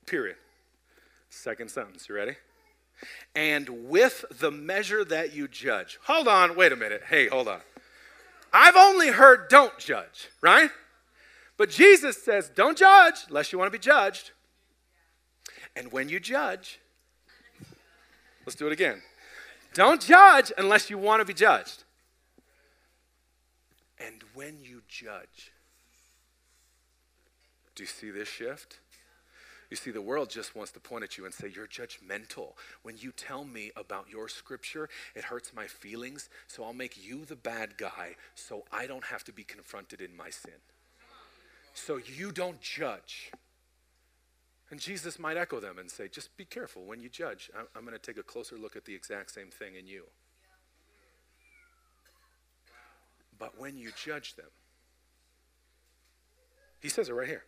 Period. 0.06 0.38
Second 1.30 1.70
sentence. 1.70 2.08
You 2.10 2.16
ready? 2.16 2.36
And 3.36 3.90
with 3.90 4.26
the 4.40 4.50
measure 4.50 5.06
that 5.06 5.34
you 5.34 5.48
judge. 5.48 6.00
Hold 6.06 6.28
on, 6.28 6.56
wait 6.56 6.72
a 6.72 6.76
minute. 6.76 7.04
Hey, 7.08 7.28
hold 7.28 7.48
on. 7.48 7.60
I've 8.52 8.76
only 8.76 9.10
heard 9.10 9.50
don't 9.50 9.78
judge, 9.78 10.30
right? 10.42 10.72
But 11.58 11.70
Jesus 11.70 12.24
says, 12.24 12.50
don't 12.56 12.78
judge 12.78 13.16
unless 13.28 13.52
you 13.52 13.60
want 13.60 13.72
to 13.72 13.78
be 13.78 13.82
judged. 13.82 14.32
And 15.76 15.92
when 15.92 16.10
you 16.10 16.20
judge, 16.20 16.80
let's 18.46 18.56
do 18.56 18.68
it 18.68 18.74
again. 18.74 19.02
Don't 19.74 20.02
judge 20.02 20.52
unless 20.58 20.90
you 20.90 20.98
want 20.98 21.22
to 21.22 21.26
be 21.26 21.34
judged. 21.34 21.84
And 24.00 24.24
when 24.34 24.58
you 24.62 24.77
judge, 24.88 25.52
do 27.76 27.84
you 27.84 27.88
see 27.88 28.10
this 28.10 28.28
shift? 28.28 28.80
You 29.70 29.76
see, 29.76 29.92
the 29.92 30.02
world 30.02 30.30
just 30.30 30.56
wants 30.56 30.72
to 30.72 30.80
point 30.80 31.04
at 31.04 31.18
you 31.18 31.26
and 31.26 31.34
say, 31.34 31.52
You're 31.54 31.68
judgmental. 31.68 32.54
When 32.84 32.96
you 32.98 33.12
tell 33.12 33.44
me 33.44 33.72
about 33.76 34.10
your 34.10 34.30
scripture, 34.30 34.90
it 35.14 35.26
hurts 35.26 35.54
my 35.54 35.68
feelings, 35.68 36.30
so 36.48 36.64
I'll 36.64 36.74
make 36.74 36.98
you 36.98 37.26
the 37.26 37.36
bad 37.36 37.78
guy 37.78 38.16
so 38.36 38.64
I 38.72 38.88
don't 38.88 39.04
have 39.04 39.24
to 39.26 39.34
be 39.34 39.44
confronted 39.44 40.02
in 40.02 40.16
my 40.16 40.30
sin. 40.30 40.60
So 41.74 41.98
you 41.98 42.32
don't 42.32 42.62
judge. 42.62 43.32
And 44.70 44.80
Jesus 44.80 45.20
might 45.20 45.38
echo 45.38 45.60
them 45.60 45.78
and 45.80 45.90
say, 45.92 46.08
Just 46.08 46.36
be 46.38 46.46
careful 46.46 46.86
when 46.86 47.02
you 47.02 47.10
judge. 47.10 47.52
I'm, 47.76 47.86
going 47.86 47.94
to 47.94 48.00
take 48.00 48.18
a 48.18 48.24
closer 48.24 48.58
look 48.58 48.76
at 48.76 48.86
the 48.86 48.96
exact 48.96 49.32
same 49.32 49.50
thing 49.50 49.76
in 49.76 49.88
you. 49.88 50.04
But 53.38 53.60
when 53.60 53.78
you 53.78 53.92
judge 54.04 54.36
them, 54.36 54.48
he 56.80 56.90
says 56.90 57.10
it 57.10 57.14
right 57.14 57.28
here. 57.28 57.44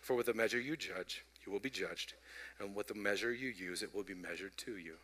For 0.00 0.14
with 0.14 0.26
the 0.26 0.34
measure 0.34 0.60
you 0.60 0.76
judge, 0.76 1.24
you 1.44 1.52
will 1.52 1.60
be 1.60 1.70
judged, 1.70 2.14
and 2.58 2.74
with 2.74 2.88
the 2.88 2.94
measure 2.94 3.32
you 3.32 3.48
use, 3.48 3.82
it 3.82 3.94
will 3.94 4.02
be 4.02 4.14
measured 4.14 4.56
to 4.58 4.76
you. 4.76 4.94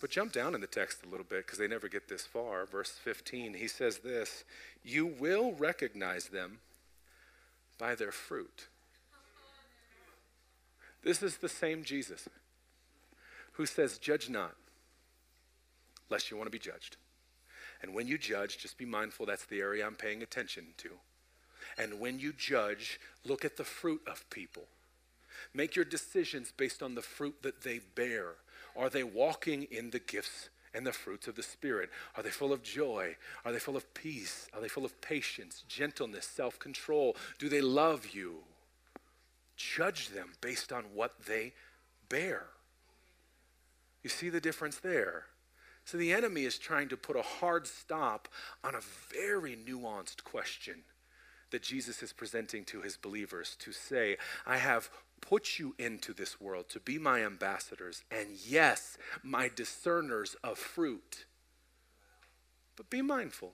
But 0.00 0.10
jump 0.10 0.32
down 0.32 0.54
in 0.54 0.60
the 0.60 0.66
text 0.66 1.04
a 1.04 1.08
little 1.08 1.26
bit 1.28 1.44
because 1.44 1.58
they 1.58 1.66
never 1.66 1.88
get 1.88 2.08
this 2.08 2.24
far. 2.24 2.66
Verse 2.66 2.90
15, 2.90 3.54
he 3.54 3.66
says 3.66 3.98
this 3.98 4.44
You 4.84 5.06
will 5.06 5.52
recognize 5.52 6.28
them 6.28 6.58
by 7.78 7.94
their 7.94 8.12
fruit. 8.12 8.68
This 11.02 11.22
is 11.22 11.38
the 11.38 11.48
same 11.48 11.84
Jesus 11.84 12.28
who 13.52 13.66
says, 13.66 13.98
Judge 13.98 14.30
not, 14.30 14.54
lest 16.10 16.30
you 16.30 16.36
want 16.36 16.46
to 16.46 16.52
be 16.52 16.58
judged. 16.58 16.96
And 17.82 17.94
when 17.94 18.06
you 18.06 18.18
judge, 18.18 18.58
just 18.58 18.78
be 18.78 18.84
mindful 18.84 19.26
that's 19.26 19.46
the 19.46 19.60
area 19.60 19.86
I'm 19.86 19.94
paying 19.94 20.22
attention 20.22 20.66
to. 20.78 20.90
And 21.78 22.00
when 22.00 22.18
you 22.18 22.32
judge, 22.32 22.98
look 23.24 23.44
at 23.44 23.56
the 23.56 23.64
fruit 23.64 24.02
of 24.06 24.28
people. 24.30 24.64
Make 25.54 25.76
your 25.76 25.84
decisions 25.84 26.52
based 26.54 26.82
on 26.82 26.94
the 26.94 27.02
fruit 27.02 27.36
that 27.42 27.62
they 27.62 27.80
bear. 27.94 28.34
Are 28.76 28.90
they 28.90 29.04
walking 29.04 29.62
in 29.70 29.90
the 29.90 30.00
gifts 30.00 30.50
and 30.74 30.86
the 30.86 30.92
fruits 30.92 31.28
of 31.28 31.36
the 31.36 31.42
Spirit? 31.42 31.90
Are 32.16 32.22
they 32.22 32.30
full 32.30 32.52
of 32.52 32.62
joy? 32.62 33.16
Are 33.44 33.52
they 33.52 33.58
full 33.60 33.76
of 33.76 33.94
peace? 33.94 34.48
Are 34.52 34.60
they 34.60 34.68
full 34.68 34.84
of 34.84 35.00
patience, 35.00 35.64
gentleness, 35.68 36.26
self 36.26 36.58
control? 36.58 37.16
Do 37.38 37.48
they 37.48 37.60
love 37.60 38.08
you? 38.12 38.38
Judge 39.56 40.08
them 40.08 40.30
based 40.40 40.72
on 40.72 40.84
what 40.94 41.14
they 41.26 41.52
bear. 42.08 42.46
You 44.02 44.10
see 44.10 44.28
the 44.28 44.40
difference 44.40 44.78
there? 44.78 45.26
So 45.84 45.96
the 45.96 46.12
enemy 46.12 46.44
is 46.44 46.58
trying 46.58 46.88
to 46.88 46.96
put 46.96 47.16
a 47.16 47.22
hard 47.22 47.66
stop 47.66 48.28
on 48.62 48.74
a 48.74 48.80
very 49.12 49.56
nuanced 49.56 50.22
question 50.22 50.82
that 51.50 51.62
Jesus 51.62 52.02
is 52.02 52.12
presenting 52.12 52.64
to 52.66 52.82
his 52.82 52.96
believers 52.96 53.56
to 53.60 53.72
say, 53.72 54.16
I 54.46 54.58
have 54.58 54.90
put 55.20 55.58
you 55.58 55.74
into 55.78 56.12
this 56.12 56.40
world 56.40 56.68
to 56.70 56.80
be 56.80 56.98
my 56.98 57.24
ambassadors 57.24 58.02
and, 58.10 58.28
yes, 58.46 58.98
my 59.22 59.50
discerners 59.54 60.36
of 60.44 60.58
fruit. 60.58 61.24
But 62.76 62.90
be 62.90 63.02
mindful 63.02 63.52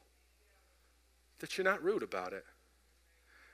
that 1.39 1.57
you're 1.57 1.65
not 1.65 1.83
rude 1.83 2.03
about 2.03 2.33
it. 2.33 2.45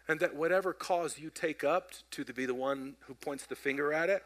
And 0.09 0.19
that 0.21 0.35
whatever 0.35 0.73
cause 0.73 1.19
you 1.19 1.31
take 1.31 1.63
up 1.63 1.93
to 2.11 2.25
be 2.25 2.47
the 2.47 2.55
one 2.55 2.97
who 3.07 3.15
points 3.15 3.47
the 3.47 3.55
finger 3.55 3.93
at 3.93 4.11
it, 4.11 4.25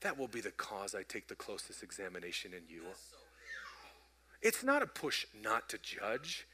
that 0.00 0.18
will 0.18 0.28
be 0.28 0.40
the 0.40 0.50
cause 0.50 0.94
I 0.94 1.02
take 1.02 1.28
the 1.28 1.34
closest 1.34 1.82
examination 1.82 2.52
in 2.52 2.62
you. 2.68 2.82
It's 4.42 4.64
not 4.64 4.82
a 4.82 4.86
push 4.86 5.26
not 5.42 5.68
to 5.70 5.78
judge. 5.78 6.46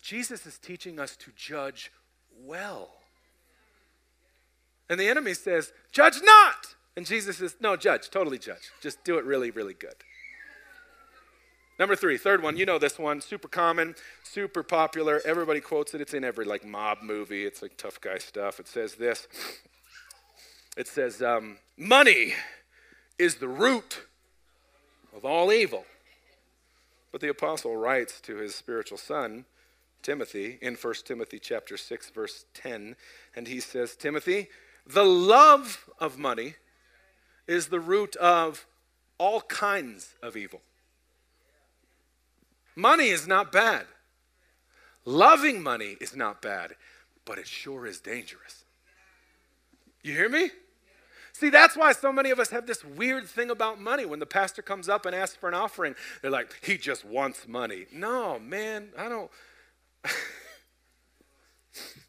Jesus 0.00 0.46
is 0.46 0.58
teaching 0.58 0.98
us 0.98 1.16
to 1.16 1.30
judge 1.36 1.92
well. 2.44 2.90
And 4.88 4.98
the 4.98 5.08
enemy 5.08 5.34
says, 5.34 5.72
Judge 5.90 6.20
not. 6.22 6.74
And 6.96 7.06
Jesus 7.06 7.38
says, 7.38 7.56
No, 7.60 7.76
judge, 7.76 8.10
totally 8.10 8.38
judge. 8.38 8.70
Just 8.80 9.02
do 9.04 9.18
it 9.18 9.24
really, 9.24 9.50
really 9.50 9.74
good. 9.74 9.94
Number 11.78 11.96
three, 11.96 12.18
third 12.18 12.42
one, 12.42 12.56
you 12.56 12.66
know 12.66 12.78
this 12.78 12.98
one, 12.98 13.20
super 13.20 13.48
common, 13.48 13.94
super 14.22 14.62
popular. 14.62 15.20
Everybody 15.24 15.60
quotes 15.60 15.94
it. 15.94 16.00
It's 16.00 16.14
in 16.14 16.22
every 16.22 16.44
like 16.44 16.64
mob 16.64 16.98
movie. 17.02 17.44
It's 17.46 17.62
like 17.62 17.76
tough 17.76 18.00
guy 18.00 18.18
stuff. 18.18 18.60
It 18.60 18.68
says 18.68 18.94
this. 18.94 19.26
It 20.76 20.86
says, 20.86 21.20
um, 21.22 21.58
"Money 21.76 22.34
is 23.18 23.36
the 23.36 23.48
root 23.48 24.06
of 25.14 25.24
all 25.24 25.52
evil." 25.52 25.84
But 27.10 27.20
the 27.20 27.28
apostle 27.28 27.76
writes 27.76 28.20
to 28.22 28.36
his 28.36 28.54
spiritual 28.54 28.98
son, 28.98 29.44
Timothy, 30.02 30.58
in 30.60 30.74
1 30.74 30.94
Timothy 31.04 31.38
chapter 31.38 31.76
6 31.76 32.10
verse 32.10 32.44
10, 32.54 32.96
and 33.34 33.48
he 33.48 33.60
says, 33.60 33.96
"Timothy, 33.96 34.48
the 34.86 35.04
love 35.04 35.88
of 35.98 36.18
money 36.18 36.56
is 37.46 37.68
the 37.68 37.80
root 37.80 38.16
of 38.16 38.66
all 39.18 39.42
kinds 39.42 40.16
of 40.22 40.36
evil. 40.36 40.60
Money 42.74 43.08
is 43.08 43.26
not 43.26 43.52
bad. 43.52 43.86
Loving 45.04 45.62
money 45.62 45.96
is 46.00 46.16
not 46.16 46.40
bad, 46.40 46.74
but 47.24 47.38
it 47.38 47.46
sure 47.46 47.86
is 47.86 48.00
dangerous. 48.00 48.64
You 50.02 50.14
hear 50.14 50.28
me? 50.28 50.50
See, 51.32 51.50
that's 51.50 51.76
why 51.76 51.92
so 51.92 52.12
many 52.12 52.30
of 52.30 52.38
us 52.38 52.50
have 52.50 52.66
this 52.66 52.84
weird 52.84 53.26
thing 53.26 53.50
about 53.50 53.80
money. 53.80 54.04
When 54.04 54.18
the 54.18 54.26
pastor 54.26 54.62
comes 54.62 54.88
up 54.88 55.06
and 55.06 55.14
asks 55.14 55.36
for 55.36 55.48
an 55.48 55.54
offering, 55.54 55.94
they're 56.20 56.30
like, 56.30 56.54
he 56.62 56.76
just 56.76 57.04
wants 57.04 57.46
money. 57.46 57.86
No, 57.92 58.38
man, 58.38 58.88
I 58.98 59.08
don't. 59.08 59.30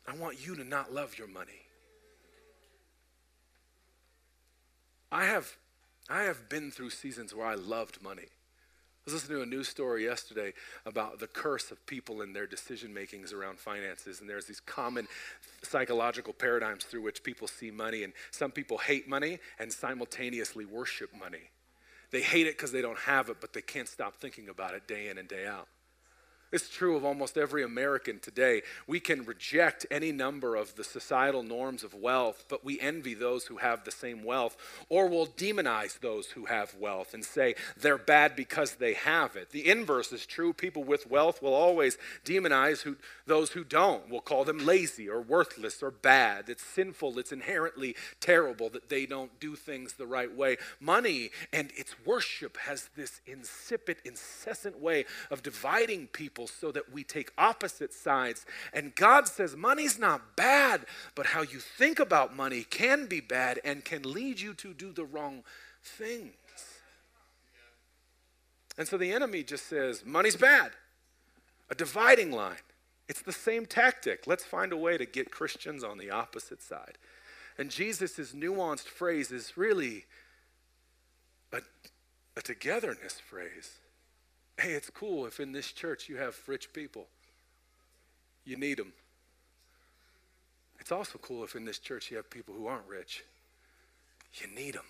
I 0.07 0.15
want 0.19 0.45
you 0.45 0.55
to 0.55 0.63
not 0.63 0.93
love 0.93 1.17
your 1.17 1.27
money. 1.27 1.51
I 5.11 5.25
have, 5.25 5.55
I 6.09 6.23
have 6.23 6.49
been 6.49 6.71
through 6.71 6.89
seasons 6.89 7.35
where 7.35 7.45
I 7.45 7.55
loved 7.55 8.01
money. 8.01 8.23
I 9.05 9.11
was 9.11 9.15
listening 9.15 9.39
to 9.39 9.43
a 9.43 9.45
news 9.45 9.67
story 9.67 10.05
yesterday 10.05 10.53
about 10.85 11.19
the 11.19 11.27
curse 11.27 11.71
of 11.71 11.85
people 11.85 12.21
and 12.21 12.33
their 12.33 12.47
decision 12.47 12.93
makings 12.93 13.33
around 13.33 13.59
finances. 13.59 14.21
And 14.21 14.29
there's 14.29 14.45
these 14.45 14.61
common 14.61 15.07
psychological 15.61 16.31
paradigms 16.31 16.85
through 16.85 17.01
which 17.01 17.21
people 17.21 17.49
see 17.49 17.69
money. 17.69 18.03
And 18.05 18.13
some 18.31 18.49
people 18.49 18.77
hate 18.77 19.07
money 19.07 19.39
and 19.59 19.71
simultaneously 19.71 20.63
worship 20.63 21.09
money. 21.19 21.49
They 22.11 22.21
hate 22.21 22.47
it 22.47 22.55
because 22.55 22.71
they 22.71 22.81
don't 22.81 22.99
have 22.99 23.27
it, 23.27 23.37
but 23.41 23.51
they 23.51 23.61
can't 23.61 23.89
stop 23.89 24.15
thinking 24.15 24.47
about 24.47 24.73
it 24.73 24.87
day 24.87 25.09
in 25.09 25.17
and 25.17 25.27
day 25.27 25.45
out. 25.47 25.67
It's 26.53 26.69
true 26.69 26.95
of 26.95 27.03
almost 27.03 27.35
every 27.35 27.63
American 27.63 28.19
today. 28.19 28.61
We 28.85 28.99
can 28.99 29.25
reject 29.25 29.87
any 29.89 30.11
number 30.11 30.55
of 30.55 30.75
the 30.75 30.83
societal 30.83 31.41
norms 31.41 31.83
of 31.83 31.95
wealth, 31.95 32.45
but 32.47 32.63
we 32.63 32.79
envy 32.79 33.15
those 33.15 33.45
who 33.45 33.57
have 33.57 33.83
the 33.83 33.91
same 33.91 34.23
wealth, 34.23 34.55
or 34.87 35.07
we'll 35.07 35.25
demonize 35.25 35.99
those 35.99 36.27
who 36.27 36.45
have 36.45 36.75
wealth 36.75 37.15
and 37.15 37.25
say 37.25 37.55
they're 37.75 37.97
bad 37.97 38.35
because 38.35 38.75
they 38.75 38.93
have 38.93 39.35
it. 39.35 39.49
The 39.49 39.67
inverse 39.67 40.11
is 40.11 40.27
true. 40.27 40.53
People 40.53 40.83
with 40.83 41.09
wealth 41.09 41.41
will 41.41 41.55
always 41.55 41.97
demonize 42.23 42.83
who, 42.83 42.97
those 43.25 43.53
who 43.53 43.63
don't. 43.63 44.07
We'll 44.07 44.21
call 44.21 44.43
them 44.43 44.63
lazy 44.63 45.09
or 45.09 45.21
worthless 45.21 45.81
or 45.81 45.89
bad. 45.89 46.49
It's 46.49 46.63
sinful, 46.63 47.17
it's 47.17 47.31
inherently 47.31 47.95
terrible 48.19 48.69
that 48.69 48.89
they 48.89 49.07
don't 49.07 49.39
do 49.39 49.55
things 49.55 49.93
the 49.93 50.05
right 50.05 50.31
way. 50.31 50.57
Money 50.79 51.31
and 51.51 51.71
its 51.75 51.95
worship 52.05 52.57
has 52.57 52.91
this 52.95 53.21
insipid, 53.25 53.97
incessant 54.05 54.79
way 54.79 55.05
of 55.31 55.41
dividing 55.41 56.05
people 56.05 56.42
people 56.43 56.47
so 56.47 56.71
that 56.71 56.91
we 56.91 57.03
take 57.03 57.31
opposite 57.37 57.93
sides. 57.93 58.45
And 58.73 58.95
God 58.95 59.27
says 59.27 59.55
money's 59.55 59.99
not 59.99 60.35
bad, 60.35 60.85
but 61.15 61.27
how 61.27 61.41
you 61.41 61.59
think 61.59 61.99
about 61.99 62.35
money 62.35 62.63
can 62.63 63.05
be 63.05 63.21
bad 63.21 63.59
and 63.63 63.85
can 63.85 64.03
lead 64.03 64.39
you 64.39 64.53
to 64.55 64.73
do 64.73 64.91
the 64.91 65.05
wrong 65.05 65.43
things. 65.81 66.33
And 68.77 68.87
so 68.87 68.97
the 68.97 69.11
enemy 69.11 69.43
just 69.43 69.67
says 69.67 70.03
money's 70.05 70.35
bad, 70.35 70.71
a 71.69 71.75
dividing 71.75 72.31
line. 72.31 72.63
It's 73.07 73.21
the 73.21 73.33
same 73.33 73.65
tactic. 73.65 74.25
Let's 74.25 74.43
find 74.43 74.71
a 74.71 74.77
way 74.77 74.97
to 74.97 75.05
get 75.05 75.29
Christians 75.29 75.83
on 75.83 75.97
the 75.97 76.09
opposite 76.09 76.61
side. 76.61 76.97
And 77.57 77.69
Jesus' 77.69 78.33
nuanced 78.33 78.87
phrase 78.87 79.31
is 79.31 79.55
really 79.55 80.05
a, 81.51 81.59
a 82.35 82.41
togetherness 82.41 83.19
phrase. 83.19 83.77
Hey, 84.57 84.73
it's 84.73 84.89
cool 84.89 85.25
if 85.25 85.39
in 85.39 85.51
this 85.51 85.71
church 85.71 86.07
you 86.09 86.17
have 86.17 86.37
rich 86.47 86.71
people. 86.73 87.07
You 88.45 88.57
need 88.57 88.77
them. 88.77 88.93
It's 90.79 90.91
also 90.91 91.17
cool 91.17 91.43
if 91.43 91.55
in 91.55 91.65
this 91.65 91.79
church 91.79 92.11
you 92.11 92.17
have 92.17 92.29
people 92.29 92.53
who 92.53 92.67
aren't 92.67 92.87
rich. 92.87 93.23
You 94.35 94.47
need 94.53 94.75
them. 94.75 94.85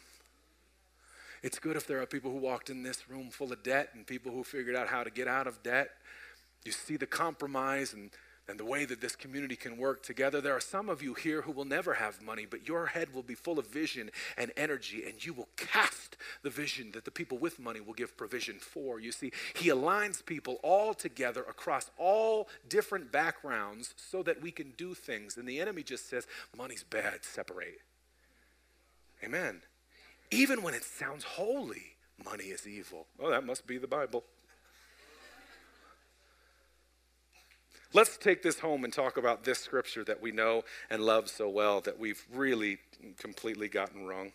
It's 1.44 1.60
good 1.60 1.76
if 1.76 1.86
there 1.86 2.02
are 2.02 2.06
people 2.06 2.32
who 2.32 2.38
walked 2.38 2.70
in 2.70 2.84
this 2.84 3.10
room 3.10 3.30
full 3.30 3.52
of 3.52 3.62
debt 3.64 3.90
and 3.94 4.08
people 4.08 4.32
who 4.32 4.44
figured 4.44 4.76
out 4.76 4.88
how 4.88 5.04
to 5.04 5.10
get 5.10 5.28
out 5.28 5.46
of 5.46 5.62
debt. 5.62 5.90
You 6.64 6.72
see 6.72 6.96
the 6.96 7.06
compromise 7.06 7.94
and 7.94 8.10
and 8.48 8.60
the 8.60 8.66
way 8.66 8.84
that 8.86 9.00
this 9.00 9.16
community 9.16 9.56
can 9.56 9.78
work 9.78 10.04
together. 10.04 10.42
There 10.42 10.56
are 10.56 10.60
some 10.60 10.90
of 10.90 11.02
you 11.02 11.14
here 11.14 11.44
who 11.44 11.52
will 11.52 11.66
never 11.66 11.94
have 11.94 12.22
money, 12.22 12.46
but 12.50 12.68
your 12.68 12.88
head 12.88 13.14
will 13.14 13.24
be 13.24 13.36
full 13.36 13.58
of 13.58 13.68
vision 13.68 14.10
and 14.38 14.52
energy, 14.58 15.04
and 15.08 15.24
you 15.26 15.34
will 15.34 15.48
cast 15.56 16.18
the 16.42 16.50
vision 16.50 16.92
that 16.92 17.06
the 17.06 17.12
people 17.12 17.38
with 17.38 17.60
money 17.60 17.80
will 17.80 17.94
give 17.94 18.18
provision 18.18 18.56
for. 18.60 19.00
You 19.00 19.12
see, 19.12 19.32
He 19.56 19.70
aligns 19.70 20.26
people 20.26 20.60
all 20.62 20.94
together 20.94 21.42
across 21.42 21.90
all 21.98 22.50
different 22.68 23.12
backgrounds 23.12 23.94
so 23.96 24.22
that 24.24 24.42
we 24.42 24.52
can 24.52 24.74
do 24.78 24.94
things. 24.94 25.38
And 25.38 25.48
the 25.48 25.62
enemy 25.62 25.84
just 25.84 26.10
says, 26.10 26.28
money's 26.58 26.84
bad, 26.84 27.24
separate. 27.24 27.82
Amen. 29.24 29.62
Even 30.32 30.64
when 30.64 30.74
it 30.74 30.84
sounds 30.84 31.24
holy, 31.24 31.96
money 32.26 32.46
is 32.46 32.68
evil. 32.68 33.08
Oh, 33.20 33.30
that 33.30 33.46
must 33.46 33.66
be 33.66 33.78
the 33.78 33.88
Bible. 33.88 34.26
Let's 37.96 38.18
take 38.18 38.42
this 38.42 38.60
home 38.60 38.84
and 38.84 38.92
talk 38.92 39.18
about 39.18 39.44
this 39.44 39.60
scripture 39.60 40.04
that 40.06 40.20
we 40.20 40.32
know 40.32 40.64
and 40.90 41.04
love 41.04 41.30
so 41.30 41.48
well 41.48 41.80
that 41.82 42.00
we've 42.00 42.26
really 42.34 42.80
completely 43.20 43.68
gotten 43.68 44.08
wrong. 44.08 44.32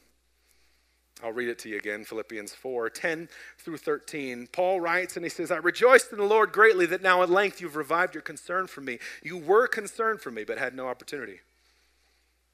I'll 1.25 1.33
read 1.33 1.49
it 1.49 1.59
to 1.61 1.69
you 1.69 1.77
again 1.77 2.05
Philippians 2.05 2.55
4 2.55 2.89
10 2.89 3.29
through 3.59 3.79
13. 3.79 4.49
Paul 4.53 4.81
writes 4.81 5.17
and 5.17 5.25
he 5.25 5.29
says, 5.29 5.51
I 5.51 5.57
rejoiced 5.57 6.13
in 6.13 6.19
the 6.19 6.25
Lord 6.25 6.53
greatly 6.53 6.87
that 6.87 7.03
now 7.03 7.25
at 7.25 7.31
length 7.31 7.61
you've 7.61 7.75
revived 7.75 8.15
your 8.15 8.23
concern 8.23 8.69
for 8.69 8.81
me. 8.81 9.01
You 9.25 9.37
were 9.37 9.67
concerned 9.67 10.21
for 10.21 10.31
me, 10.31 10.45
but 10.45 10.59
had 10.59 10.77
no 10.77 10.87
opportunity. 10.87 11.41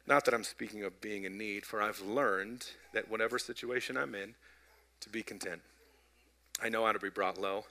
Not 0.07 0.25
that 0.25 0.33
I'm 0.33 0.45
speaking 0.45 0.85
of 0.85 1.03
being 1.03 1.25
in 1.25 1.37
need, 1.37 1.67
for 1.67 1.83
I've 1.83 2.01
learned 2.01 2.67
that 2.95 3.11
whatever 3.11 3.39
situation 3.39 3.99
I'm 3.99 4.15
in, 4.15 4.35
to 5.01 5.11
be 5.11 5.23
content. 5.23 5.61
I 6.63 6.69
know 6.71 6.87
how 6.87 6.93
to 6.93 6.99
be 6.99 7.11
brought 7.11 7.39
low. 7.39 7.65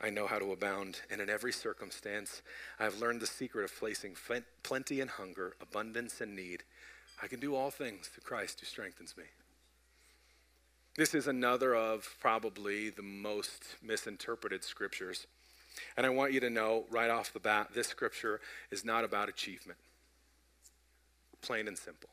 I 0.00 0.08
know 0.10 0.26
how 0.26 0.38
to 0.38 0.52
abound, 0.52 1.00
and 1.10 1.20
in 1.20 1.28
every 1.28 1.52
circumstance, 1.52 2.40
I 2.78 2.84
have 2.84 2.98
learned 2.98 3.20
the 3.20 3.26
secret 3.26 3.64
of 3.64 3.78
placing 3.78 4.16
plenty 4.62 5.00
and 5.00 5.10
hunger, 5.10 5.54
abundance 5.60 6.20
and 6.20 6.34
need. 6.34 6.62
I 7.22 7.26
can 7.26 7.38
do 7.38 7.54
all 7.54 7.70
things 7.70 8.08
through 8.08 8.22
Christ 8.22 8.60
who 8.60 8.66
strengthens 8.66 9.14
me. 9.16 9.24
This 10.96 11.14
is 11.14 11.26
another 11.26 11.74
of 11.74 12.16
probably 12.20 12.90
the 12.90 13.02
most 13.02 13.64
misinterpreted 13.82 14.64
scriptures. 14.64 15.26
And 15.96 16.06
I 16.06 16.08
want 16.08 16.32
you 16.32 16.40
to 16.40 16.50
know 16.50 16.84
right 16.90 17.10
off 17.10 17.32
the 17.32 17.40
bat 17.40 17.68
this 17.74 17.86
scripture 17.86 18.40
is 18.70 18.84
not 18.84 19.04
about 19.04 19.28
achievement. 19.28 19.78
Plain 21.42 21.68
and 21.68 21.78
simple. 21.78 22.08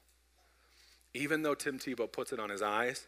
Even 1.14 1.42
though 1.42 1.56
Tim 1.56 1.80
Tebow 1.80 2.12
puts 2.12 2.32
it 2.32 2.40
on 2.40 2.50
his 2.50 2.62
eyes, 2.62 3.08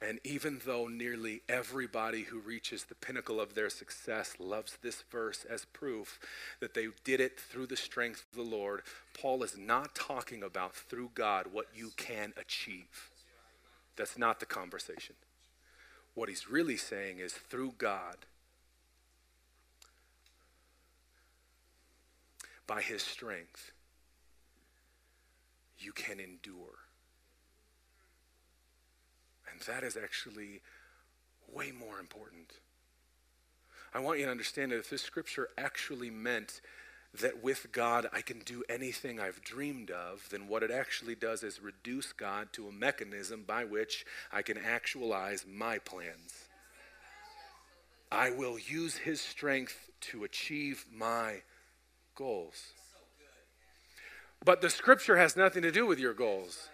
and 0.00 0.20
even 0.22 0.60
though 0.64 0.86
nearly 0.86 1.42
everybody 1.48 2.22
who 2.22 2.38
reaches 2.38 2.84
the 2.84 2.94
pinnacle 2.94 3.40
of 3.40 3.54
their 3.54 3.68
success 3.68 4.34
loves 4.38 4.78
this 4.80 5.02
verse 5.10 5.44
as 5.48 5.64
proof 5.64 6.20
that 6.60 6.74
they 6.74 6.86
did 7.02 7.20
it 7.20 7.38
through 7.38 7.66
the 7.66 7.76
strength 7.76 8.24
of 8.30 8.36
the 8.36 8.48
Lord, 8.48 8.82
Paul 9.20 9.42
is 9.42 9.58
not 9.58 9.96
talking 9.96 10.42
about 10.42 10.76
through 10.76 11.10
God 11.14 11.48
what 11.50 11.66
you 11.74 11.90
can 11.96 12.32
achieve. 12.36 13.10
That's 13.96 14.16
not 14.16 14.38
the 14.38 14.46
conversation. 14.46 15.16
What 16.14 16.28
he's 16.28 16.48
really 16.48 16.76
saying 16.76 17.18
is 17.18 17.32
through 17.32 17.74
God, 17.78 18.18
by 22.68 22.82
his 22.82 23.02
strength, 23.02 23.72
you 25.80 25.92
can 25.92 26.20
endure 26.20 26.87
and 29.58 29.74
that 29.74 29.84
is 29.84 29.96
actually 29.96 30.60
way 31.52 31.72
more 31.72 31.98
important. 31.98 32.52
I 33.94 34.00
want 34.00 34.18
you 34.18 34.26
to 34.26 34.30
understand 34.30 34.72
that 34.72 34.78
if 34.78 34.90
this 34.90 35.02
scripture 35.02 35.48
actually 35.56 36.10
meant 36.10 36.60
that 37.20 37.42
with 37.42 37.72
God 37.72 38.06
I 38.12 38.20
can 38.20 38.40
do 38.40 38.62
anything 38.68 39.18
I've 39.18 39.42
dreamed 39.42 39.90
of, 39.90 40.28
then 40.30 40.46
what 40.46 40.62
it 40.62 40.70
actually 40.70 41.14
does 41.14 41.42
is 41.42 41.62
reduce 41.62 42.12
God 42.12 42.52
to 42.52 42.68
a 42.68 42.72
mechanism 42.72 43.44
by 43.46 43.64
which 43.64 44.04
I 44.30 44.42
can 44.42 44.58
actualize 44.58 45.46
my 45.48 45.78
plans. 45.78 46.48
I 48.12 48.30
will 48.30 48.58
use 48.58 48.96
his 48.96 49.20
strength 49.20 49.90
to 50.00 50.24
achieve 50.24 50.84
my 50.94 51.42
goals. 52.14 52.72
But 54.44 54.60
the 54.60 54.70
scripture 54.70 55.16
has 55.16 55.36
nothing 55.36 55.62
to 55.62 55.72
do 55.72 55.86
with 55.86 55.98
your 55.98 56.14
goals. 56.14 56.68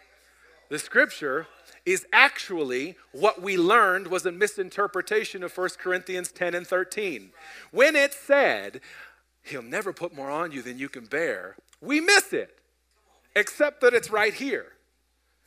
The 0.68 0.78
scripture 0.78 1.46
is 1.86 2.06
actually 2.12 2.96
what 3.12 3.42
we 3.42 3.56
learned 3.56 4.06
was 4.08 4.24
a 4.24 4.32
misinterpretation 4.32 5.42
of 5.42 5.56
1 5.56 5.70
Corinthians 5.78 6.32
10 6.32 6.54
and 6.54 6.66
13. 6.66 7.30
When 7.70 7.94
it 7.96 8.14
said, 8.14 8.80
He'll 9.42 9.62
never 9.62 9.92
put 9.92 10.14
more 10.14 10.30
on 10.30 10.52
you 10.52 10.62
than 10.62 10.78
you 10.78 10.88
can 10.88 11.04
bear, 11.04 11.56
we 11.82 12.00
miss 12.00 12.32
it, 12.32 12.58
except 13.36 13.82
that 13.82 13.92
it's 13.92 14.10
right 14.10 14.32
here. 14.32 14.72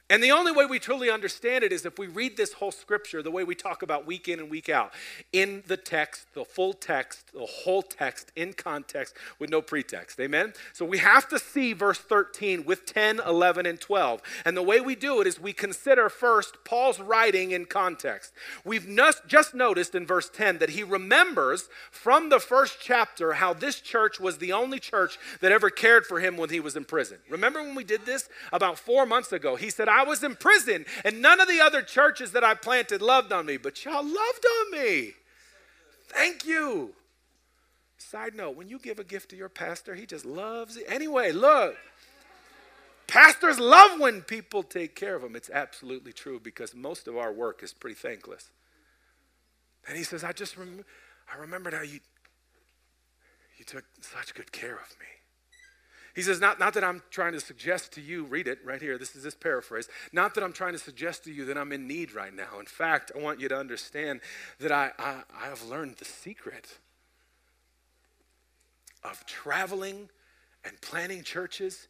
And 0.10 0.24
the 0.24 0.32
only 0.32 0.54
way 0.54 0.66
we 0.66 0.80
truly 0.80 1.10
understand 1.12 1.66
it 1.66 1.74
is 1.74 1.86
if 1.86 2.00
we 2.00 2.08
read 2.08 2.38
this 2.38 2.54
whole 2.54 2.72
scripture 2.72 3.22
the 3.22 3.30
way 3.32 3.44
we 3.44 3.56
talk 3.56 3.82
about 3.84 4.08
week 4.08 4.30
in 4.30 4.40
and 4.40 4.50
week 4.50 4.70
out, 4.70 4.94
in 5.34 5.64
the 5.68 5.76
text, 5.76 6.28
the 6.34 6.46
full 6.46 6.72
text, 6.72 7.34
the 7.34 7.46
whole 7.46 7.82
text, 7.82 8.32
in 8.36 8.54
context, 8.54 9.16
with 9.38 9.50
no 9.50 9.62
pretext. 9.62 10.18
Amen? 10.22 10.54
So 10.72 10.86
we 10.86 11.00
have 11.00 11.28
to 11.28 11.38
see 11.38 11.74
verse 11.74 11.98
13 11.98 12.64
with 12.64 12.86
10, 12.86 13.20
11, 13.20 13.66
and 13.66 13.82
12. 13.82 14.22
And 14.46 14.56
the 14.56 14.64
way 14.64 14.80
we 14.80 14.96
do 14.96 15.20
it 15.20 15.28
is 15.28 15.42
we 15.42 15.52
consider 15.52 16.08
first 16.08 16.64
Paul's 16.64 17.02
writing 17.02 17.52
in 17.52 17.66
context. 17.66 18.32
We've 18.64 18.88
just 19.28 19.54
noticed 19.54 19.94
in 19.94 20.08
verse 20.08 20.30
10 20.30 20.60
that 20.60 20.70
he 20.70 20.84
remembers 20.84 21.68
from 21.92 22.30
the 22.30 22.40
first 22.40 22.78
chapter 22.82 23.34
how 23.34 23.54
this 23.54 23.82
church 23.82 24.22
was 24.22 24.38
the 24.38 24.54
only 24.54 24.80
church 24.80 25.20
that 25.42 25.52
ever 25.52 25.70
cared 25.70 26.06
for 26.06 26.22
him 26.22 26.38
when 26.38 26.50
he 26.50 26.62
was 26.62 26.78
in 26.78 26.86
prison. 26.86 27.18
Remember 27.30 27.62
when 27.62 27.76
we 27.76 27.84
did 27.84 28.06
this 28.06 28.30
about 28.54 28.80
four 28.80 29.06
months 29.06 29.34
ago? 29.34 29.58
He 29.58 29.70
said, 29.70 29.90
I 29.98 30.04
was 30.04 30.24
in 30.24 30.36
prison, 30.36 30.86
and 31.04 31.24
none 31.24 31.42
of 31.42 31.48
the 31.48 31.60
other 31.60 31.82
churches 31.82 32.34
that 32.34 32.44
I 32.44 32.54
planted 32.54 33.02
loved 33.02 33.34
on 33.34 33.48
me, 33.48 33.58
but 33.58 33.84
y'all 33.84 34.04
loved 34.04 34.46
on 34.62 34.72
me. 34.72 35.14
Thank 36.10 36.46
you. 36.46 36.94
Side 37.98 38.36
note, 38.36 38.56
when 38.56 38.70
you 38.70 38.78
give 38.78 39.00
a 39.00 39.04
gift 39.04 39.30
to 39.32 39.36
your 39.36 39.50
pastor, 39.50 39.96
he 39.96 40.06
just 40.06 40.24
loves 40.24 40.78
it. 40.78 40.86
Anyway, 40.88 41.32
look. 41.32 41.76
Pastors 43.08 43.60
love 43.60 44.00
when 44.00 44.22
people 44.22 44.62
take 44.62 44.94
care 44.94 45.16
of 45.16 45.24
them. 45.24 45.36
It's 45.36 45.50
absolutely 45.50 46.14
true 46.14 46.40
because 46.40 46.76
most 46.76 47.08
of 47.08 47.18
our 47.18 47.34
work 47.34 47.64
is 47.64 47.74
pretty 47.74 47.96
thankless. 47.96 48.52
And 49.88 49.98
he 49.98 50.04
says, 50.04 50.24
I 50.24 50.32
just 50.32 50.58
rem- 50.58 50.86
I 51.34 51.40
remembered 51.40 51.74
how 51.74 51.82
you, 51.82 52.02
you 53.58 53.66
took 53.66 53.86
such 54.02 54.36
good 54.36 54.52
care 54.52 54.76
of 54.76 54.96
me. 55.00 55.17
He 56.18 56.24
says, 56.24 56.42
not, 56.42 56.60
not 56.60 56.74
that 56.74 56.84
I'm 56.84 57.04
trying 57.12 57.34
to 57.34 57.40
suggest 57.40 57.92
to 57.92 58.02
you, 58.02 58.24
read 58.24 58.48
it 58.48 58.58
right 58.66 58.82
here, 58.82 58.98
this 58.98 59.16
is 59.16 59.22
this 59.22 59.36
paraphrase, 59.36 59.88
not 60.12 60.34
that 60.34 60.44
I'm 60.44 60.52
trying 60.52 60.74
to 60.74 60.80
suggest 60.80 61.26
to 61.26 61.32
you 61.32 61.46
that 61.46 61.60
I'm 61.60 61.72
in 61.72 61.88
need 61.88 62.12
right 62.12 62.34
now. 62.34 62.60
In 62.60 62.66
fact, 62.66 63.12
I 63.16 63.22
want 63.22 63.40
you 63.40 63.48
to 63.50 63.56
understand 63.56 64.22
that 64.58 64.72
I, 64.72 64.90
I, 64.98 65.22
I 65.40 65.46
have 65.46 65.64
learned 65.64 65.98
the 65.98 66.06
secret 66.06 66.80
of 69.04 69.28
traveling 69.28 70.10
and 70.66 70.82
planning 70.82 71.22
churches 71.22 71.88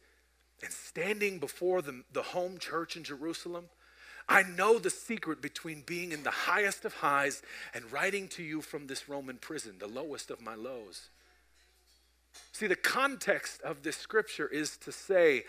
and 0.62 0.70
standing 0.70 1.38
before 1.38 1.80
the, 1.80 2.02
the 2.12 2.20
home 2.20 2.58
church 2.58 2.98
in 2.98 3.04
Jerusalem. 3.04 3.70
I 4.28 4.42
know 4.42 4.78
the 4.78 4.90
secret 4.90 5.40
between 5.40 5.84
being 5.86 6.12
in 6.12 6.22
the 6.22 6.30
highest 6.30 6.84
of 6.84 6.92
highs 6.92 7.40
and 7.72 7.90
writing 7.90 8.28
to 8.28 8.42
you 8.42 8.60
from 8.60 8.88
this 8.88 9.08
Roman 9.08 9.38
prison, 9.38 9.76
the 9.78 9.88
lowest 9.88 10.30
of 10.30 10.42
my 10.42 10.54
lows. 10.54 11.08
See, 12.52 12.66
the 12.66 12.76
context 12.76 13.62
of 13.62 13.82
this 13.82 13.96
scripture 13.96 14.48
is 14.48 14.76
to 14.78 14.92
say, 14.92 15.44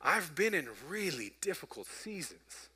I've 0.00 0.34
been 0.34 0.54
in 0.54 0.68
really 0.88 1.32
difficult 1.40 1.86
seasons. 1.86 2.68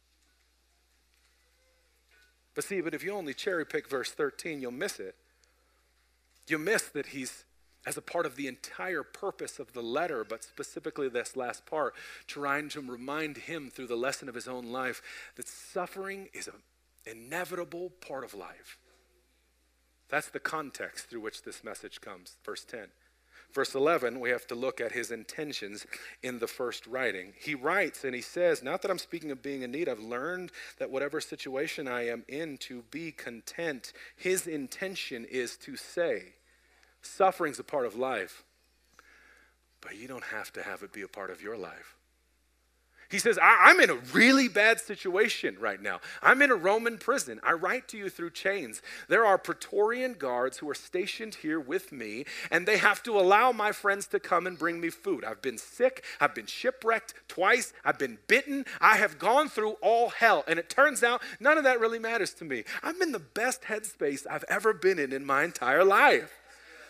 But 2.54 2.64
see, 2.64 2.80
but 2.80 2.94
if 2.94 3.04
you 3.04 3.12
only 3.12 3.34
cherry 3.34 3.64
pick 3.64 3.88
verse 3.88 4.10
13, 4.10 4.60
you'll 4.60 4.70
miss 4.70 5.00
it. 5.00 5.14
You'll 6.46 6.60
miss 6.60 6.82
that 6.88 7.06
he's, 7.06 7.44
as 7.86 7.96
a 7.96 8.02
part 8.02 8.26
of 8.26 8.36
the 8.36 8.48
entire 8.48 9.02
purpose 9.02 9.58
of 9.58 9.72
the 9.72 9.82
letter, 9.82 10.24
but 10.24 10.42
specifically 10.42 11.08
this 11.08 11.36
last 11.36 11.64
part, 11.64 11.94
trying 12.26 12.68
to 12.70 12.80
remind 12.80 13.36
him 13.36 13.70
through 13.70 13.86
the 13.86 13.96
lesson 13.96 14.28
of 14.28 14.34
his 14.34 14.48
own 14.48 14.72
life 14.72 15.00
that 15.36 15.48
suffering 15.48 16.28
is 16.34 16.48
an 16.48 16.62
inevitable 17.06 17.90
part 18.06 18.24
of 18.24 18.34
life. 18.34 18.78
That's 20.08 20.28
the 20.28 20.40
context 20.40 21.08
through 21.08 21.20
which 21.20 21.42
this 21.42 21.62
message 21.62 22.00
comes, 22.00 22.36
verse 22.44 22.64
10. 22.64 22.88
Verse 23.52 23.74
11, 23.74 24.20
we 24.20 24.30
have 24.30 24.46
to 24.46 24.54
look 24.54 24.80
at 24.80 24.92
his 24.92 25.10
intentions 25.10 25.86
in 26.22 26.38
the 26.38 26.46
first 26.46 26.86
writing. 26.86 27.32
He 27.36 27.54
writes 27.54 28.04
and 28.04 28.14
he 28.14 28.20
says, 28.20 28.62
Not 28.62 28.82
that 28.82 28.90
I'm 28.90 28.98
speaking 28.98 29.30
of 29.30 29.42
being 29.42 29.62
in 29.62 29.72
need, 29.72 29.88
I've 29.88 29.98
learned 29.98 30.52
that 30.78 30.90
whatever 30.90 31.20
situation 31.20 31.88
I 31.88 32.06
am 32.08 32.24
in, 32.28 32.58
to 32.58 32.84
be 32.90 33.10
content. 33.10 33.92
His 34.16 34.46
intention 34.46 35.24
is 35.24 35.56
to 35.58 35.76
say, 35.76 36.34
Suffering's 37.02 37.58
a 37.58 37.64
part 37.64 37.86
of 37.86 37.96
life, 37.96 38.44
but 39.80 39.96
you 39.96 40.06
don't 40.06 40.24
have 40.24 40.52
to 40.52 40.62
have 40.62 40.82
it 40.82 40.92
be 40.92 41.02
a 41.02 41.08
part 41.08 41.30
of 41.30 41.42
your 41.42 41.56
life. 41.56 41.96
He 43.10 43.18
says, 43.18 43.38
I- 43.42 43.70
am 43.70 43.80
in 43.80 43.90
a 43.90 43.96
really 44.12 44.46
bad 44.46 44.80
situation 44.80 45.56
right 45.58 45.82
now. 45.82 46.00
I'm 46.22 46.42
in 46.42 46.52
a 46.52 46.56
Roman 46.56 46.96
prison. 46.96 47.40
I 47.42 47.52
write 47.52 47.88
to 47.88 47.98
you 47.98 48.08
through 48.08 48.30
chains. 48.30 48.82
There 49.08 49.26
are 49.26 49.36
Praetorian 49.36 50.14
guards 50.14 50.58
who 50.58 50.70
are 50.70 50.74
stationed 50.74 51.34
here 51.36 51.58
with 51.58 51.90
me, 51.90 52.24
and 52.52 52.66
they 52.66 52.78
have 52.78 53.02
to 53.02 53.18
allow 53.18 53.50
my 53.50 53.72
friends 53.72 54.06
to 54.08 54.20
come 54.20 54.46
and 54.46 54.56
bring 54.56 54.80
me 54.80 54.90
food. 54.90 55.24
I've 55.24 55.42
been 55.42 55.58
sick. 55.58 56.04
I've 56.20 56.36
been 56.36 56.46
shipwrecked 56.46 57.14
twice. 57.26 57.72
I've 57.84 57.98
been 57.98 58.18
bitten. 58.28 58.64
I 58.80 58.96
have 58.96 59.18
gone 59.18 59.48
through 59.48 59.72
all 59.82 60.10
hell. 60.10 60.44
And 60.46 60.58
it 60.60 60.70
turns 60.70 61.02
out 61.02 61.20
none 61.40 61.58
of 61.58 61.64
that 61.64 61.80
really 61.80 61.98
matters 61.98 62.32
to 62.34 62.44
me. 62.44 62.62
I'm 62.82 63.02
in 63.02 63.10
the 63.10 63.18
best 63.18 63.62
headspace 63.62 64.24
I've 64.30 64.44
ever 64.48 64.72
been 64.72 65.00
in 65.00 65.12
in 65.12 65.24
my 65.24 65.42
entire 65.42 65.84
life. 65.84 66.32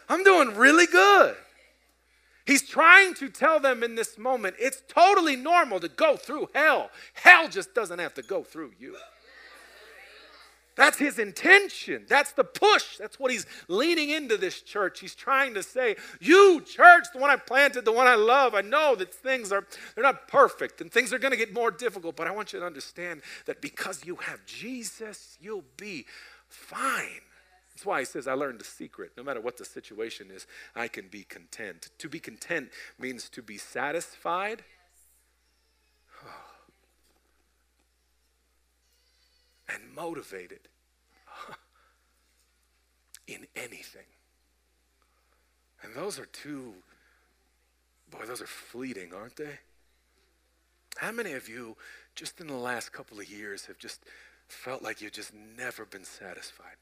I'm 0.09 0.23
doing 0.23 0.55
really 0.57 0.87
good. 0.87 1.37
He's 2.51 2.69
trying 2.69 3.15
to 3.15 3.29
tell 3.29 3.61
them 3.61 3.85
in 3.85 3.95
this 3.95 4.19
moment 4.19 4.57
it's 4.59 4.83
totally 4.89 5.37
normal 5.37 5.79
to 5.79 5.89
go 5.89 6.17
through 6.17 6.49
hell. 6.53 6.91
Hell 7.13 7.49
just 7.49 7.77
doesn't 7.77 8.01
have 8.01 8.13
to 8.15 8.23
go 8.23 8.43
through 8.43 8.73
you. 8.77 8.97
That's 10.75 10.99
his 10.99 11.21
intention. 11.21 12.07
That's 12.09 12.33
the 12.33 12.43
push. 12.43 12.97
That's 12.97 13.21
what 13.21 13.31
he's 13.31 13.47
leaning 13.69 14.11
into 14.11 14.37
this 14.37 14.63
church. 14.63 14.99
He's 14.99 15.15
trying 15.15 15.55
to 15.55 15.63
say, 15.63 15.95
You, 16.21 16.61
church, 16.63 17.05
the 17.13 17.21
one 17.21 17.31
I 17.31 17.37
planted, 17.37 17.85
the 17.85 17.93
one 17.93 18.09
I 18.09 18.17
love, 18.17 18.57
I 18.57 18.63
know 18.63 18.97
that 18.97 19.15
things 19.15 19.53
are 19.53 19.65
they're 19.95 20.03
not 20.03 20.27
perfect 20.27 20.81
and 20.81 20.91
things 20.91 21.13
are 21.13 21.21
going 21.21 21.31
to 21.31 21.37
get 21.37 21.55
more 21.55 21.71
difficult, 21.71 22.17
but 22.17 22.27
I 22.27 22.33
want 22.33 22.53
you 22.53 22.59
to 22.59 22.67
understand 22.67 23.23
that 23.47 23.63
because 23.63 24.05
you 24.05 24.17
have 24.17 24.45
Jesus, 24.45 25.39
you'll 25.41 25.63
be 25.77 26.05
fine. 26.49 27.21
That's 27.81 27.87
why 27.87 28.01
he 28.01 28.05
says, 28.05 28.29
I 28.29 28.35
learned 28.35 28.61
the 28.61 28.65
secret. 28.65 29.13
No 29.17 29.23
matter 29.23 29.41
what 29.41 29.57
the 29.57 29.65
situation 29.65 30.31
is, 30.31 30.47
I 30.77 30.87
can 30.87 31.09
be 31.09 31.23
content. 31.23 31.89
To 31.97 32.11
be 32.11 32.21
content 32.21 32.69
means 32.99 33.31
to 33.31 33.41
be 33.41 33.57
satisfied. 33.57 34.65
and 39.71 39.81
motivated 39.97 40.69
in 43.27 43.47
anything. 43.57 44.05
And 45.83 45.95
those 45.95 46.19
are 46.19 46.27
two, 46.27 46.75
boy, 48.11 48.27
those 48.27 48.43
are 48.43 48.47
fleeting, 48.47 49.15
aren't 49.15 49.37
they? 49.37 49.59
How 50.99 51.13
many 51.13 51.33
of 51.33 51.49
you, 51.49 51.79
just 52.15 52.43
in 52.43 52.47
the 52.47 52.53
last 52.53 52.93
couple 52.93 53.19
of 53.19 53.31
years, 53.31 53.65
have 53.65 53.79
just 53.79 54.05
felt 54.49 54.83
like 54.83 55.01
you've 55.01 55.13
just 55.13 55.33
never 55.33 55.87
been 55.87 56.05
satisfied? 56.05 56.77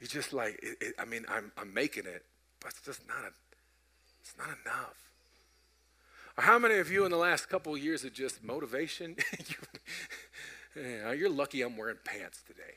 You 0.00 0.06
just 0.06 0.32
like, 0.32 0.58
it, 0.62 0.76
it, 0.80 0.94
I 0.98 1.04
mean, 1.04 1.24
I'm, 1.28 1.52
I'm 1.56 1.72
making 1.74 2.06
it, 2.06 2.24
but 2.60 2.70
it's 2.70 2.80
just 2.82 3.06
not, 3.08 3.18
a, 3.18 3.32
it's 4.20 4.34
not 4.38 4.48
enough. 4.64 4.94
Or 6.36 6.44
how 6.44 6.58
many 6.58 6.78
of 6.78 6.90
you 6.90 7.04
in 7.04 7.10
the 7.10 7.16
last 7.16 7.48
couple 7.48 7.74
of 7.74 7.80
years 7.80 8.04
of 8.04 8.12
just 8.12 8.44
motivation? 8.44 9.16
you're 10.76 11.28
lucky 11.28 11.62
I'm 11.62 11.76
wearing 11.76 11.96
pants 12.04 12.42
today. 12.46 12.74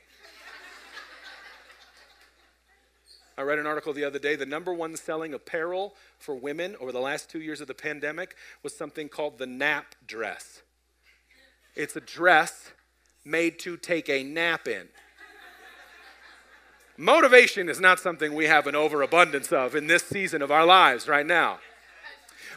I 3.38 3.42
read 3.42 3.58
an 3.58 3.66
article 3.66 3.92
the 3.92 4.04
other 4.04 4.18
day. 4.18 4.36
The 4.36 4.46
number 4.46 4.74
one 4.74 4.94
selling 4.96 5.32
apparel 5.32 5.94
for 6.18 6.34
women 6.34 6.76
over 6.80 6.92
the 6.92 7.00
last 7.00 7.30
two 7.30 7.40
years 7.40 7.60
of 7.60 7.66
the 7.66 7.74
pandemic 7.74 8.36
was 8.62 8.76
something 8.76 9.08
called 9.08 9.38
the 9.38 9.46
nap 9.46 9.94
dress. 10.06 10.62
It's 11.74 11.96
a 11.96 12.00
dress 12.00 12.72
made 13.24 13.58
to 13.60 13.76
take 13.76 14.08
a 14.10 14.22
nap 14.22 14.68
in. 14.68 14.88
Motivation 16.96 17.68
is 17.68 17.80
not 17.80 17.98
something 17.98 18.34
we 18.34 18.46
have 18.46 18.66
an 18.66 18.76
overabundance 18.76 19.52
of 19.52 19.74
in 19.74 19.86
this 19.86 20.02
season 20.02 20.42
of 20.42 20.50
our 20.50 20.66
lives 20.66 21.08
right 21.08 21.26
now. 21.26 21.58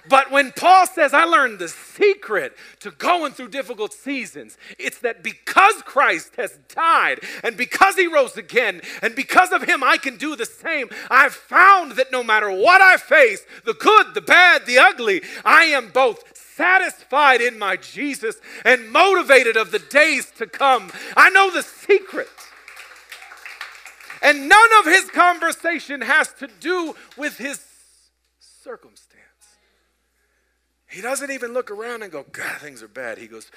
But 0.07 0.31
when 0.31 0.51
Paul 0.51 0.85
says, 0.85 1.13
I 1.13 1.23
learned 1.23 1.59
the 1.59 1.67
secret 1.67 2.55
to 2.81 2.91
going 2.91 3.33
through 3.33 3.49
difficult 3.49 3.93
seasons, 3.93 4.57
it's 4.77 4.99
that 4.99 5.23
because 5.23 5.81
Christ 5.83 6.35
has 6.37 6.59
died 6.69 7.21
and 7.43 7.57
because 7.57 7.95
he 7.95 8.07
rose 8.07 8.37
again 8.37 8.81
and 9.01 9.15
because 9.15 9.51
of 9.51 9.63
him 9.63 9.83
I 9.83 9.97
can 9.97 10.17
do 10.17 10.35
the 10.35 10.45
same, 10.45 10.89
I've 11.09 11.33
found 11.33 11.93
that 11.93 12.11
no 12.11 12.23
matter 12.23 12.51
what 12.51 12.81
I 12.81 12.97
face, 12.97 13.45
the 13.63 13.73
good, 13.73 14.13
the 14.13 14.21
bad, 14.21 14.65
the 14.65 14.77
ugly, 14.77 15.21
I 15.43 15.63
am 15.65 15.89
both 15.89 16.37
satisfied 16.37 17.41
in 17.41 17.59
my 17.59 17.75
Jesus 17.75 18.37
and 18.63 18.91
motivated 18.91 19.57
of 19.57 19.71
the 19.71 19.79
days 19.79 20.31
to 20.37 20.47
come. 20.47 20.91
I 21.17 21.29
know 21.29 21.51
the 21.51 21.63
secret. 21.63 22.29
And 24.25 24.49
none 24.49 24.69
of 24.79 24.85
his 24.85 25.11
conversation 25.11 26.01
has 26.01 26.33
to 26.39 26.47
do 26.59 26.95
with 27.15 27.37
his 27.37 27.63
circumstance. 28.39 29.21
He 30.87 30.99
doesn't 30.99 31.29
even 31.29 31.53
look 31.53 31.69
around 31.69 32.01
and 32.01 32.11
go, 32.11 32.25
God, 32.31 32.59
things 32.59 32.81
are 32.81 32.87
bad. 32.87 33.19
He 33.19 33.27
goes, 33.27 33.51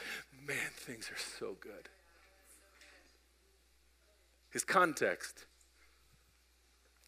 Man, 0.47 0.71
things 0.75 1.11
are 1.11 1.39
so 1.39 1.57
good. 1.59 1.89
His 4.51 4.63
context, 4.63 5.47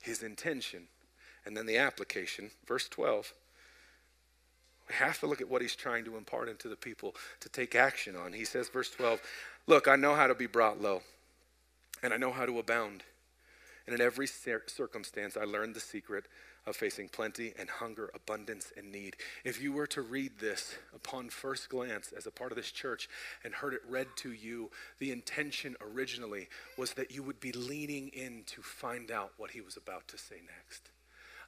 his 0.01 0.23
intention, 0.23 0.85
and 1.45 1.55
then 1.55 1.67
the 1.67 1.77
application. 1.77 2.53
Verse 2.67 2.89
12. 2.89 3.35
We 4.89 4.95
have 4.95 5.21
to 5.21 5.27
look 5.27 5.43
at 5.43 5.51
what 5.51 5.61
he's 5.61 5.77
trying 5.77 6.07
to 6.07 6.17
impart 6.17 6.49
into 6.49 6.69
the 6.69 6.77
people 6.77 7.15
to 7.41 7.51
take 7.51 7.75
action 7.75 8.17
on. 8.17 8.33
He 8.33 8.47
says, 8.47 8.71
verse 8.71 8.91
12, 8.91 9.21
Look, 9.67 9.87
I 9.87 9.97
know 9.97 10.15
how 10.15 10.29
to 10.29 10.35
be 10.35 10.47
brought 10.47 10.81
low, 10.81 11.03
and 12.03 12.15
I 12.15 12.17
know 12.17 12.33
how 12.33 12.47
to 12.47 12.59
abound. 12.59 13.03
And 13.91 13.99
in 14.01 14.07
every 14.07 14.29
circumstance, 14.29 15.37
I 15.37 15.43
learned 15.43 15.75
the 15.75 15.81
secret 15.81 16.27
of 16.65 16.77
facing 16.77 17.09
plenty 17.09 17.55
and 17.59 17.69
hunger, 17.69 18.09
abundance 18.15 18.73
and 18.77 18.93
need. 18.93 19.17
If 19.43 19.61
you 19.61 19.73
were 19.73 19.89
to 19.89 20.01
read 20.01 20.39
this 20.39 20.77
upon 20.95 21.29
first 21.29 21.69
glance 21.69 22.13
as 22.17 22.25
a 22.25 22.31
part 22.31 22.53
of 22.53 22.57
this 22.57 22.71
church 22.71 23.09
and 23.43 23.53
heard 23.53 23.75
it 23.75 23.81
read 23.89 24.07
to 24.19 24.31
you, 24.31 24.71
the 25.01 25.11
intention 25.11 25.75
originally 25.81 26.49
was 26.79 26.93
that 26.93 27.11
you 27.11 27.25
would 27.25 27.41
be 27.41 27.51
leaning 27.51 28.11
in 28.11 28.45
to 28.47 28.63
find 28.63 29.11
out 29.11 29.33
what 29.39 29.51
he 29.51 29.61
was 29.61 29.77
about 29.77 30.07
to 30.07 30.17
say 30.17 30.37
next. 30.37 30.91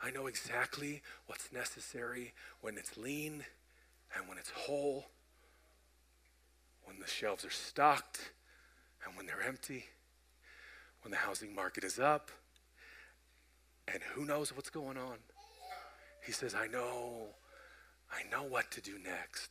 I 0.03 0.11
know 0.11 0.27
exactly 0.27 1.01
what's 1.27 1.53
necessary 1.53 2.35
when 2.61 2.77
it's 2.77 2.97
lean 2.97 3.45
and 4.17 4.29
when 4.29 4.37
it's 4.37 4.51
whole, 4.51 5.07
when 6.87 6.99
the 6.99 7.07
shelves 7.07 7.45
are 7.45 7.51
stocked 7.51 8.33
and 9.07 9.17
when 9.17 9.27
they're 9.27 9.47
empty, 9.47 9.85
when 11.03 11.11
the 11.11 11.17
housing 11.17 11.55
market 11.55 11.85
is 11.85 11.99
up 11.99 12.31
and 13.93 14.03
who 14.15 14.25
knows 14.25 14.55
what's 14.55 14.71
going 14.71 14.97
on. 14.97 15.17
He 16.25 16.33
says, 16.33 16.55
I 16.55 16.69
know, 16.69 17.27
I 18.11 18.23
know 18.31 18.45
what 18.45 18.71
to 18.73 18.81
do 18.81 18.99
next. 19.05 19.51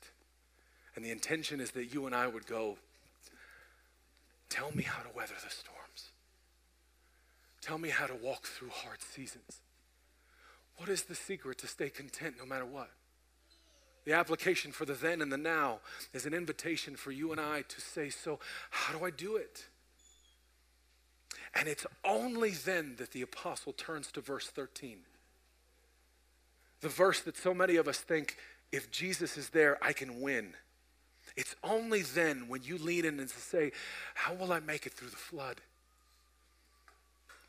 And 0.96 1.04
the 1.04 1.12
intention 1.12 1.60
is 1.60 1.72
that 1.72 1.94
you 1.94 2.06
and 2.06 2.16
I 2.16 2.28
would 2.28 2.46
go, 2.46 2.78
Tell 4.50 4.72
me 4.76 4.84
how 4.84 5.02
to 5.02 5.10
weather 5.16 5.34
the 5.42 5.50
storms. 5.50 6.10
Tell 7.62 7.78
me 7.78 7.88
how 7.88 8.06
to 8.06 8.16
walk 8.16 8.46
through 8.46 8.70
hard 8.70 9.02
seasons. 9.02 9.62
What 10.76 10.90
is 10.90 11.04
the 11.04 11.16
secret 11.16 11.58
to 11.60 11.68
stay 11.68 11.90
content 11.90 12.36
no 12.38 12.46
matter 12.46 12.66
what? 12.66 12.90
The 14.04 14.12
application 14.12 14.74
for 14.74 14.84
the 14.84 14.94
then 14.94 15.22
and 15.22 15.32
the 15.32 15.38
now 15.38 15.80
is 16.14 16.26
an 16.26 16.34
invitation 16.34 16.98
for 16.98 17.12
you 17.12 17.32
and 17.32 17.40
I 17.40 17.62
to 17.62 17.80
say, 17.80 18.10
So, 18.10 18.40
how 18.72 18.98
do 18.98 19.06
I 19.06 19.10
do 19.10 19.38
it? 19.38 19.68
And 21.54 21.68
it's 21.68 21.86
only 22.06 22.52
then 22.52 22.96
that 22.98 23.12
the 23.12 23.22
apostle 23.22 23.74
turns 23.74 24.12
to 24.14 24.22
verse 24.22 24.48
13. 24.48 25.00
The 26.80 26.90
verse 26.90 27.22
that 27.22 27.38
so 27.38 27.54
many 27.54 27.76
of 27.76 27.88
us 27.88 28.00
think, 28.00 28.38
if 28.72 28.90
Jesus 28.90 29.38
is 29.38 29.50
there, 29.50 29.78
I 29.82 29.94
can 29.94 30.22
win. 30.22 30.54
It's 31.36 31.56
only 31.64 32.02
then 32.02 32.48
when 32.48 32.64
you 32.64 32.78
lean 32.78 33.06
in 33.06 33.20
and 33.20 33.30
say, 33.30 33.72
How 34.16 34.34
will 34.34 34.52
I 34.52 34.60
make 34.60 34.86
it 34.86 34.94
through 34.94 35.10
the 35.10 35.16
flood? 35.16 35.62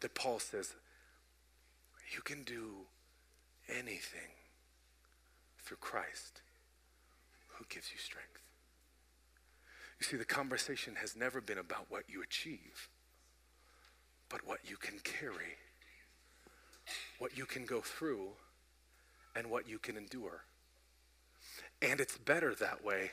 that 0.03 0.15
Paul 0.15 0.39
says, 0.39 0.75
You 2.15 2.21
can 2.21 2.43
do 2.43 2.75
anything 3.69 4.31
through 5.65 5.79
Christ 5.79 6.43
who 7.55 7.65
gives 7.69 7.91
you 7.93 7.99
strength. 7.99 8.29
You 9.99 10.07
see, 10.07 10.17
the 10.17 10.25
conversation 10.25 10.97
has 10.97 11.17
never 11.17 11.41
been 11.41 11.59
about 11.59 11.87
what 11.89 12.05
you 12.09 12.23
achieve 12.23 12.89
but 14.33 14.41
what 14.47 14.61
you 14.65 14.77
can 14.77 14.99
carry, 15.05 15.59
what 17.19 17.37
you 17.37 17.45
can 17.45 17.67
go 17.67 17.83
through, 17.83 18.31
and 19.37 19.51
what 19.51 19.69
you 19.69 19.79
can 19.79 19.97
endure. 19.97 20.43
And 21.83 22.01
it's 22.01 22.17
better 22.17 22.55
that 22.55 22.83
way 22.83 23.11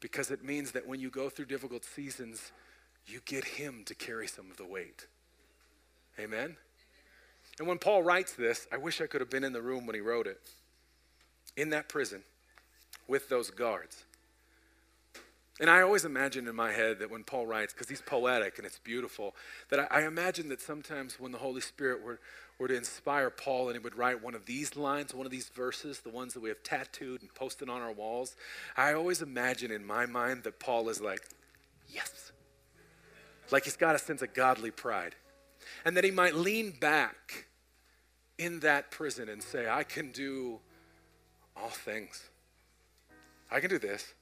because 0.00 0.30
it 0.30 0.44
means 0.44 0.72
that 0.72 0.86
when 0.86 1.00
you 1.00 1.08
go 1.08 1.30
through 1.30 1.46
difficult 1.46 1.84
seasons, 1.84 2.52
you 3.06 3.20
get 3.24 3.44
Him 3.44 3.82
to 3.86 3.94
carry 3.94 4.28
some 4.28 4.50
of 4.50 4.58
the 4.58 4.66
weight. 4.66 5.06
Amen? 6.18 6.56
And 7.58 7.66
when 7.66 7.78
Paul 7.78 8.02
writes 8.02 8.34
this, 8.34 8.66
I 8.70 8.76
wish 8.76 9.00
I 9.00 9.06
could 9.06 9.22
have 9.22 9.30
been 9.30 9.44
in 9.44 9.52
the 9.52 9.62
room 9.62 9.86
when 9.86 9.94
he 9.94 10.00
wrote 10.00 10.26
it. 10.26 10.40
In 11.56 11.70
that 11.70 11.88
prison 11.88 12.22
with 13.08 13.28
those 13.28 13.50
guards. 13.50 14.04
And 15.60 15.70
I 15.70 15.82
always 15.82 16.04
imagine 16.04 16.48
in 16.48 16.56
my 16.56 16.72
head 16.72 16.98
that 16.98 17.10
when 17.10 17.22
Paul 17.22 17.46
writes, 17.46 17.72
because 17.72 17.88
he's 17.88 18.00
poetic 18.00 18.58
and 18.58 18.66
it's 18.66 18.80
beautiful, 18.80 19.36
that 19.70 19.78
I, 19.80 20.00
I, 20.00 20.06
imagine 20.06 20.48
that 20.48 20.60
sometimes 20.60 21.20
when 21.20 21.30
the 21.30 21.38
Holy 21.38 21.60
Spirit 21.60 22.02
were, 22.02 22.18
were 22.58 22.66
to 22.66 22.76
inspire 22.76 23.30
Paul 23.30 23.68
and 23.68 23.76
he 23.76 23.78
would 23.78 23.96
write 23.96 24.20
one 24.20 24.34
of 24.34 24.46
these 24.46 24.74
lines, 24.74 25.14
one 25.14 25.26
of 25.26 25.30
these 25.30 25.48
verses, 25.50 26.00
the 26.00 26.10
ones 26.10 26.34
that 26.34 26.40
we 26.40 26.48
have 26.48 26.62
tattooed 26.64 27.22
and 27.22 27.32
posted 27.34 27.68
on 27.68 27.82
our 27.82 27.92
walls, 27.92 28.34
I 28.76 28.94
always 28.94 29.22
imagine 29.22 29.70
in 29.70 29.86
my 29.86 30.06
mind 30.06 30.42
that 30.42 30.58
Paul 30.58 30.88
is 30.88 31.00
like, 31.00 31.20
yes. 31.88 32.32
Like 33.52 33.64
he's 33.64 33.76
got 33.76 33.94
a 33.94 33.98
sense 33.98 34.22
of 34.22 34.34
godly 34.34 34.72
pride. 34.72 35.14
And 35.84 35.96
that 35.96 36.02
he 36.02 36.10
might 36.10 36.34
lean 36.34 36.72
back 36.72 37.46
in 38.38 38.58
that 38.60 38.90
prison 38.90 39.28
and 39.28 39.40
say, 39.40 39.68
I 39.68 39.84
can 39.84 40.10
do 40.10 40.58
all 41.56 41.68
things. 41.68 42.28
I 43.50 43.60
can 43.60 43.70
do 43.70 43.78
this. 43.78 44.14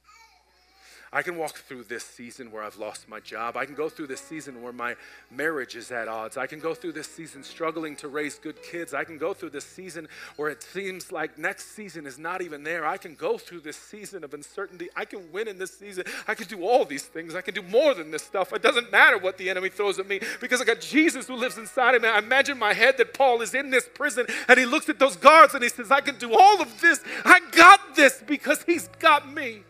I 1.13 1.21
can 1.21 1.37
walk 1.37 1.55
through 1.57 1.83
this 1.83 2.03
season 2.03 2.51
where 2.51 2.63
I've 2.63 2.77
lost 2.77 3.07
my 3.07 3.19
job. 3.19 3.55
I 3.55 3.65
can 3.65 3.75
go 3.75 3.87
through 3.87 4.07
this 4.07 4.19
season 4.19 4.63
where 4.63 4.73
my 4.73 4.95
marriage 5.29 5.75
is 5.75 5.91
at 5.91 6.07
odds. 6.07 6.37
I 6.37 6.47
can 6.47 6.59
go 6.59 6.73
through 6.73 6.93
this 6.93 7.07
season 7.07 7.43
struggling 7.43 7.95
to 7.97 8.07
raise 8.07 8.39
good 8.39 8.61
kids. 8.63 8.95
I 8.95 9.03
can 9.03 9.19
go 9.19 9.31
through 9.31 9.51
this 9.51 9.63
season 9.63 10.07
where 10.37 10.49
it 10.49 10.63
seems 10.63 11.11
like 11.11 11.37
next 11.37 11.75
season 11.75 12.07
is 12.07 12.17
not 12.17 12.41
even 12.41 12.63
there. 12.63 12.83
I 12.83 12.97
can 12.97 13.13
go 13.13 13.37
through 13.37 13.59
this 13.59 13.77
season 13.77 14.23
of 14.23 14.33
uncertainty. 14.33 14.89
I 14.95 15.05
can 15.05 15.31
win 15.31 15.47
in 15.47 15.59
this 15.59 15.77
season. 15.77 16.05
I 16.27 16.33
can 16.33 16.47
do 16.47 16.63
all 16.63 16.83
these 16.83 17.03
things. 17.03 17.35
I 17.35 17.41
can 17.41 17.53
do 17.53 17.61
more 17.61 17.93
than 17.93 18.09
this 18.09 18.23
stuff. 18.23 18.51
It 18.51 18.63
doesn't 18.63 18.91
matter 18.91 19.19
what 19.19 19.37
the 19.37 19.51
enemy 19.51 19.69
throws 19.69 19.99
at 19.99 20.07
me 20.07 20.19
because 20.41 20.61
I 20.61 20.65
got 20.65 20.81
Jesus 20.81 21.27
who 21.27 21.35
lives 21.35 21.59
inside 21.59 21.93
of 21.93 22.01
me. 22.01 22.07
I 22.07 22.17
imagine 22.17 22.57
my 22.57 22.73
head 22.73 22.97
that 22.97 23.13
Paul 23.13 23.43
is 23.43 23.53
in 23.53 23.69
this 23.69 23.87
prison 23.93 24.25
and 24.47 24.57
he 24.57 24.65
looks 24.65 24.89
at 24.89 24.97
those 24.97 25.15
guards 25.15 25.53
and 25.53 25.61
he 25.61 25.69
says, 25.69 25.91
I 25.91 26.01
can 26.01 26.17
do 26.17 26.33
all 26.33 26.59
of 26.59 26.81
this. 26.81 27.01
I 27.23 27.39
got 27.51 27.95
this 27.95 28.23
because 28.25 28.63
he's 28.63 28.87
got 28.99 29.31
me. 29.31 29.61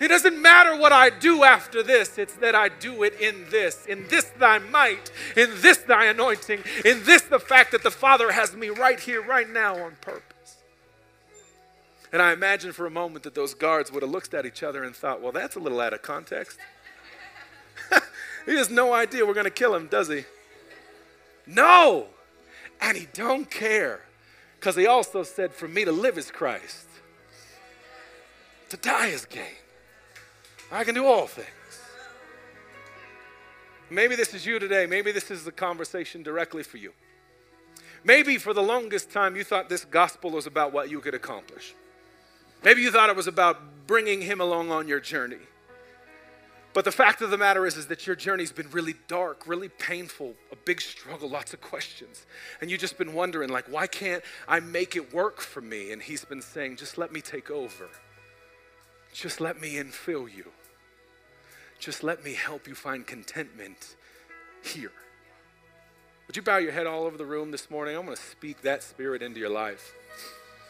It 0.00 0.08
doesn't 0.08 0.40
matter 0.40 0.74
what 0.76 0.92
I 0.92 1.10
do 1.10 1.44
after 1.44 1.82
this, 1.82 2.16
it's 2.16 2.34
that 2.36 2.54
I 2.54 2.70
do 2.70 3.02
it 3.02 3.20
in 3.20 3.44
this, 3.50 3.84
in 3.84 4.08
this 4.08 4.24
thy 4.38 4.58
might, 4.58 5.12
in 5.36 5.50
this 5.56 5.76
thy 5.76 6.06
anointing, 6.06 6.64
in 6.86 7.04
this 7.04 7.20
the 7.22 7.38
fact 7.38 7.72
that 7.72 7.82
the 7.82 7.90
Father 7.90 8.32
has 8.32 8.56
me 8.56 8.70
right 8.70 8.98
here, 8.98 9.22
right 9.22 9.48
now 9.48 9.76
on 9.76 9.96
purpose. 10.00 10.56
And 12.12 12.22
I 12.22 12.32
imagine 12.32 12.72
for 12.72 12.86
a 12.86 12.90
moment 12.90 13.24
that 13.24 13.34
those 13.34 13.52
guards 13.52 13.92
would 13.92 14.02
have 14.02 14.10
looked 14.10 14.32
at 14.32 14.46
each 14.46 14.62
other 14.62 14.84
and 14.84 14.96
thought, 14.96 15.20
well, 15.20 15.32
that's 15.32 15.54
a 15.54 15.60
little 15.60 15.80
out 15.80 15.92
of 15.92 16.00
context. 16.00 16.58
he 18.46 18.56
has 18.56 18.70
no 18.70 18.94
idea 18.94 19.26
we're 19.26 19.34
going 19.34 19.44
to 19.44 19.50
kill 19.50 19.74
him, 19.74 19.86
does 19.86 20.08
he? 20.08 20.24
No! 21.46 22.06
And 22.80 22.96
he 22.96 23.06
don't 23.12 23.50
care. 23.50 24.00
Because 24.58 24.76
he 24.76 24.86
also 24.86 25.22
said, 25.22 25.52
for 25.52 25.68
me 25.68 25.84
to 25.84 25.92
live 25.92 26.16
is 26.16 26.30
Christ. 26.30 26.86
To 28.70 28.78
die 28.78 29.08
is 29.08 29.26
gain. 29.26 29.44
I 30.70 30.84
can 30.84 30.94
do 30.94 31.06
all 31.06 31.26
things. 31.26 31.48
Maybe 33.90 34.14
this 34.14 34.34
is 34.34 34.46
you 34.46 34.58
today. 34.58 34.86
Maybe 34.86 35.10
this 35.10 35.30
is 35.30 35.44
the 35.44 35.52
conversation 35.52 36.22
directly 36.22 36.62
for 36.62 36.76
you. 36.76 36.92
Maybe 38.04 38.38
for 38.38 38.54
the 38.54 38.62
longest 38.62 39.10
time 39.10 39.36
you 39.36 39.44
thought 39.44 39.68
this 39.68 39.84
gospel 39.84 40.30
was 40.30 40.46
about 40.46 40.72
what 40.72 40.90
you 40.90 41.00
could 41.00 41.14
accomplish. 41.14 41.74
Maybe 42.62 42.82
you 42.82 42.90
thought 42.90 43.10
it 43.10 43.16
was 43.16 43.26
about 43.26 43.86
bringing 43.86 44.22
him 44.22 44.40
along 44.40 44.70
on 44.70 44.86
your 44.86 45.00
journey. 45.00 45.38
But 46.72 46.84
the 46.84 46.92
fact 46.92 47.20
of 47.20 47.30
the 47.30 47.36
matter 47.36 47.66
is, 47.66 47.76
is 47.76 47.88
that 47.88 48.06
your 48.06 48.14
journey's 48.14 48.52
been 48.52 48.70
really 48.70 48.94
dark, 49.08 49.42
really 49.46 49.68
painful, 49.68 50.34
a 50.52 50.56
big 50.56 50.80
struggle, 50.80 51.28
lots 51.28 51.52
of 51.52 51.60
questions. 51.60 52.26
And 52.60 52.70
you've 52.70 52.80
just 52.80 52.96
been 52.96 53.12
wondering, 53.12 53.50
like, 53.50 53.66
why 53.68 53.88
can't 53.88 54.22
I 54.46 54.60
make 54.60 54.94
it 54.94 55.12
work 55.12 55.40
for 55.40 55.60
me? 55.60 55.90
And 55.90 56.00
he's 56.00 56.24
been 56.24 56.40
saying, 56.40 56.76
just 56.76 56.96
let 56.96 57.12
me 57.12 57.20
take 57.20 57.50
over. 57.50 57.88
Just 59.12 59.40
let 59.40 59.60
me 59.60 59.74
infill 59.74 60.32
you. 60.32 60.44
Just 61.80 62.04
let 62.04 62.22
me 62.22 62.34
help 62.34 62.68
you 62.68 62.74
find 62.74 63.06
contentment 63.06 63.96
here. 64.62 64.92
Would 66.26 66.36
you 66.36 66.42
bow 66.42 66.58
your 66.58 66.72
head 66.72 66.86
all 66.86 67.04
over 67.04 67.16
the 67.16 67.24
room 67.24 67.50
this 67.50 67.70
morning? 67.70 67.96
I'm 67.96 68.04
going 68.04 68.16
to 68.16 68.22
speak 68.22 68.60
that 68.62 68.82
spirit 68.82 69.22
into 69.22 69.40
your 69.40 69.48
life. 69.48 69.94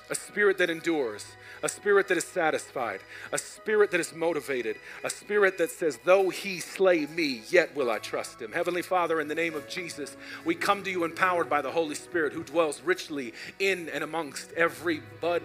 A 0.09 0.15
spirit 0.15 0.57
that 0.59 0.71
endures, 0.71 1.25
a 1.63 1.69
spirit 1.69 2.09
that 2.09 2.17
is 2.17 2.25
satisfied, 2.25 3.01
a 3.33 3.39
spirit 3.39 3.91
that 3.91 4.01
is 4.01 4.15
motivated, 4.15 4.77
a 5.05 5.11
spirit 5.11 5.59
that 5.59 5.71
says, 5.71 5.99
Though 6.05 6.31
he 6.31 6.61
slay 6.61 7.07
me, 7.07 7.43
yet 7.51 7.75
will 7.75 7.91
I 7.91 7.99
trust 7.99 8.41
him. 8.41 8.53
Heavenly 8.53 8.83
Father, 8.83 9.21
in 9.21 9.29
the 9.29 9.35
name 9.35 9.55
of 9.55 9.69
Jesus, 9.69 10.17
we 10.45 10.55
come 10.55 10.83
to 10.85 10.91
you 10.91 11.05
empowered 11.05 11.51
by 11.51 11.61
the 11.61 11.71
Holy 11.73 11.95
Spirit 11.97 12.33
who 12.33 12.45
dwells 12.45 12.83
richly 12.83 13.35
in 13.59 13.89
and 13.89 14.05
amongst 14.05 14.53
every 14.53 15.03
blood 15.21 15.43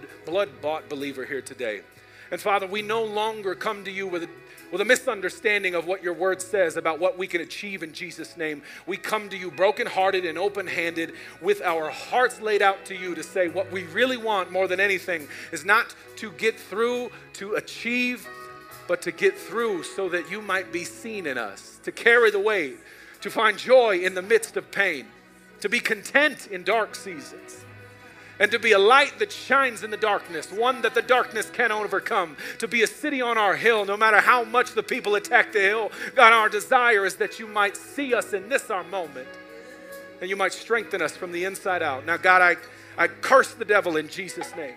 bought 0.61 0.89
believer 0.89 1.25
here 1.25 1.41
today. 1.41 1.81
And 2.31 2.41
Father, 2.41 2.65
we 2.67 2.81
no 2.81 3.03
longer 3.03 3.55
come 3.55 3.83
to 3.85 3.91
you 3.91 4.07
with 4.07 4.27
with 4.71 4.81
a 4.81 4.85
misunderstanding 4.85 5.75
of 5.75 5.85
what 5.87 6.03
your 6.03 6.13
word 6.13 6.41
says 6.41 6.77
about 6.77 6.99
what 6.99 7.17
we 7.17 7.27
can 7.27 7.41
achieve 7.41 7.83
in 7.83 7.93
Jesus' 7.93 8.37
name. 8.37 8.61
We 8.85 8.97
come 8.97 9.29
to 9.29 9.37
you 9.37 9.51
brokenhearted 9.51 10.25
and 10.25 10.37
open 10.37 10.67
handed 10.67 11.13
with 11.41 11.61
our 11.61 11.89
hearts 11.89 12.41
laid 12.41 12.61
out 12.61 12.85
to 12.85 12.95
you 12.95 13.15
to 13.15 13.23
say 13.23 13.47
what 13.47 13.71
we 13.71 13.83
really 13.83 14.17
want 14.17 14.51
more 14.51 14.67
than 14.67 14.79
anything 14.79 15.27
is 15.51 15.65
not 15.65 15.95
to 16.17 16.31
get 16.31 16.59
through, 16.59 17.11
to 17.33 17.55
achieve, 17.55 18.27
but 18.87 19.01
to 19.01 19.11
get 19.11 19.37
through 19.37 19.83
so 19.83 20.09
that 20.09 20.29
you 20.29 20.41
might 20.41 20.71
be 20.71 20.83
seen 20.83 21.25
in 21.25 21.37
us, 21.37 21.79
to 21.83 21.91
carry 21.91 22.31
the 22.31 22.39
weight, 22.39 22.77
to 23.21 23.29
find 23.29 23.57
joy 23.57 23.99
in 23.99 24.13
the 24.13 24.21
midst 24.21 24.57
of 24.57 24.71
pain, 24.71 25.07
to 25.61 25.69
be 25.69 25.79
content 25.79 26.47
in 26.47 26.63
dark 26.63 26.95
seasons. 26.95 27.64
And 28.39 28.51
to 28.51 28.59
be 28.59 28.73
a 28.73 28.79
light 28.79 29.19
that 29.19 29.31
shines 29.31 29.83
in 29.83 29.91
the 29.91 29.97
darkness, 29.97 30.51
one 30.51 30.81
that 30.81 30.93
the 30.93 31.01
darkness 31.01 31.49
cannot 31.49 31.83
overcome, 31.83 32.35
to 32.59 32.67
be 32.67 32.83
a 32.83 32.87
city 32.87 33.21
on 33.21 33.37
our 33.37 33.55
hill, 33.55 33.85
no 33.85 33.97
matter 33.97 34.19
how 34.19 34.43
much 34.43 34.73
the 34.73 34.83
people 34.83 35.15
attack 35.15 35.53
the 35.53 35.59
hill. 35.59 35.91
God, 36.15 36.33
our 36.33 36.49
desire 36.49 37.05
is 37.05 37.15
that 37.15 37.39
you 37.39 37.47
might 37.47 37.77
see 37.77 38.13
us 38.13 38.33
in 38.33 38.49
this 38.49 38.69
our 38.69 38.83
moment 38.83 39.27
and 40.21 40.29
you 40.29 40.35
might 40.35 40.53
strengthen 40.53 41.01
us 41.01 41.15
from 41.15 41.31
the 41.31 41.43
inside 41.43 41.83
out. 41.83 42.05
Now, 42.05 42.17
God, 42.17 42.41
I, 42.41 42.55
I 42.97 43.07
curse 43.07 43.53
the 43.53 43.65
devil 43.65 43.97
in 43.97 44.07
Jesus' 44.07 44.55
name. 44.55 44.75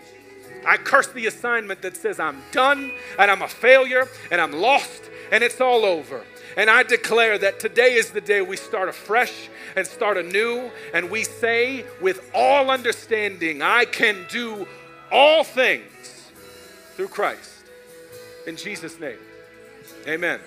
I 0.65 0.77
curse 0.77 1.07
the 1.07 1.27
assignment 1.27 1.81
that 1.81 1.95
says 1.95 2.19
I'm 2.19 2.41
done 2.51 2.91
and 3.17 3.31
I'm 3.31 3.41
a 3.41 3.47
failure 3.47 4.07
and 4.31 4.41
I'm 4.41 4.51
lost 4.51 5.03
and 5.31 5.43
it's 5.43 5.61
all 5.61 5.85
over. 5.85 6.23
And 6.57 6.69
I 6.69 6.83
declare 6.83 7.37
that 7.37 7.59
today 7.59 7.93
is 7.93 8.11
the 8.11 8.21
day 8.21 8.41
we 8.41 8.57
start 8.57 8.89
afresh 8.89 9.49
and 9.75 9.85
start 9.85 10.17
anew, 10.17 10.71
and 10.93 11.09
we 11.09 11.23
say 11.23 11.85
with 12.01 12.29
all 12.33 12.69
understanding, 12.69 13.61
I 13.61 13.85
can 13.85 14.25
do 14.29 14.67
all 15.11 15.43
things 15.43 16.31
through 16.95 17.09
Christ. 17.09 17.63
In 18.47 18.55
Jesus' 18.55 18.99
name, 18.99 19.19
amen. 20.07 20.39